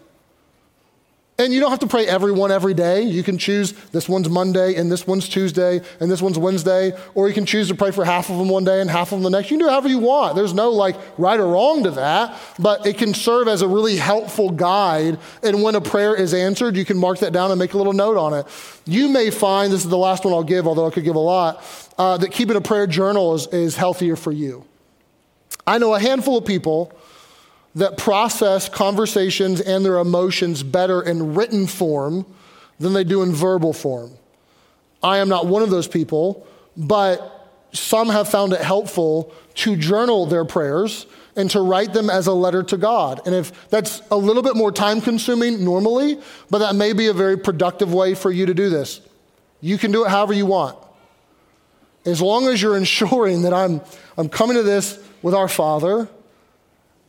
And 1.40 1.54
you 1.54 1.60
don't 1.60 1.70
have 1.70 1.80
to 1.80 1.86
pray 1.86 2.06
every 2.06 2.32
one 2.32 2.52
every 2.52 2.74
day. 2.74 3.00
You 3.00 3.22
can 3.22 3.38
choose 3.38 3.72
this 3.92 4.10
one's 4.10 4.28
Monday 4.28 4.74
and 4.74 4.92
this 4.92 5.06
one's 5.06 5.26
Tuesday 5.26 5.80
and 5.98 6.10
this 6.10 6.20
one's 6.20 6.38
Wednesday, 6.38 6.92
or 7.14 7.28
you 7.28 7.34
can 7.34 7.46
choose 7.46 7.68
to 7.68 7.74
pray 7.74 7.92
for 7.92 8.04
half 8.04 8.28
of 8.28 8.36
them 8.36 8.50
one 8.50 8.62
day 8.64 8.82
and 8.82 8.90
half 8.90 9.10
of 9.10 9.22
them 9.22 9.22
the 9.22 9.30
next. 9.30 9.50
You 9.50 9.56
can 9.56 9.66
do 9.66 9.70
however 9.70 9.88
you 9.88 10.00
want. 10.00 10.36
There's 10.36 10.52
no 10.52 10.68
like 10.68 10.96
right 11.16 11.40
or 11.40 11.46
wrong 11.46 11.84
to 11.84 11.92
that, 11.92 12.38
but 12.58 12.84
it 12.84 12.98
can 12.98 13.14
serve 13.14 13.48
as 13.48 13.62
a 13.62 13.68
really 13.68 13.96
helpful 13.96 14.50
guide. 14.50 15.18
And 15.42 15.62
when 15.62 15.76
a 15.76 15.80
prayer 15.80 16.14
is 16.14 16.34
answered, 16.34 16.76
you 16.76 16.84
can 16.84 16.98
mark 16.98 17.20
that 17.20 17.32
down 17.32 17.50
and 17.50 17.58
make 17.58 17.72
a 17.72 17.78
little 17.78 17.94
note 17.94 18.18
on 18.18 18.34
it. 18.34 18.46
You 18.84 19.08
may 19.08 19.30
find 19.30 19.72
this 19.72 19.82
is 19.82 19.88
the 19.88 19.96
last 19.96 20.26
one 20.26 20.34
I'll 20.34 20.44
give, 20.44 20.66
although 20.66 20.88
I 20.88 20.90
could 20.90 21.04
give 21.04 21.16
a 21.16 21.20
lot, 21.20 21.64
uh, 21.96 22.18
that 22.18 22.32
keeping 22.32 22.56
a 22.56 22.60
prayer 22.60 22.86
journal 22.86 23.34
is, 23.34 23.46
is 23.46 23.76
healthier 23.76 24.14
for 24.14 24.30
you. 24.30 24.66
I 25.66 25.78
know 25.78 25.94
a 25.94 26.00
handful 26.00 26.36
of 26.36 26.44
people 26.44 26.92
that 27.74 27.96
process 27.96 28.68
conversations 28.68 29.60
and 29.60 29.84
their 29.84 29.98
emotions 29.98 30.62
better 30.62 31.02
in 31.02 31.34
written 31.34 31.66
form 31.66 32.26
than 32.78 32.92
they 32.92 33.04
do 33.04 33.22
in 33.22 33.32
verbal 33.32 33.72
form. 33.72 34.10
I 35.02 35.18
am 35.18 35.28
not 35.28 35.46
one 35.46 35.62
of 35.62 35.70
those 35.70 35.88
people, 35.88 36.46
but 36.76 37.48
some 37.72 38.08
have 38.08 38.28
found 38.28 38.52
it 38.52 38.60
helpful 38.60 39.32
to 39.54 39.76
journal 39.76 40.26
their 40.26 40.44
prayers 40.44 41.06
and 41.36 41.50
to 41.50 41.60
write 41.60 41.92
them 41.92 42.10
as 42.10 42.26
a 42.26 42.32
letter 42.32 42.62
to 42.64 42.76
God. 42.76 43.20
And 43.24 43.34
if 43.34 43.68
that's 43.70 44.02
a 44.10 44.16
little 44.16 44.42
bit 44.42 44.56
more 44.56 44.72
time 44.72 45.00
consuming 45.00 45.64
normally, 45.64 46.18
but 46.50 46.58
that 46.58 46.74
may 46.74 46.92
be 46.92 47.06
a 47.06 47.12
very 47.12 47.38
productive 47.38 47.94
way 47.94 48.14
for 48.14 48.30
you 48.30 48.46
to 48.46 48.54
do 48.54 48.68
this. 48.68 49.00
You 49.60 49.78
can 49.78 49.92
do 49.92 50.04
it 50.04 50.10
however 50.10 50.32
you 50.32 50.46
want. 50.46 50.76
As 52.04 52.20
long 52.20 52.48
as 52.48 52.60
you're 52.60 52.76
ensuring 52.76 53.42
that 53.42 53.54
I'm, 53.54 53.80
I'm 54.16 54.28
coming 54.28 54.56
to 54.56 54.62
this 54.62 54.98
with 55.22 55.34
our 55.34 55.48
Father 55.48 56.08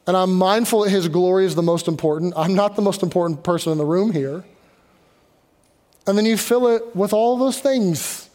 and 0.08 0.18
I'm 0.18 0.34
mindful 0.34 0.84
that 0.84 0.90
His 0.90 1.08
glory 1.08 1.46
is 1.46 1.56
the 1.56 1.62
most 1.62 1.88
important. 1.88 2.34
I'm 2.36 2.56
not 2.56 2.76
the 2.76 2.82
most 2.82 3.04
important 3.04 3.44
person 3.44 3.72
in 3.72 3.78
the 3.78 3.86
room 3.86 4.12
here. 4.12 4.44
And 6.08 6.18
then 6.18 6.26
you 6.26 6.38
fill 6.38 6.68
it 6.68 6.96
with 6.96 7.14
all 7.14 7.38
those 7.38 7.60
things. 7.60 8.30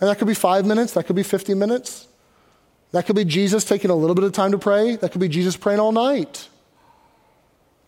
And 0.00 0.10
that 0.10 0.18
could 0.18 0.26
be 0.26 0.34
five 0.34 0.66
minutes, 0.66 0.92
that 0.94 1.04
could 1.04 1.16
be 1.16 1.22
50 1.22 1.54
minutes. 1.54 2.06
That 2.92 3.06
could 3.06 3.16
be 3.16 3.24
Jesus 3.24 3.64
taking 3.64 3.90
a 3.90 3.94
little 3.94 4.14
bit 4.14 4.24
of 4.24 4.32
time 4.32 4.52
to 4.52 4.58
pray, 4.58 4.96
that 4.96 5.12
could 5.12 5.20
be 5.20 5.28
Jesus 5.28 5.56
praying 5.56 5.80
all 5.80 5.92
night. 5.92 6.48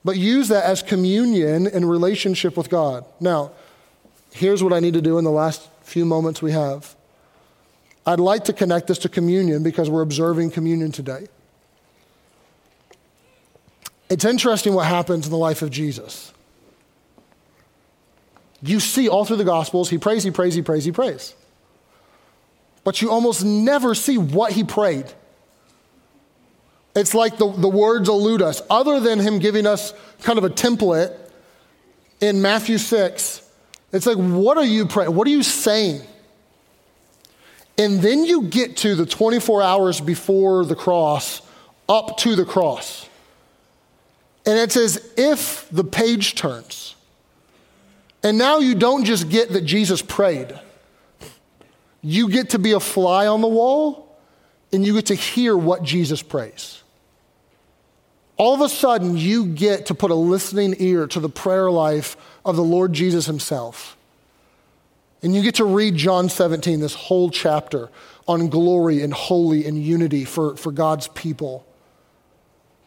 But 0.03 0.17
use 0.17 0.49
that 0.49 0.65
as 0.65 0.83
communion 0.83 1.67
and 1.67 1.89
relationship 1.89 2.57
with 2.57 2.71
God. 2.71 3.05
Now, 3.21 3.53
here's 4.33 4.63
what 4.63 4.73
I 4.73 4.81
need 4.81 4.95
to 4.95 5.03
do 5.03 5.19
in 5.19 5.25
the 5.25 5.31
last 5.31 5.69
few 5.83 6.05
moments 6.05 6.43
we 6.43 6.53
have. 6.53 6.95
I'd 8.07 8.21
like 8.21 8.45
to 8.45 8.53
connect 8.53 8.87
this 8.87 8.99
to 8.99 9.09
communion 9.09 9.63
because 9.63 9.89
we're 9.89 10.03
observing 10.03 10.51
communion 10.51 10.93
today. 10.93 11.27
It's 14.15 14.25
interesting 14.25 14.75
what 14.75 14.87
happens 14.87 15.27
in 15.27 15.33
the 15.33 15.37
life 15.37 15.61
of 15.61 15.71
Jesus. 15.71 16.33
You 18.63 18.79
see 18.79 19.09
all 19.09 19.25
through 19.25 19.39
the 19.39 19.45
Gospels, 19.45 19.91
he 19.91 19.99
prays, 19.99 20.23
he 20.23 20.31
prays, 20.31 20.55
he 20.55 20.63
prays, 20.63 20.85
he 20.85 20.93
prays. 20.93 21.35
But 22.85 23.03
you 23.03 23.11
almost 23.11 23.45
never 23.45 23.93
see 23.93 24.17
what 24.17 24.53
he 24.53 24.63
prayed. 24.63 25.13
It's 26.95 27.13
like 27.13 27.39
the, 27.39 27.51
the 27.51 27.69
words 27.69 28.09
elude 28.09 28.41
us. 28.41 28.63
Other 28.71 29.01
than 29.01 29.19
him 29.19 29.41
giving 29.41 29.67
us 29.67 29.93
kind 30.23 30.39
of 30.39 30.45
a 30.45 30.51
template 30.51 31.13
in 32.21 32.41
Matthew 32.41 32.79
6, 32.79 33.51
it's 33.93 34.07
like, 34.07 34.17
what 34.17 34.57
are 34.57 34.65
you 34.65 34.87
praying? 34.87 35.13
What 35.13 35.27
are 35.27 35.33
you 35.33 35.43
saying? 35.43 36.03
And 37.77 38.01
then 38.01 38.25
you 38.25 38.43
get 38.43 38.77
to 38.77 38.95
the 38.95 39.07
24 39.07 39.61
hours 39.61 40.01
before 40.01 40.65
the 40.65 40.77
cross, 40.77 41.43
up 41.89 42.17
to 42.19 42.37
the 42.37 42.45
cross. 42.45 43.09
And 44.47 44.59
it's 44.59 44.77
as 44.77 45.13
if 45.17 45.69
the 45.71 45.85
page 45.85 46.35
turns. 46.35 46.95
And 48.23 48.39
now 48.39 48.59
you 48.59 48.75
don't 48.75 49.05
just 49.05 49.29
get 49.29 49.51
that 49.51 49.63
Jesus 49.63 50.03
prayed, 50.03 50.59
you 52.03 52.29
get 52.29 52.51
to 52.51 52.59
be 52.59 52.73
a 52.73 52.81
fly 52.81 53.27
on 53.27 53.41
the 53.41 53.49
wall 53.49 54.05
and 54.73 54.85
you 54.85 54.95
get 54.95 55.07
to 55.07 55.15
hear 55.15 55.57
what 55.57 55.83
Jesus 55.83 56.23
prays. 56.23 56.83
All 58.37 58.55
of 58.55 58.61
a 58.61 58.69
sudden, 58.69 59.17
you 59.17 59.47
get 59.47 59.87
to 59.87 59.95
put 59.95 60.11
a 60.11 60.15
listening 60.15 60.75
ear 60.79 61.07
to 61.07 61.21
the 61.21 61.29
prayer 61.29 61.71
life 61.71 62.17
of 62.45 62.57
the 62.57 62.65
Lord 62.65 62.93
Jesus 62.93 63.27
himself. 63.27 63.97
And 65.23 65.35
you 65.35 65.43
get 65.43 65.55
to 65.57 65.65
read 65.65 65.95
John 65.95 66.29
17, 66.29 66.81
this 66.81 66.95
whole 66.95 67.31
chapter 67.31 67.91
on 68.27 68.49
glory 68.49 69.03
and 69.03 69.15
holy 69.15 69.65
and 69.67 69.81
unity 69.83 70.25
for, 70.25 70.57
for 70.57 70.73
God's 70.73 71.09
people. 71.09 71.65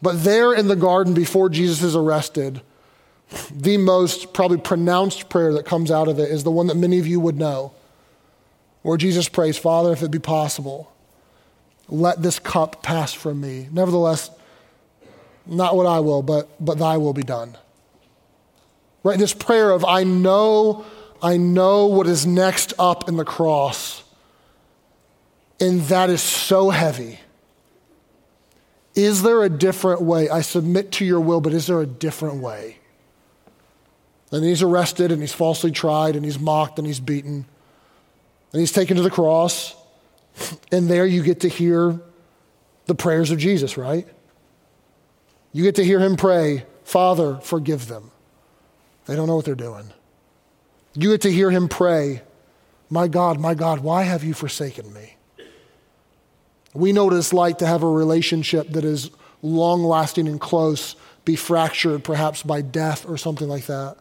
But 0.00 0.22
there 0.24 0.54
in 0.54 0.68
the 0.68 0.76
garden 0.76 1.14
before 1.14 1.48
Jesus 1.48 1.82
is 1.82 1.96
arrested, 1.96 2.60
the 3.50 3.76
most 3.76 4.32
probably 4.32 4.58
pronounced 4.58 5.28
prayer 5.28 5.52
that 5.54 5.66
comes 5.66 5.90
out 5.90 6.08
of 6.08 6.18
it 6.18 6.30
is 6.30 6.44
the 6.44 6.50
one 6.50 6.68
that 6.68 6.76
many 6.76 6.98
of 6.98 7.06
you 7.06 7.20
would 7.20 7.36
know, 7.36 7.72
where 8.82 8.96
Jesus 8.96 9.28
prays, 9.28 9.58
Father, 9.58 9.92
if 9.92 10.02
it 10.02 10.10
be 10.10 10.18
possible, 10.18 10.92
let 11.88 12.22
this 12.22 12.38
cup 12.38 12.82
pass 12.82 13.12
from 13.12 13.40
me. 13.40 13.68
Nevertheless, 13.72 14.30
not 15.46 15.76
what 15.76 15.86
I 15.86 16.00
will, 16.00 16.22
but, 16.22 16.48
but 16.64 16.78
thy 16.78 16.96
will 16.96 17.12
be 17.12 17.22
done. 17.22 17.56
Right? 19.02 19.18
This 19.18 19.34
prayer 19.34 19.70
of, 19.70 19.84
I 19.84 20.04
know, 20.04 20.84
I 21.22 21.36
know 21.36 21.86
what 21.86 22.06
is 22.06 22.26
next 22.26 22.74
up 22.78 23.08
in 23.08 23.16
the 23.16 23.24
cross. 23.24 24.04
And 25.60 25.80
that 25.82 26.10
is 26.10 26.22
so 26.22 26.70
heavy. 26.70 27.18
Is 28.98 29.22
there 29.22 29.44
a 29.44 29.48
different 29.48 30.02
way? 30.02 30.28
I 30.28 30.40
submit 30.40 30.90
to 30.94 31.04
your 31.04 31.20
will, 31.20 31.40
but 31.40 31.52
is 31.52 31.68
there 31.68 31.80
a 31.80 31.86
different 31.86 32.42
way? 32.42 32.78
And 34.32 34.44
he's 34.44 34.60
arrested 34.60 35.12
and 35.12 35.20
he's 35.20 35.32
falsely 35.32 35.70
tried 35.70 36.16
and 36.16 36.24
he's 36.24 36.40
mocked 36.40 36.80
and 36.80 36.86
he's 36.86 36.98
beaten. 36.98 37.46
And 38.52 38.60
he's 38.60 38.72
taken 38.72 38.96
to 38.96 39.02
the 39.04 39.10
cross. 39.10 39.76
And 40.72 40.90
there 40.90 41.06
you 41.06 41.22
get 41.22 41.40
to 41.40 41.48
hear 41.48 42.00
the 42.86 42.94
prayers 42.96 43.30
of 43.30 43.38
Jesus, 43.38 43.76
right? 43.76 44.04
You 45.52 45.62
get 45.62 45.76
to 45.76 45.84
hear 45.84 46.00
him 46.00 46.16
pray, 46.16 46.66
Father, 46.82 47.36
forgive 47.36 47.86
them. 47.86 48.10
They 49.06 49.14
don't 49.14 49.28
know 49.28 49.36
what 49.36 49.44
they're 49.44 49.54
doing. 49.54 49.92
You 50.94 51.10
get 51.10 51.20
to 51.20 51.30
hear 51.30 51.52
him 51.52 51.68
pray, 51.68 52.22
My 52.90 53.06
God, 53.06 53.38
my 53.38 53.54
God, 53.54 53.78
why 53.78 54.02
have 54.02 54.24
you 54.24 54.34
forsaken 54.34 54.92
me? 54.92 55.17
We 56.74 56.92
know 56.92 57.06
what 57.06 57.14
it's 57.14 57.32
like 57.32 57.58
to 57.58 57.66
have 57.66 57.82
a 57.82 57.88
relationship 57.88 58.70
that 58.70 58.84
is 58.84 59.10
long 59.42 59.82
lasting 59.82 60.28
and 60.28 60.40
close, 60.40 60.96
be 61.24 61.36
fractured 61.36 62.04
perhaps 62.04 62.42
by 62.42 62.60
death 62.60 63.08
or 63.08 63.16
something 63.16 63.48
like 63.48 63.66
that. 63.66 63.96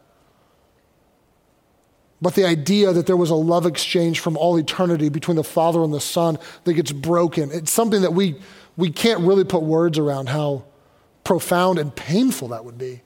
But 2.22 2.34
the 2.34 2.46
idea 2.46 2.94
that 2.94 3.06
there 3.06 3.18
was 3.18 3.30
a 3.30 3.36
love 3.36 3.66
exchange 3.66 4.20
from 4.20 4.38
all 4.38 4.58
eternity 4.58 5.10
between 5.10 5.38
the 5.38 5.44
Father 5.44 5.84
and 5.84 5.94
the 5.94 6.02
Son 6.02 6.40
that 6.64 6.74
gets 6.74 6.92
broken, 6.92 7.52
it's 7.52 7.72
something 7.72 8.02
that 8.02 8.14
we, 8.14 8.36
we 8.76 8.90
can't 8.90 9.22
really 9.22 9.44
put 9.44 9.62
words 9.62 10.00
around 10.00 10.30
how 10.30 10.66
profound 11.24 11.78
and 11.78 11.96
painful 11.96 12.48
that 12.50 12.66
would 12.66 12.78
be. 12.78 13.02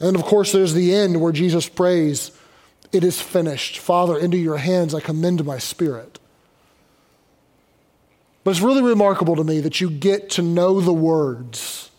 And 0.00 0.16
of 0.16 0.22
course, 0.22 0.52
there's 0.52 0.72
the 0.72 0.94
end 0.94 1.20
where 1.20 1.32
Jesus 1.32 1.68
prays, 1.68 2.30
It 2.92 3.04
is 3.04 3.20
finished. 3.20 3.78
Father, 3.78 4.18
into 4.18 4.38
your 4.38 4.56
hands 4.56 4.94
I 4.94 5.00
commend 5.00 5.44
my 5.44 5.58
spirit. 5.58 6.18
But 8.44 8.50
it's 8.50 8.60
really 8.60 8.82
remarkable 8.82 9.36
to 9.36 9.44
me 9.44 9.60
that 9.60 9.80
you 9.80 9.88
get 9.90 10.30
to 10.30 10.42
know 10.42 10.80
the 10.80 10.92
words 10.92 11.90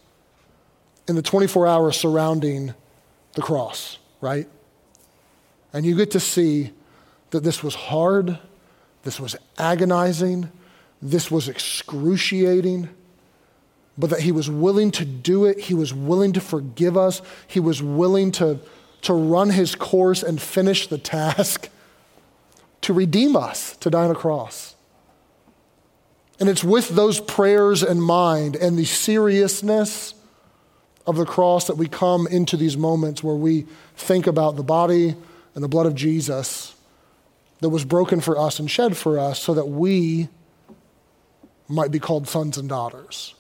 in 1.07 1.15
the 1.15 1.23
24 1.23 1.67
hours 1.67 1.97
surrounding 1.97 2.73
the 3.33 3.41
cross, 3.41 3.97
right? 4.21 4.47
And 5.73 5.85
you 5.85 5.95
get 5.95 6.11
to 6.11 6.19
see 6.19 6.71
that 7.31 7.43
this 7.43 7.63
was 7.63 7.75
hard, 7.75 8.39
this 9.03 9.19
was 9.19 9.35
agonizing, 9.57 10.51
this 11.01 11.29
was 11.29 11.49
excruciating, 11.49 12.89
but 13.97 14.09
that 14.09 14.21
he 14.21 14.31
was 14.31 14.49
willing 14.49 14.91
to 14.91 15.05
do 15.05 15.45
it. 15.45 15.59
He 15.59 15.73
was 15.73 15.93
willing 15.93 16.33
to 16.33 16.41
forgive 16.41 16.97
us. 16.97 17.21
He 17.47 17.59
was 17.59 17.81
willing 17.81 18.31
to, 18.33 18.59
to 19.03 19.13
run 19.13 19.49
his 19.49 19.75
course 19.75 20.21
and 20.21 20.41
finish 20.41 20.87
the 20.87 20.97
task 20.97 21.69
to 22.81 22.93
redeem 22.93 23.35
us, 23.35 23.75
to 23.77 23.89
die 23.89 24.05
on 24.05 24.11
a 24.11 24.15
cross. 24.15 24.74
And 26.39 26.49
it's 26.49 26.63
with 26.63 26.89
those 26.89 27.19
prayers 27.19 27.83
in 27.83 28.01
mind 28.01 28.55
and 28.55 28.77
the 28.77 28.85
seriousness 28.85 30.13
of 31.07 31.15
the 31.15 31.25
cross 31.25 31.67
that 31.67 31.77
we 31.77 31.87
come 31.87 32.27
into 32.27 32.57
these 32.57 32.75
moments 32.75 33.23
where 33.23 33.35
we 33.35 33.65
think 33.95 34.27
about 34.27 34.55
the 34.55 34.63
body 34.63 35.15
and 35.53 35.63
the 35.63 35.67
blood 35.67 35.85
of 35.85 35.95
Jesus 35.95 36.75
that 37.59 37.69
was 37.69 37.85
broken 37.85 38.19
for 38.19 38.37
us 38.37 38.59
and 38.59 38.69
shed 38.69 38.97
for 38.97 39.19
us 39.19 39.39
so 39.39 39.53
that 39.53 39.65
we 39.65 40.27
might 41.67 41.91
be 41.91 41.99
called 41.99 42.27
sons 42.27 42.57
and 42.57 42.67
daughters. 42.67 43.34